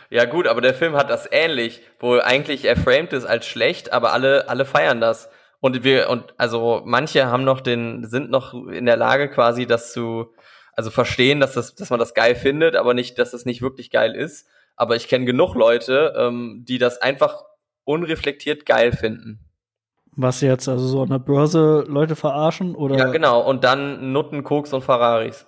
[0.10, 3.92] Ja gut, aber der Film hat das ähnlich, wo eigentlich er framed ist als schlecht,
[3.92, 5.30] aber alle alle feiern das.
[5.60, 9.92] Und wir und also manche haben noch den sind noch in der Lage quasi das
[9.92, 10.34] zu
[10.74, 13.90] also verstehen, dass das dass man das geil findet, aber nicht, dass es nicht wirklich
[13.90, 14.48] geil ist.
[14.76, 17.44] Aber ich kenne genug Leute, ähm, die das einfach
[17.84, 19.40] unreflektiert geil finden.
[20.16, 22.98] Was jetzt, also so an der Börse Leute verarschen oder?
[22.98, 23.42] Ja genau.
[23.42, 25.48] Und dann Nutten, Koks und Ferraris.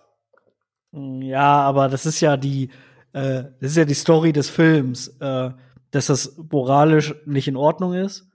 [0.91, 2.69] Ja, aber das ist ja die,
[3.13, 5.51] äh, das ist ja die Story des Films, äh,
[5.91, 8.27] dass das moralisch nicht in Ordnung ist.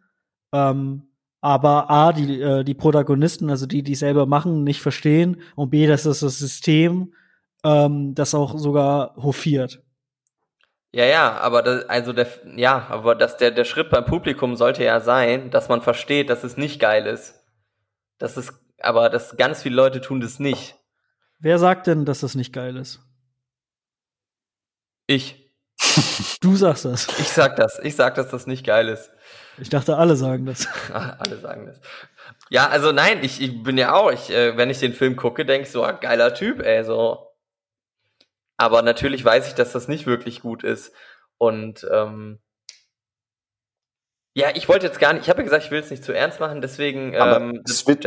[0.52, 1.08] Ähm,
[1.44, 5.86] aber A, die, äh, die Protagonisten, also die, die selber machen, nicht verstehen und B,
[5.86, 7.12] das das System
[7.62, 9.82] ähm, das auch sogar hofiert.
[10.92, 14.84] Ja, ja, aber das, also der, ja, aber dass der, der Schritt beim Publikum sollte
[14.84, 17.34] ja sein, dass man versteht, dass es nicht geil ist.
[18.16, 20.76] Das ist, aber dass ganz viele Leute tun das nicht.
[21.40, 23.00] Wer sagt denn, dass das nicht geil ist?
[25.06, 25.52] Ich.
[26.40, 27.06] Du sagst das.
[27.18, 27.78] Ich sag das.
[27.82, 29.10] Ich sag, dass das nicht geil ist.
[29.58, 30.66] Ich dachte, alle sagen das.
[30.92, 31.80] Alle sagen das.
[32.50, 35.44] Ja, also nein, ich, ich bin ja auch, ich, äh, wenn ich den Film gucke,
[35.46, 37.28] denke ich so, ah, geiler Typ, ey, so.
[38.56, 40.92] Aber natürlich weiß ich, dass das nicht wirklich gut ist.
[41.38, 42.40] Und ähm,
[44.36, 46.12] ja, ich wollte jetzt gar nicht, ich habe ja gesagt, ich will es nicht zu
[46.12, 48.04] ernst machen, deswegen Aber ähm, es wird-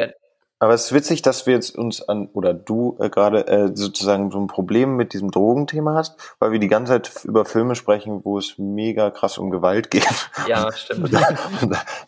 [0.60, 4.32] Aber es ist witzig, dass wir jetzt uns an, oder du äh, gerade äh, sozusagen
[4.32, 8.22] so ein Problem mit diesem Drogenthema hast, weil wir die ganze Zeit über Filme sprechen,
[8.24, 10.08] wo es mega krass um Gewalt geht.
[10.48, 11.12] ja, stimmt.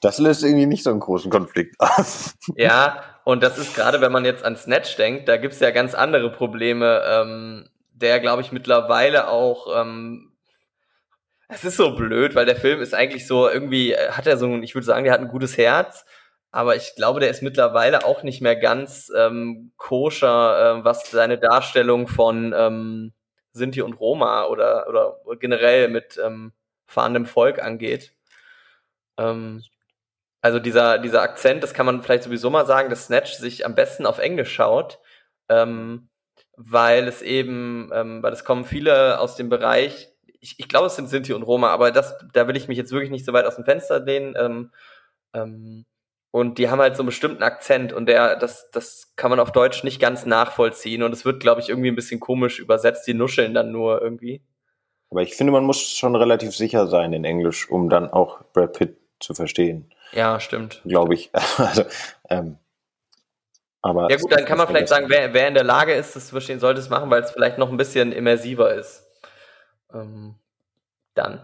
[0.02, 2.36] Das löst irgendwie nicht so einen großen Konflikt aus.
[2.56, 5.94] Ja, und das ist gerade, wenn man jetzt an Snatch denkt, da gibt's ja ganz
[5.94, 10.32] andere Probleme, ähm, der, glaube ich, mittlerweile auch, ähm,
[11.50, 14.46] es ist so blöd, weil der Film ist eigentlich so, irgendwie äh, hat er so
[14.48, 16.06] ein, ich würde sagen, der hat ein gutes Herz,
[16.52, 21.38] aber ich glaube, der ist mittlerweile auch nicht mehr ganz ähm, koscher, äh, was seine
[21.38, 23.14] Darstellung von ähm,
[23.52, 26.54] Sinti und Roma oder, oder generell mit ähm,
[26.88, 28.14] fahrendem Volk angeht.
[29.18, 29.64] Ähm,
[30.42, 33.76] also dieser, dieser Akzent, das kann man vielleicht sowieso mal sagen, dass Snatch sich am
[33.76, 35.00] besten auf Englisch schaut,
[35.50, 36.10] ähm,
[36.56, 40.10] weil es eben, ähm, weil es kommen viele aus dem Bereich,
[40.40, 42.92] ich, ich glaube, es sind Sinti und Roma, aber das, da will ich mich jetzt
[42.92, 44.36] wirklich nicht so weit aus dem Fenster lehnen.
[44.38, 44.72] Ähm,
[45.34, 45.86] ähm,
[46.32, 49.52] und die haben halt so einen bestimmten Akzent und der, das, das kann man auf
[49.52, 53.14] Deutsch nicht ganz nachvollziehen und es wird, glaube ich, irgendwie ein bisschen komisch übersetzt, die
[53.14, 54.42] nuscheln dann nur irgendwie.
[55.10, 58.74] Aber ich finde, man muss schon relativ sicher sein in Englisch, um dann auch Brad
[58.74, 60.82] Pitt zu verstehen, Ja, stimmt.
[60.86, 61.32] glaube ich.
[61.58, 61.84] Also,
[62.30, 62.58] ähm,
[63.82, 66.26] aber Ja gut, dann kann man vielleicht sagen, wer, wer in der Lage ist, das
[66.26, 69.04] zu verstehen, sollte es machen, weil es vielleicht noch ein bisschen immersiver ist.
[69.94, 70.36] Ähm,
[71.16, 71.44] dann.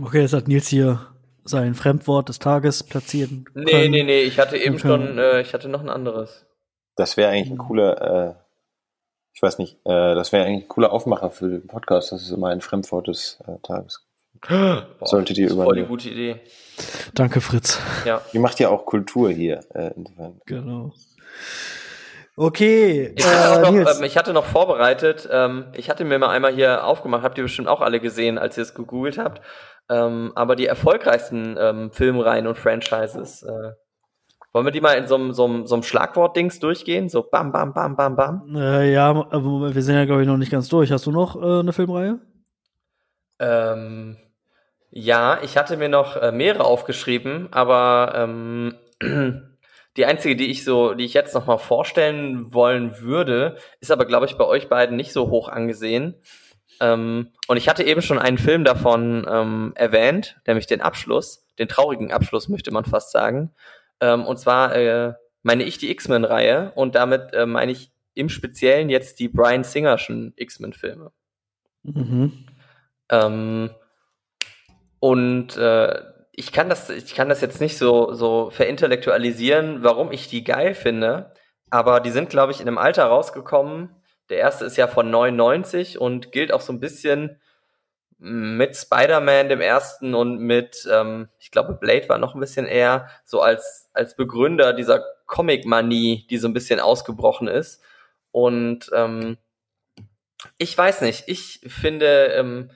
[0.00, 1.11] Okay, jetzt hat Nils hier
[1.44, 3.90] sein Fremdwort des Tages platzieren Nee, können.
[3.90, 4.86] nee, nee, ich hatte eben Okay.
[4.88, 6.46] schon, äh, ich hatte noch ein anderes.
[6.96, 8.34] Das wäre eigentlich ein cooler, äh,
[9.34, 12.12] ich weiß nicht, äh, das wäre eigentlich ein cooler Aufmacher für den Podcast.
[12.12, 14.06] Das ist immer ein Fremdwort des äh, Tages.
[14.48, 15.88] Boah, Solltet ihr das ist voll die übernehmen.
[15.88, 16.40] gute Idee.
[17.14, 17.78] Danke, Fritz.
[18.04, 18.20] Ja.
[18.32, 19.60] Ihr macht ja auch Kultur hier.
[19.74, 20.40] Äh, insofern.
[20.46, 20.92] Genau.
[22.42, 26.30] Okay, Ich hatte, äh, noch, ähm, ich hatte noch vorbereitet, ähm, ich hatte mir mal
[26.30, 29.40] einmal hier aufgemacht, habt ihr bestimmt auch alle gesehen, als ihr es gegoogelt habt,
[29.88, 33.70] ähm, aber die erfolgreichsten ähm, Filmreihen und Franchises, äh,
[34.52, 37.08] wollen wir die mal in so einem so so Schlagwort-Dings durchgehen?
[37.08, 38.56] So bam, bam, bam, bam, bam.
[38.56, 40.90] äh, ja, aber wir sind ja, glaube ich, noch nicht ganz durch.
[40.90, 42.18] Hast du noch äh, eine Filmreihe?
[43.38, 44.16] Ähm,
[44.90, 48.74] ja, ich hatte mir noch äh, mehrere aufgeschrieben, aber ähm,
[49.96, 54.06] die einzige, die ich so, die ich jetzt noch mal vorstellen wollen würde, ist aber,
[54.06, 56.14] glaube ich, bei euch beiden nicht so hoch angesehen.
[56.80, 61.68] Ähm, und ich hatte eben schon einen Film davon ähm, erwähnt, nämlich den Abschluss, den
[61.68, 63.52] traurigen Abschluss, möchte man fast sagen.
[64.00, 65.12] Ähm, und zwar äh,
[65.42, 70.32] meine ich die X-Men-Reihe und damit äh, meine ich im Speziellen jetzt die Brian Singerschen
[70.36, 71.12] X-Men-Filme.
[71.82, 72.46] Mhm.
[73.10, 73.70] Ähm,
[75.00, 76.00] und äh,
[76.32, 80.74] ich kann das, ich kann das jetzt nicht so, so verintellektualisieren, warum ich die geil
[80.74, 81.34] finde.
[81.70, 83.94] Aber die sind, glaube ich, in einem Alter rausgekommen.
[84.30, 87.40] Der erste ist ja von 99 und gilt auch so ein bisschen
[88.18, 93.08] mit Spider-Man, dem ersten, und mit, ähm, ich glaube, Blade war noch ein bisschen eher
[93.24, 97.82] so als, als Begründer dieser Comic-Manie, die so ein bisschen ausgebrochen ist.
[98.30, 99.38] Und ähm,
[100.56, 102.70] ich weiß nicht, ich finde, ähm,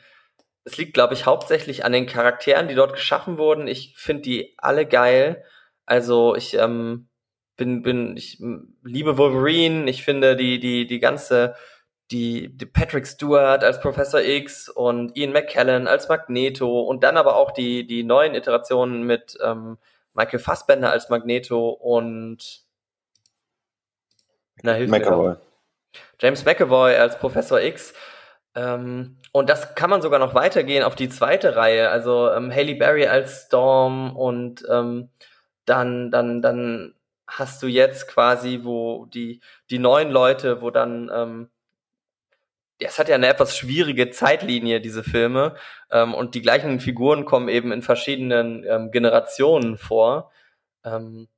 [0.67, 3.69] es liegt, glaube ich, hauptsächlich an den Charakteren, die dort geschaffen wurden.
[3.69, 5.45] Ich finde die alle geil.
[5.87, 7.09] Also ich ähm,
[7.57, 8.43] bin, bin, ich
[8.83, 9.89] liebe Wolverine.
[9.89, 11.55] Ich finde die, die, die ganze,
[12.11, 17.37] die, die Patrick Stewart als Professor X und Ian McKellen als Magneto und dann aber
[17.37, 19.79] auch die, die neuen Iterationen mit ähm,
[20.15, 22.65] Michael Fassbender als Magneto und
[24.63, 24.91] na, hilf.
[24.91, 25.37] McAvoy.
[26.19, 27.95] James McAvoy als Professor X.
[28.57, 31.91] Ähm, und das kann man sogar noch weitergehen auf die zweite Reihe.
[31.91, 35.11] Also ähm, Haley Berry als Storm und ähm,
[35.67, 36.95] dann, dann, dann
[37.27, 41.51] hast du jetzt quasi, wo die, die neuen Leute, wo dann, ähm,
[42.81, 45.55] ja, es hat ja eine etwas schwierige Zeitlinie, diese Filme,
[45.91, 50.31] ähm, und die gleichen Figuren kommen eben in verschiedenen ähm, Generationen vor.
[50.85, 51.29] Ähm,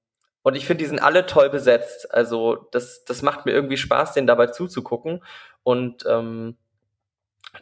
[0.42, 2.12] und ich finde, die sind alle toll besetzt.
[2.14, 5.24] Also das, das macht mir irgendwie Spaß, denen dabei zuzugucken.
[5.62, 6.56] Und ähm,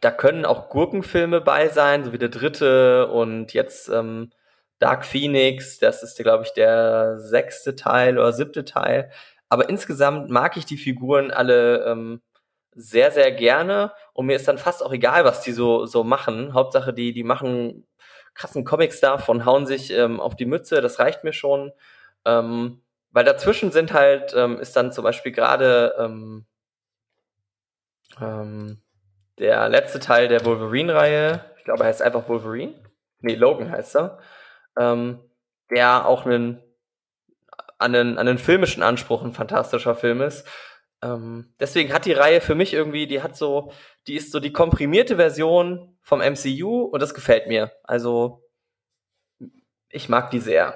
[0.01, 4.31] da können auch Gurkenfilme bei sein, so wie der dritte und jetzt ähm,
[4.79, 9.11] Dark Phoenix, das ist, glaube ich, der sechste Teil oder siebte Teil.
[9.49, 12.21] Aber insgesamt mag ich die Figuren alle ähm,
[12.75, 16.53] sehr, sehr gerne und mir ist dann fast auch egal, was die so, so machen.
[16.53, 17.87] Hauptsache, die, die machen
[18.35, 21.73] krassen Comic-Stuff und hauen sich ähm, auf die Mütze, das reicht mir schon.
[22.27, 26.45] Ähm, weil dazwischen sind halt, ähm, ist dann zum Beispiel gerade ähm,
[28.21, 28.83] ähm,
[29.39, 32.75] der letzte Teil der Wolverine-Reihe, ich glaube, er heißt einfach Wolverine.
[33.21, 34.19] Nee, Logan heißt er.
[34.79, 35.21] Ähm,
[35.71, 36.63] der auch einen,
[37.79, 40.47] an, einen, an einen filmischen Anspruch ein fantastischer Film ist.
[41.03, 43.73] Ähm, deswegen hat die Reihe für mich irgendwie, die hat so,
[44.07, 47.73] die ist so die komprimierte Version vom MCU und das gefällt mir.
[47.83, 48.43] Also,
[49.89, 50.75] ich mag die sehr.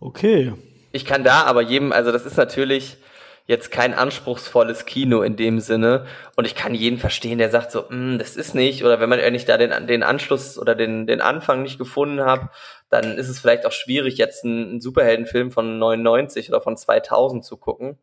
[0.00, 0.52] Okay.
[0.90, 2.98] Ich kann da aber jedem, also das ist natürlich
[3.46, 6.06] jetzt kein anspruchsvolles Kino in dem Sinne
[6.36, 9.18] und ich kann jeden verstehen, der sagt so, "Mm, das ist nicht oder wenn man
[9.18, 12.50] ehrlich da den, den Anschluss oder den, den Anfang nicht gefunden hat,
[12.88, 17.44] dann ist es vielleicht auch schwierig jetzt einen, einen Superheldenfilm von 99 oder von 2000
[17.44, 17.98] zu gucken.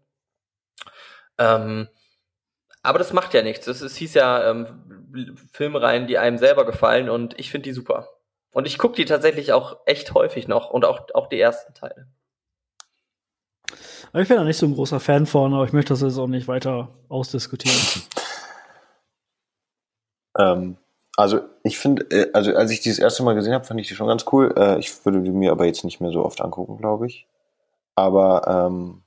[1.38, 1.88] Ähm,
[2.84, 3.68] aber das macht ja nichts.
[3.68, 8.10] Es, es hieß ja ähm, Filmreihen, die einem selber gefallen und ich finde die super.
[8.52, 12.08] Und ich gucke die tatsächlich auch echt häufig noch und auch, auch die ersten Teile.
[14.12, 16.18] Aber ich bin da nicht so ein großer Fan von, aber ich möchte das jetzt
[16.18, 17.78] auch nicht weiter ausdiskutieren.
[20.38, 20.78] Ähm,
[21.18, 23.88] also ich finde, äh, also als ich die das erste Mal gesehen habe, fand ich
[23.88, 24.54] die schon ganz cool.
[24.56, 27.28] Äh, ich würde die mir aber jetzt nicht mehr so oft angucken, glaube ich.
[27.96, 29.02] Aber ähm,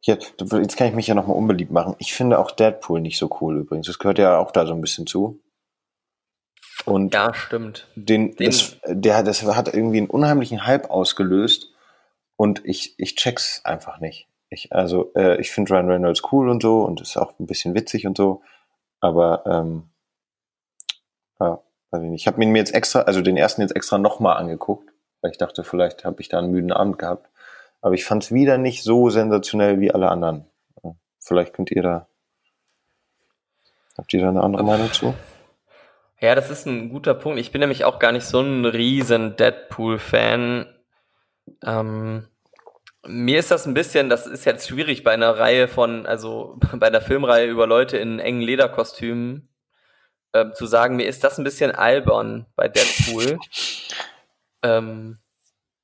[0.00, 1.94] jetzt, jetzt kann ich mich ja nochmal unbeliebt machen.
[1.98, 3.86] Ich finde auch Deadpool nicht so cool übrigens.
[3.86, 5.38] Das gehört ja auch da so ein bisschen zu.
[6.86, 7.86] Und Ja, stimmt.
[7.94, 11.71] den, Den- das, der, das hat irgendwie einen unheimlichen Hype ausgelöst
[12.42, 14.26] und ich, ich check's einfach nicht.
[14.48, 17.76] Ich, also, äh, ich finde Ryan Reynolds cool und so und ist auch ein bisschen
[17.76, 18.42] witzig und so,
[18.98, 19.84] aber ähm,
[21.38, 21.60] ja,
[21.92, 22.22] weiß ich nicht.
[22.22, 25.62] Ich habe mir jetzt extra, also den ersten jetzt extra nochmal angeguckt, weil ich dachte,
[25.62, 27.30] vielleicht habe ich da einen müden Abend gehabt.
[27.80, 30.44] Aber ich fand's wieder nicht so sensationell wie alle anderen.
[31.20, 32.08] Vielleicht könnt ihr da,
[33.96, 35.14] habt ihr da eine andere Meinung zu?
[36.18, 37.38] Ja, das ist ein guter Punkt.
[37.38, 40.66] Ich bin nämlich auch gar nicht so ein riesen Deadpool-Fan.
[41.64, 42.28] Ähm,
[43.06, 46.86] mir ist das ein bisschen, das ist jetzt schwierig bei einer Reihe von, also bei
[46.86, 49.48] einer Filmreihe über Leute in engen Lederkostümen
[50.34, 53.38] ähm, zu sagen, mir ist das ein bisschen albern bei Deadpool.
[54.62, 55.18] ähm,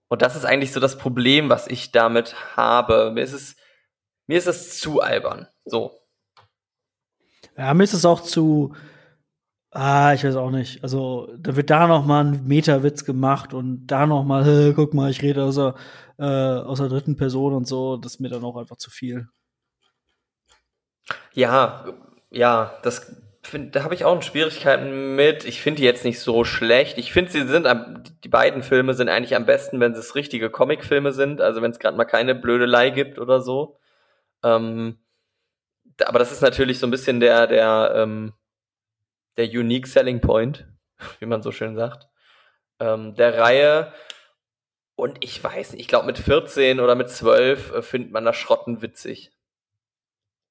[0.08, 3.10] und das ist eigentlich so das Problem, was ich damit habe.
[3.12, 3.56] Mir ist es,
[4.26, 5.48] mir ist es zu albern.
[5.64, 6.00] So.
[7.56, 8.74] Ja, mir ist es auch zu,
[9.70, 10.82] Ah, ich weiß auch nicht.
[10.82, 14.94] Also, da wird da noch mal ein Meta-Witz gemacht und da noch mal, hey, guck
[14.94, 15.74] mal, ich rede aus der,
[16.18, 17.98] äh, aus der dritten Person und so.
[17.98, 19.28] Das ist mir dann auch einfach zu viel.
[21.34, 21.84] Ja,
[22.30, 25.44] ja, das find, da habe ich auch Schwierigkeiten mit.
[25.44, 26.98] Ich finde die jetzt nicht so schlecht.
[26.98, 30.50] Ich finde, sie sind am, die beiden Filme sind eigentlich am besten, wenn es richtige
[30.50, 31.40] Comic-Filme sind.
[31.40, 33.78] Also wenn es gerade mal keine Blödelei gibt oder so.
[34.42, 34.98] Ähm,
[36.04, 38.32] aber das ist natürlich so ein bisschen der, der, ähm,
[39.38, 40.66] der Unique Selling Point,
[41.20, 42.08] wie man so schön sagt,
[42.80, 43.92] ähm, der Reihe.
[44.96, 48.36] Und ich weiß nicht, ich glaube mit 14 oder mit 12 äh, findet man das
[48.36, 49.30] Schrotten witzig.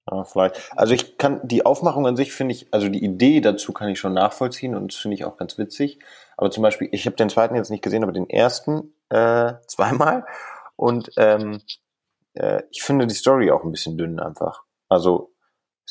[0.10, 0.72] Ja, vielleicht.
[0.78, 4.00] Also ich kann die Aufmachung an sich finde ich, also die Idee dazu kann ich
[4.00, 6.00] schon nachvollziehen und finde ich auch ganz witzig.
[6.38, 10.26] Aber zum Beispiel, ich habe den zweiten jetzt nicht gesehen, aber den ersten äh, zweimal.
[10.78, 11.62] Und ähm,
[12.36, 14.64] äh, ich finde die Story auch ein bisschen dünn einfach.
[14.88, 15.34] Also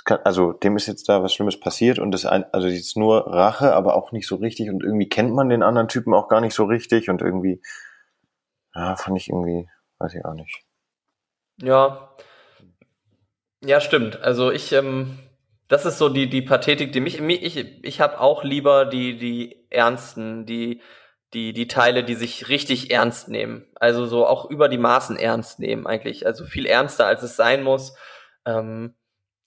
[0.04, 3.26] kann, also dem ist jetzt da was Schlimmes passiert und das ein, also jetzt nur
[3.26, 6.40] Rache, aber auch nicht so richtig und irgendwie kennt man den anderen Typen auch gar
[6.40, 7.62] nicht so richtig und irgendwie,
[8.74, 9.68] ja, fand ich irgendwie,
[9.98, 10.62] weiß ich auch nicht.
[11.62, 12.10] Ja,
[13.64, 14.20] ja, stimmt.
[14.20, 15.18] Also ich, ähm,
[15.68, 19.66] das ist so die die Pathetik, die mich, ich ich habe auch lieber die die
[19.70, 20.82] ernsten, die
[21.32, 23.66] die die Teile, die sich richtig ernst nehmen.
[23.74, 26.26] Also so auch über die Maßen ernst nehmen eigentlich.
[26.26, 27.96] Also viel ernster als es sein muss.
[28.46, 28.94] Ähm,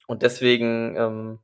[0.09, 1.39] und deswegen, ähm,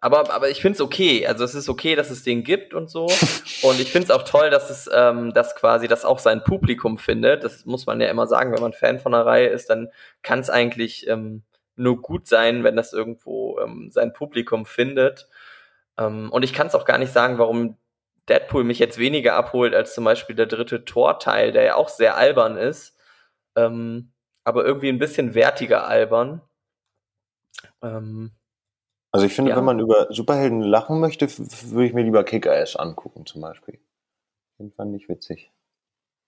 [0.00, 1.26] aber, aber ich finde es okay.
[1.26, 3.06] Also es ist okay, dass es den gibt und so.
[3.62, 6.98] Und ich finde es auch toll, dass es ähm, dass quasi das auch sein Publikum
[6.98, 7.42] findet.
[7.42, 9.90] Das muss man ja immer sagen, wenn man Fan von einer Reihe ist, dann
[10.22, 11.42] kann es eigentlich ähm,
[11.74, 15.28] nur gut sein, wenn das irgendwo ähm, sein Publikum findet.
[15.98, 17.76] Ähm, und ich kann es auch gar nicht sagen, warum
[18.28, 22.16] Deadpool mich jetzt weniger abholt als zum Beispiel der dritte Torteil, der ja auch sehr
[22.16, 22.96] albern ist,
[23.56, 24.12] ähm,
[24.44, 26.42] aber irgendwie ein bisschen wertiger albern.
[27.82, 28.32] Ähm,
[29.10, 29.56] also ich finde, ja.
[29.56, 33.80] wenn man über Superhelden lachen möchte, würde ich mir lieber Kick-Ass angucken zum Beispiel.
[34.58, 35.50] Den fand ich witzig.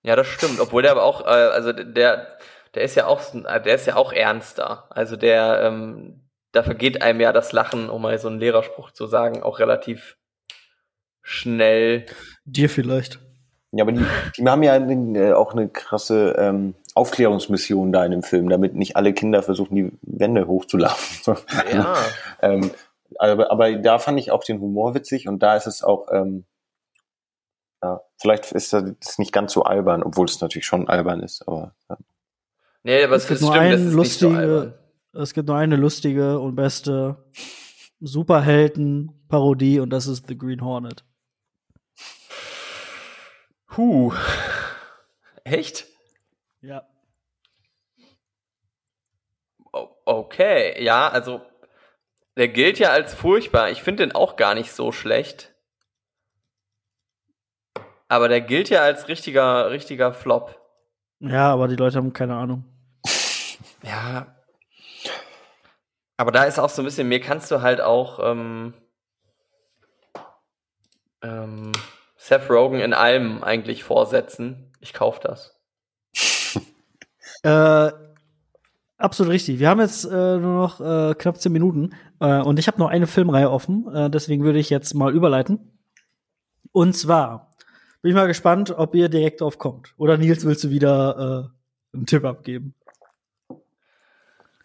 [0.02, 0.60] Ja, das stimmt.
[0.60, 2.38] Obwohl der aber auch, äh, also der,
[2.74, 4.86] der ist ja auch, der ist ja auch ernster.
[4.90, 6.20] Also der, ähm,
[6.52, 10.16] da vergeht einem ja das Lachen, um mal so einen Lehrerspruch zu sagen, auch relativ
[11.22, 12.06] schnell.
[12.44, 13.20] Dir vielleicht.
[13.72, 14.04] Ja, aber die,
[14.36, 18.96] die haben ja äh, auch eine krasse ähm, Aufklärungsmission da in dem Film, damit nicht
[18.96, 21.36] alle Kinder versuchen, die Wände hochzulaufen.
[21.72, 21.96] Ja.
[22.42, 22.70] ähm,
[23.18, 26.44] aber, aber da fand ich auch den Humor witzig und da ist es auch, ähm,
[27.82, 31.74] ja, vielleicht ist das nicht ganz so albern, obwohl es natürlich schon albern ist, aber.
[31.88, 31.96] Ja.
[32.82, 34.74] Nee, aber es, es gibt nur stimmt, einen lustige,
[35.12, 37.16] so es gibt nur eine lustige und beste
[38.00, 41.04] Superhelden-Parodie und das ist The Green Hornet.
[43.76, 44.12] Huh.
[45.44, 45.89] Echt?
[46.62, 46.86] Ja.
[50.04, 51.40] Okay, ja, also
[52.36, 53.70] der gilt ja als furchtbar.
[53.70, 55.54] Ich finde den auch gar nicht so schlecht.
[58.08, 60.60] Aber der gilt ja als richtiger, richtiger Flop.
[61.20, 62.64] Ja, aber die Leute haben keine Ahnung.
[63.82, 64.36] Ja.
[66.18, 68.74] Aber da ist auch so ein bisschen, mir kannst du halt auch ähm,
[71.22, 71.72] ähm,
[72.16, 74.70] Seth Rogen in allem eigentlich vorsetzen.
[74.80, 75.59] Ich kauf das.
[77.42, 77.90] Äh,
[78.98, 79.58] absolut richtig.
[79.58, 81.90] Wir haben jetzt äh, nur noch äh, knapp zehn Minuten
[82.20, 83.86] äh, und ich habe noch eine Filmreihe offen.
[83.94, 85.80] Äh, deswegen würde ich jetzt mal überleiten.
[86.72, 87.50] Und zwar
[88.02, 89.94] bin ich mal gespannt, ob ihr direkt drauf kommt.
[89.96, 91.50] Oder Nils, willst du wieder
[91.92, 92.74] äh, einen Tipp abgeben?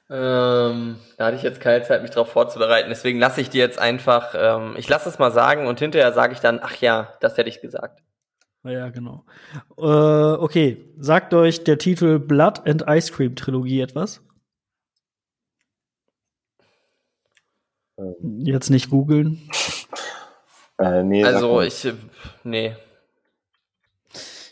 [0.08, 2.90] Ähm, da hatte ich jetzt keine Zeit, mich darauf vorzubereiten.
[2.90, 6.34] Deswegen lasse ich dir jetzt einfach, ähm, ich lasse es mal sagen und hinterher sage
[6.34, 8.04] ich dann, ach ja, das hätte ich gesagt.
[8.66, 9.24] Ja, genau.
[9.78, 14.22] Äh, okay, sagt euch der Titel Blood and Ice Cream Trilogie etwas?
[17.98, 18.16] Ähm.
[18.40, 19.50] Jetzt nicht googeln.
[20.80, 21.88] Äh, nee, also ich,
[22.44, 22.76] nee.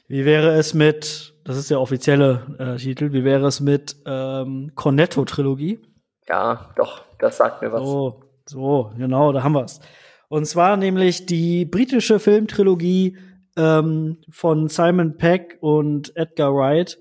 [0.08, 4.72] Wie wäre es mit, das ist der offizielle äh, Titel, wie wäre es mit ähm,
[4.76, 5.82] Cornetto Trilogie?
[6.28, 7.82] Ja, doch, das sagt mir was.
[7.82, 9.82] So, so, genau, da haben wir es.
[10.30, 13.18] Und zwar nämlich die britische Filmtrilogie
[13.58, 16.98] ähm, von Simon Peck und Edgar Wright,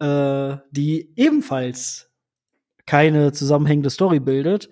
[0.00, 2.10] äh, die ebenfalls
[2.86, 4.68] keine zusammenhängende Story bildet.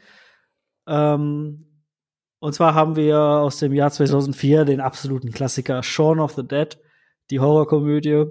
[0.86, 1.64] Ähm,
[2.40, 6.78] Und zwar haben wir aus dem Jahr 2004 den absoluten Klassiker Shaun of the Dead,
[7.30, 8.26] die Horrorkomödie,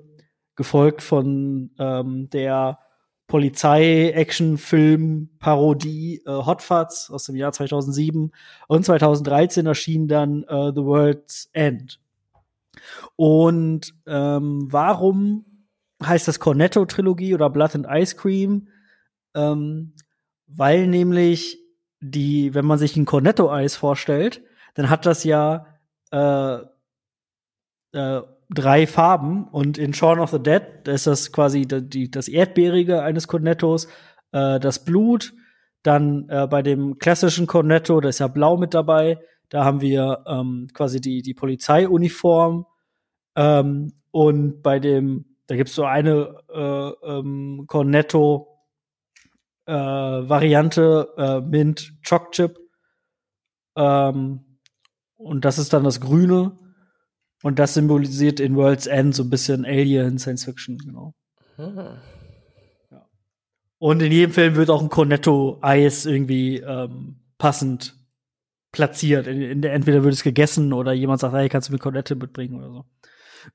[0.55, 2.80] gefolgt von ähm, der
[3.27, 8.31] Polizei-Action-Film-Parodie äh, Hot Fuzz aus dem Jahr 2007
[8.68, 11.99] und 2013 erschien dann äh, The World's End.
[13.15, 15.45] Und ähm, warum
[16.03, 18.67] heißt das Cornetto-Trilogie oder Blood and Ice Cream?
[19.35, 19.93] Ähm,
[20.47, 21.59] weil nämlich
[21.99, 24.41] die, wenn man sich ein Cornetto-Eis vorstellt,
[24.75, 25.65] dann hat das ja
[26.11, 26.57] äh,
[27.93, 33.01] äh, drei Farben und in Shaun of the Dead ist das quasi die, das Erdbeerige
[33.01, 33.87] eines Cornettos,
[34.31, 35.33] äh, das Blut,
[35.83, 40.23] dann äh, bei dem klassischen Cornetto, da ist ja blau mit dabei, da haben wir
[40.27, 42.65] ähm, quasi die, die Polizeiuniform
[43.35, 48.47] ähm, und bei dem, da gibt's so eine äh, ähm, Cornetto
[49.65, 52.59] äh, Variante äh, Mint Choc Chip
[53.75, 54.59] ähm,
[55.15, 56.57] und das ist dann das Grüne
[57.43, 61.13] und das symbolisiert in World's End so ein bisschen Alien, Science Fiction, genau.
[61.55, 61.75] Hm.
[62.91, 63.09] Ja.
[63.77, 67.96] Und in jedem Film wird auch ein Cornetto-Eis irgendwie ähm, passend
[68.77, 69.27] platziert.
[69.27, 72.15] In, in der, entweder wird es gegessen oder jemand sagt, hey, kannst du mir Cornette
[72.15, 72.85] mitbringen oder so.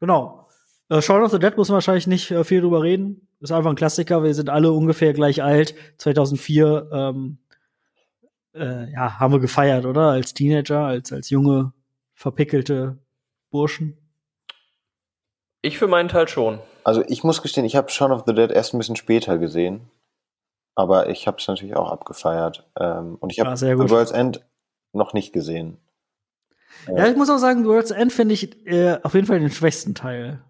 [0.00, 0.48] Genau.
[0.88, 3.28] Äh, Shaun of the Dead muss man wahrscheinlich nicht äh, viel drüber reden.
[3.40, 4.24] Ist einfach ein Klassiker.
[4.24, 5.74] Wir sind alle ungefähr gleich alt.
[5.98, 7.38] 2004 ähm,
[8.54, 10.10] äh, ja, haben wir gefeiert, oder?
[10.10, 11.72] Als Teenager, als, als junge,
[12.14, 12.98] verpickelte
[13.50, 13.96] Burschen?
[15.62, 16.58] Ich für meinen Teil schon.
[16.82, 19.88] Also ich muss gestehen, ich habe Shaun of the Dead erst ein bisschen später gesehen.
[20.74, 22.68] Aber ich habe es natürlich auch abgefeiert.
[22.78, 24.44] Ähm, und ich habe ja, World's End
[24.92, 25.78] noch nicht gesehen.
[26.88, 29.94] Ja, ich muss auch sagen, World's End finde ich äh, auf jeden Fall den schwächsten
[29.94, 30.42] Teil.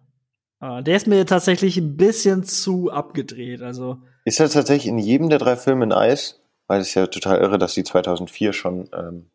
[0.61, 3.63] Äh, der ist mir tatsächlich ein bisschen zu abgedreht.
[3.63, 6.41] Also ist er tatsächlich in jedem der drei Filme in Eis?
[6.69, 9.31] Weil es ist ja total irre, dass die 2004 schon ähm,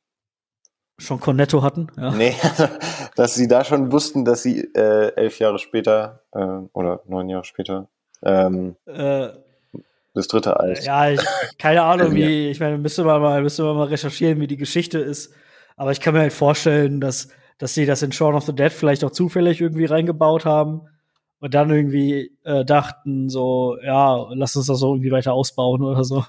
[0.98, 1.88] schon Cornetto hatten.
[1.98, 2.12] Ja.
[2.12, 2.36] Nee,
[3.16, 6.40] dass sie da schon wussten, dass sie äh, elf Jahre später äh,
[6.74, 7.90] oder neun Jahre später
[8.24, 9.30] ähm, äh,
[10.18, 10.86] das dritte Eis.
[10.86, 11.22] Ja, ich,
[11.58, 15.00] keine Ahnung, wie, ich meine, müsste man mal, müsste man mal recherchieren, wie die Geschichte
[15.00, 15.34] ist.
[15.76, 18.72] Aber ich kann mir halt vorstellen, dass, dass sie das in Shaun of the Dead
[18.72, 20.88] vielleicht auch zufällig irgendwie reingebaut haben
[21.40, 26.04] und dann irgendwie äh, dachten, so, ja, lass uns das so irgendwie weiter ausbauen oder
[26.04, 26.26] so.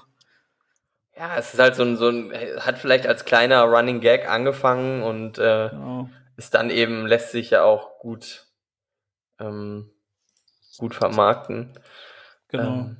[1.17, 5.03] Ja, es ist halt so ein, so ein, hat vielleicht als kleiner Running Gag angefangen
[5.03, 6.09] und äh, genau.
[6.37, 8.45] ist dann eben, lässt sich ja auch gut,
[9.39, 9.91] ähm,
[10.77, 11.73] gut vermarkten.
[12.47, 12.63] Genau.
[12.63, 12.97] Ähm,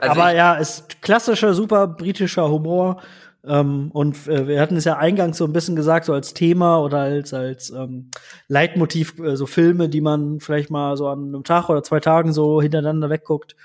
[0.00, 3.02] also Aber ja, ist klassischer, super britischer Humor.
[3.42, 6.80] Ähm, und äh, wir hatten es ja eingangs so ein bisschen gesagt, so als Thema
[6.82, 8.10] oder als, als ähm,
[8.48, 12.32] Leitmotiv, äh, so Filme, die man vielleicht mal so an einem Tag oder zwei Tagen
[12.32, 13.56] so hintereinander wegguckt.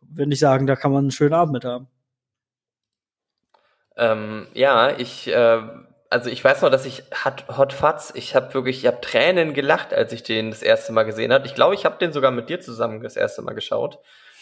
[0.00, 1.88] Würde ich sagen, da kann man einen schönen Abend mit haben.
[3.96, 5.62] Ähm, ja, ich, äh,
[6.08, 9.52] also ich weiß noch, dass ich hat Hot Fuzz, ich habe wirklich, ich habe Tränen
[9.52, 11.46] gelacht, als ich den das erste Mal gesehen habe.
[11.46, 13.98] Ich glaube, ich habe den sogar mit dir zusammen das erste Mal geschaut.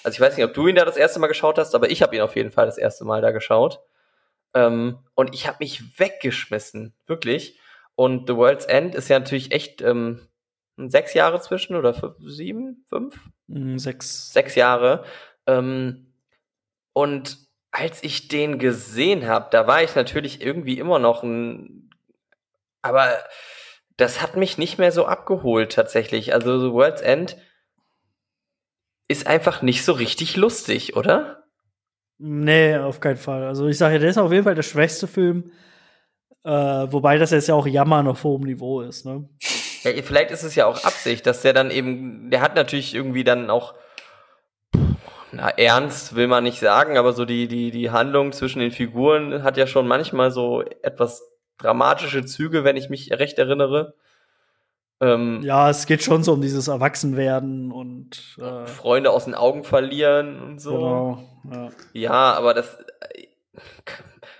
[0.07, 2.01] Also ich weiß nicht, ob du ihn da das erste Mal geschaut hast, aber ich
[2.01, 3.81] habe ihn auf jeden Fall das erste Mal da geschaut.
[4.55, 7.59] Ähm, und ich habe mich weggeschmissen, wirklich.
[7.97, 10.28] Und The World's End ist ja natürlich echt ähm,
[10.77, 13.19] sechs Jahre zwischen oder fünf, sieben, fünf?
[13.49, 14.33] Mm, sechs.
[14.33, 15.03] Sechs Jahre.
[15.49, 16.12] Ähm,
[16.93, 17.39] und
[17.73, 21.91] als ich den gesehen habe, da war ich natürlich irgendwie immer noch ein,
[22.81, 23.09] aber
[23.97, 26.33] das hat mich nicht mehr so abgeholt tatsächlich.
[26.33, 27.37] Also The World's End
[29.09, 31.45] ist einfach nicht so richtig lustig, oder?
[32.19, 33.45] Nee, auf keinen Fall.
[33.45, 35.53] Also ich sage ja, der ist auf jeden Fall der schwächste Film.
[36.45, 39.28] Äh, wobei das jetzt ja auch Jammern auf hohem Niveau ist, ne?
[39.83, 43.24] Ja, vielleicht ist es ja auch Absicht, dass der dann eben, der hat natürlich irgendwie
[43.24, 43.74] dann auch
[45.33, 49.43] na, ernst will man nicht sagen, aber so die, die, die Handlung zwischen den Figuren
[49.43, 51.23] hat ja schon manchmal so etwas
[51.59, 53.95] dramatische Züge, wenn ich mich recht erinnere.
[55.01, 59.62] Ähm, ja, es geht schon so um dieses Erwachsenwerden und äh, Freunde aus den Augen
[59.62, 60.73] verlieren und so.
[60.73, 61.68] Genau, ja.
[61.93, 62.78] ja aber das,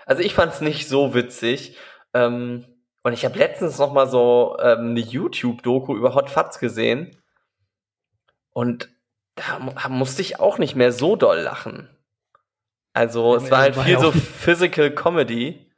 [0.05, 1.77] also ich fand es nicht so witzig.
[2.13, 2.65] Ähm,
[3.03, 7.15] und ich habe letztens noch mal so ähm, eine YouTube-Doku über Hot Fuzz gesehen.
[8.51, 8.89] Und
[9.35, 9.59] da
[9.89, 11.89] musste ich auch nicht mehr so doll lachen.
[12.93, 15.69] Also ja, es war halt war viel so Physical Comedy.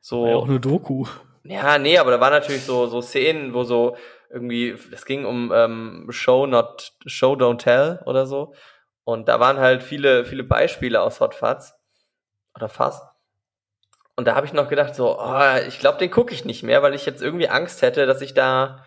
[0.00, 1.06] So war ja auch eine Doku.
[1.48, 3.96] Ja, nee, aber da waren natürlich so so Szenen, wo so
[4.30, 8.54] irgendwie, es ging um ähm, Show not Show Don't Tell oder so.
[9.04, 11.74] Und da waren halt viele viele Beispiele aus Hot Fuzz
[12.54, 13.00] oder Fuzz.
[14.16, 16.82] Und da habe ich noch gedacht so, oh, ich glaube, den gucke ich nicht mehr,
[16.82, 18.86] weil ich jetzt irgendwie Angst hätte, dass ich da,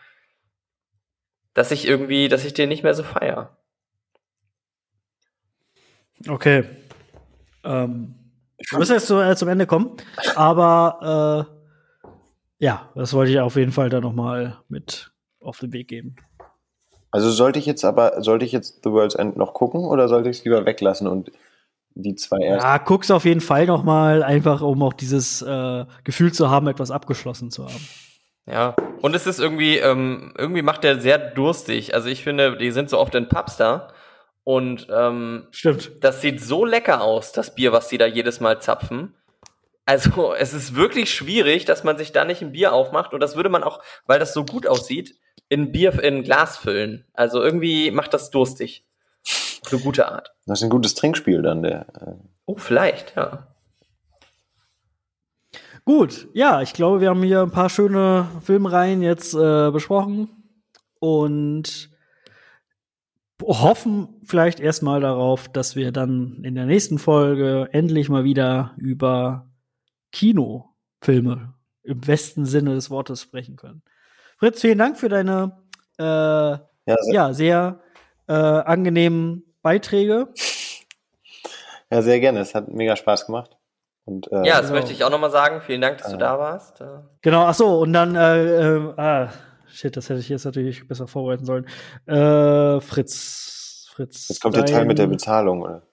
[1.54, 3.56] dass ich irgendwie, dass ich den nicht mehr so feier.
[6.28, 6.68] Okay.
[7.64, 8.16] Ähm,
[8.58, 9.98] wir müssen jetzt zu, äh, zum Ende kommen.
[10.36, 11.59] Aber äh,
[12.60, 16.16] ja, das wollte ich auf jeden Fall da noch mal mit auf den Weg geben.
[17.12, 20.30] Also sollte ich jetzt aber, sollte ich jetzt The World's End noch gucken oder sollte
[20.30, 21.32] ich es lieber weglassen und
[21.96, 22.68] die zwei ersten?
[22.68, 26.68] Ja, guck's auf jeden Fall noch mal, einfach um auch dieses äh, Gefühl zu haben,
[26.68, 27.88] etwas abgeschlossen zu haben.
[28.46, 31.94] Ja, und es ist irgendwie, ähm, irgendwie macht der sehr durstig.
[31.94, 33.94] Also ich finde, die sind so oft in Pubs da
[34.44, 36.04] und ähm, Stimmt.
[36.04, 39.16] das sieht so lecker aus, das Bier, was die da jedes Mal zapfen.
[39.90, 43.36] Also es ist wirklich schwierig, dass man sich da nicht ein Bier aufmacht und das
[43.36, 45.16] würde man auch, weil das so gut aussieht,
[45.48, 47.08] in Bier in Glas füllen.
[47.14, 48.86] Also irgendwie macht das durstig.
[49.66, 50.32] Auf eine gute Art.
[50.46, 51.88] Das ist ein gutes Trinkspiel dann, der.
[52.00, 52.12] äh,
[52.46, 53.48] Oh, vielleicht, ja.
[55.86, 60.30] Gut, ja, ich glaube, wir haben hier ein paar schöne Filmreihen jetzt äh, besprochen
[61.00, 61.90] und
[63.42, 69.49] hoffen vielleicht erstmal darauf, dass wir dann in der nächsten Folge endlich mal wieder über
[70.12, 71.54] Kinofilme
[71.84, 73.82] im besten Sinne des Wortes sprechen können.
[74.38, 75.58] Fritz, vielen Dank für deine
[75.98, 77.80] äh, Ja, sehr, ja, sehr
[78.28, 80.28] äh, angenehmen Beiträge.
[81.92, 82.40] ja, sehr gerne.
[82.40, 83.58] Es hat mega Spaß gemacht.
[84.06, 84.74] Und, äh, Ja, das genau.
[84.80, 85.62] möchte ich auch nochmal sagen.
[85.62, 86.20] Vielen Dank, dass du Äh.
[86.20, 86.82] da warst.
[86.82, 86.86] Äh,
[87.22, 89.30] Genau, ach so, und dann, äh, äh, ah,
[89.68, 91.66] shit, das hätte ich jetzt natürlich besser vorbereiten sollen.
[92.06, 94.30] Äh, Fritz, Fritz.
[94.30, 95.84] Jetzt kommt der Teil mit der Bezahlung, oder?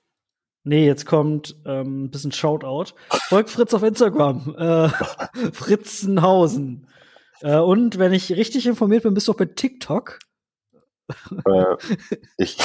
[0.69, 2.93] Nee, jetzt kommt ähm, ein bisschen Shoutout.
[3.29, 4.57] Folgt Fritz auf Instagram.
[4.59, 4.89] Äh,
[5.53, 6.89] Fritzenhausen.
[7.41, 10.19] Äh, und wenn ich richtig informiert bin, bist du auch bei TikTok.
[11.09, 11.77] äh,
[12.37, 12.59] ich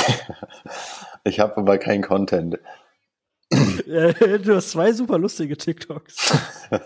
[1.23, 2.57] ich habe aber keinen Content.
[3.52, 6.38] Äh, du hast zwei super lustige TikToks.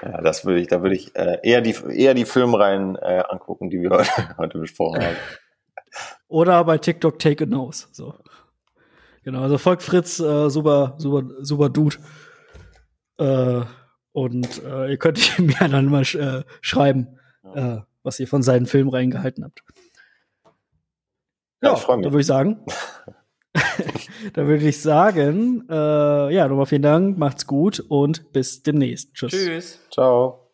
[0.00, 3.68] Ja, das würde ich, da würde ich äh, eher die eher die Filmreihen äh, angucken,
[3.68, 5.16] die wir heute, heute besprochen haben.
[6.28, 7.88] Oder bei TikTok Take a Nose.
[7.90, 8.14] So.
[9.28, 11.96] Genau, also folgt Fritz, äh, super, super, super Dude.
[13.18, 13.60] Äh,
[14.12, 17.18] und äh, ihr könnt ihm ja dann mal sch äh, schreiben,
[17.54, 19.62] äh, was ihr von seinen Filmen reingehalten habt.
[21.62, 22.06] Ja, ich freu mich.
[22.06, 22.64] Da würde ich sagen.
[24.32, 29.12] da würde ich sagen, äh, ja, nochmal vielen Dank, macht's gut und bis demnächst.
[29.12, 29.32] Tschüss.
[29.32, 29.78] tschüss.
[29.92, 30.47] Ciao.